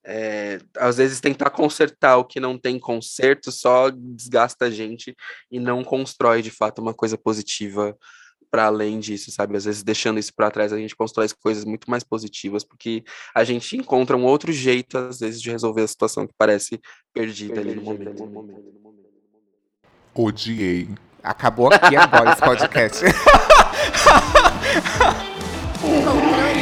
[0.04, 5.16] é, às vezes tentar consertar o que não tem conserto só desgasta a gente
[5.50, 7.96] e não constrói de fato uma coisa positiva
[8.50, 9.56] para além disso, sabe?
[9.56, 13.02] Às vezes deixando isso para trás a gente constrói coisas muito mais positivas porque
[13.34, 16.80] a gente encontra um outro jeito às vezes de resolver a situação que parece
[17.12, 18.22] perdida, ali no momento.
[20.14, 20.88] Odiei.
[21.22, 23.04] Acabou aqui agora esse podcast.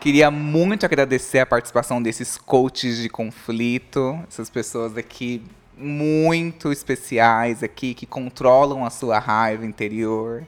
[0.00, 5.42] Queria muito agradecer a participação desses coaches de conflito, essas pessoas aqui
[5.76, 10.46] muito especiais aqui que controlam a sua raiva interior.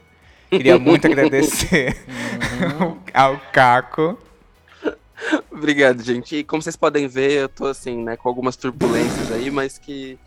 [0.49, 1.95] Queria muito agradecer
[2.79, 2.97] uhum.
[3.13, 4.17] ao Caco.
[5.51, 6.37] Obrigado, gente.
[6.37, 10.17] E como vocês podem ver, eu tô assim, né, com algumas turbulências aí, mas que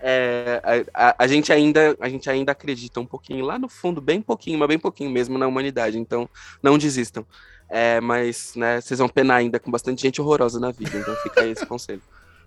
[0.00, 0.60] é,
[0.92, 4.20] a, a, a gente ainda, a gente ainda acredita um pouquinho, lá no fundo, bem
[4.20, 5.96] pouquinho, mas bem pouquinho mesmo na humanidade.
[5.96, 6.28] Então,
[6.62, 7.24] não desistam.
[7.76, 11.40] É, mas, né, vocês vão penar ainda com bastante gente horrorosa na vida, então fica
[11.40, 12.00] aí esse conselho.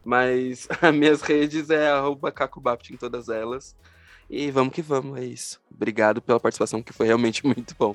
[0.06, 3.76] Mas as minhas redes é arroba CacoBapt em todas elas.
[4.30, 5.60] E vamos que vamos, é isso.
[5.70, 7.94] Obrigado pela participação, que foi realmente muito bom.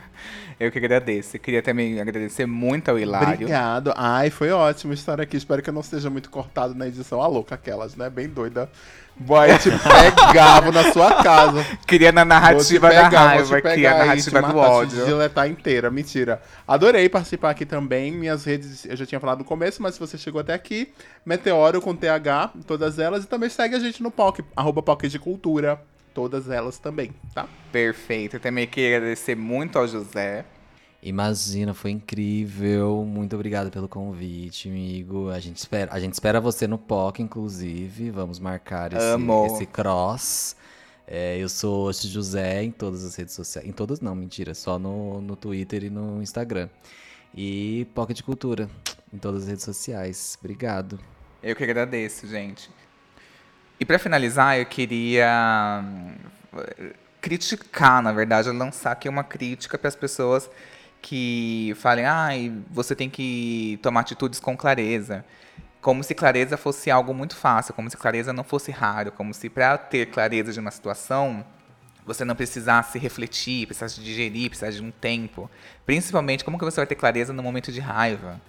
[0.58, 1.36] Eu que agradeço.
[1.36, 3.34] Eu queria também agradecer muito ao Hilário.
[3.34, 3.92] Obrigado.
[3.94, 5.36] Ai, foi ótimo estar aqui.
[5.36, 7.20] Espero que eu não esteja muito cortado na edição.
[7.20, 8.08] A louca, aquelas, né?
[8.08, 8.70] Bem doida.
[9.16, 11.64] Boy, te pegava na sua casa.
[11.86, 15.06] Queria na narrativa da pegar, vou raiva, pegar a narrativa do matar, te ódio.
[15.06, 16.42] deletar inteira, mentira.
[16.66, 18.12] Adorei participar aqui também.
[18.12, 20.92] Minhas redes, eu já tinha falado no começo, mas se você chegou até aqui,
[21.24, 23.24] Meteoro com TH, todas elas.
[23.24, 25.80] E também segue a gente no POC, arroba POC de Cultura.
[26.14, 27.46] Todas elas também, tá?
[27.70, 28.36] Perfeito.
[28.36, 30.44] Eu também queria agradecer muito ao José.
[31.02, 33.04] Imagina, foi incrível.
[33.04, 35.30] Muito obrigado pelo convite, amigo.
[35.30, 38.10] A gente espera, a gente espera você no POC, inclusive.
[38.10, 39.46] Vamos marcar esse, Amo.
[39.46, 40.54] esse cross.
[41.04, 43.68] É, eu sou Oxi José em todas as redes sociais.
[43.68, 44.54] Em todas não, mentira.
[44.54, 46.68] Só no, no Twitter e no Instagram.
[47.34, 48.70] E POC de Cultura
[49.12, 50.38] em todas as redes sociais.
[50.38, 51.00] Obrigado.
[51.42, 52.70] Eu que agradeço, gente.
[53.80, 56.14] E pra finalizar, eu queria hum,
[57.20, 60.48] criticar, na verdade, lançar aqui uma crítica para as pessoas
[61.02, 65.24] que falem, ai, você tem que tomar atitudes com clareza.
[65.80, 69.50] Como se clareza fosse algo muito fácil, como se clareza não fosse raro, como se
[69.50, 71.44] para ter clareza de uma situação,
[72.06, 75.50] você não precisasse refletir, precisasse digerir, precisasse de um tempo.
[75.84, 78.40] Principalmente, como que você vai ter clareza no momento de raiva?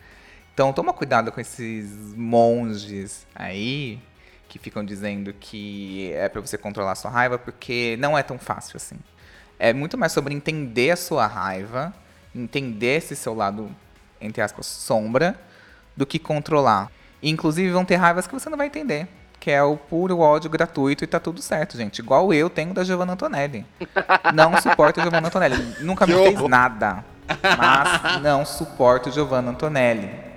[0.53, 3.99] Então, toma cuidado com esses monges aí
[4.47, 8.37] que ficam dizendo que é para você controlar a sua raiva, porque não é tão
[8.37, 8.97] fácil assim.
[9.57, 11.91] É muito mais sobre entender a sua raiva,
[12.35, 13.69] entender esse seu lado,
[14.19, 15.39] entre aspas, sombra,
[15.95, 16.91] do que controlar.
[17.21, 19.07] E, inclusive, vão ter raivas que você não vai entender.
[19.39, 21.99] Que é o puro ódio gratuito e tá tudo certo, gente.
[21.99, 23.65] Igual eu tenho da Giovanna Antonelli.
[24.33, 25.75] Não suporto a Giovanna Antonelli.
[25.81, 27.03] Nunca me fez nada.
[27.57, 30.32] Mas não suporto Giovanna Antonelli.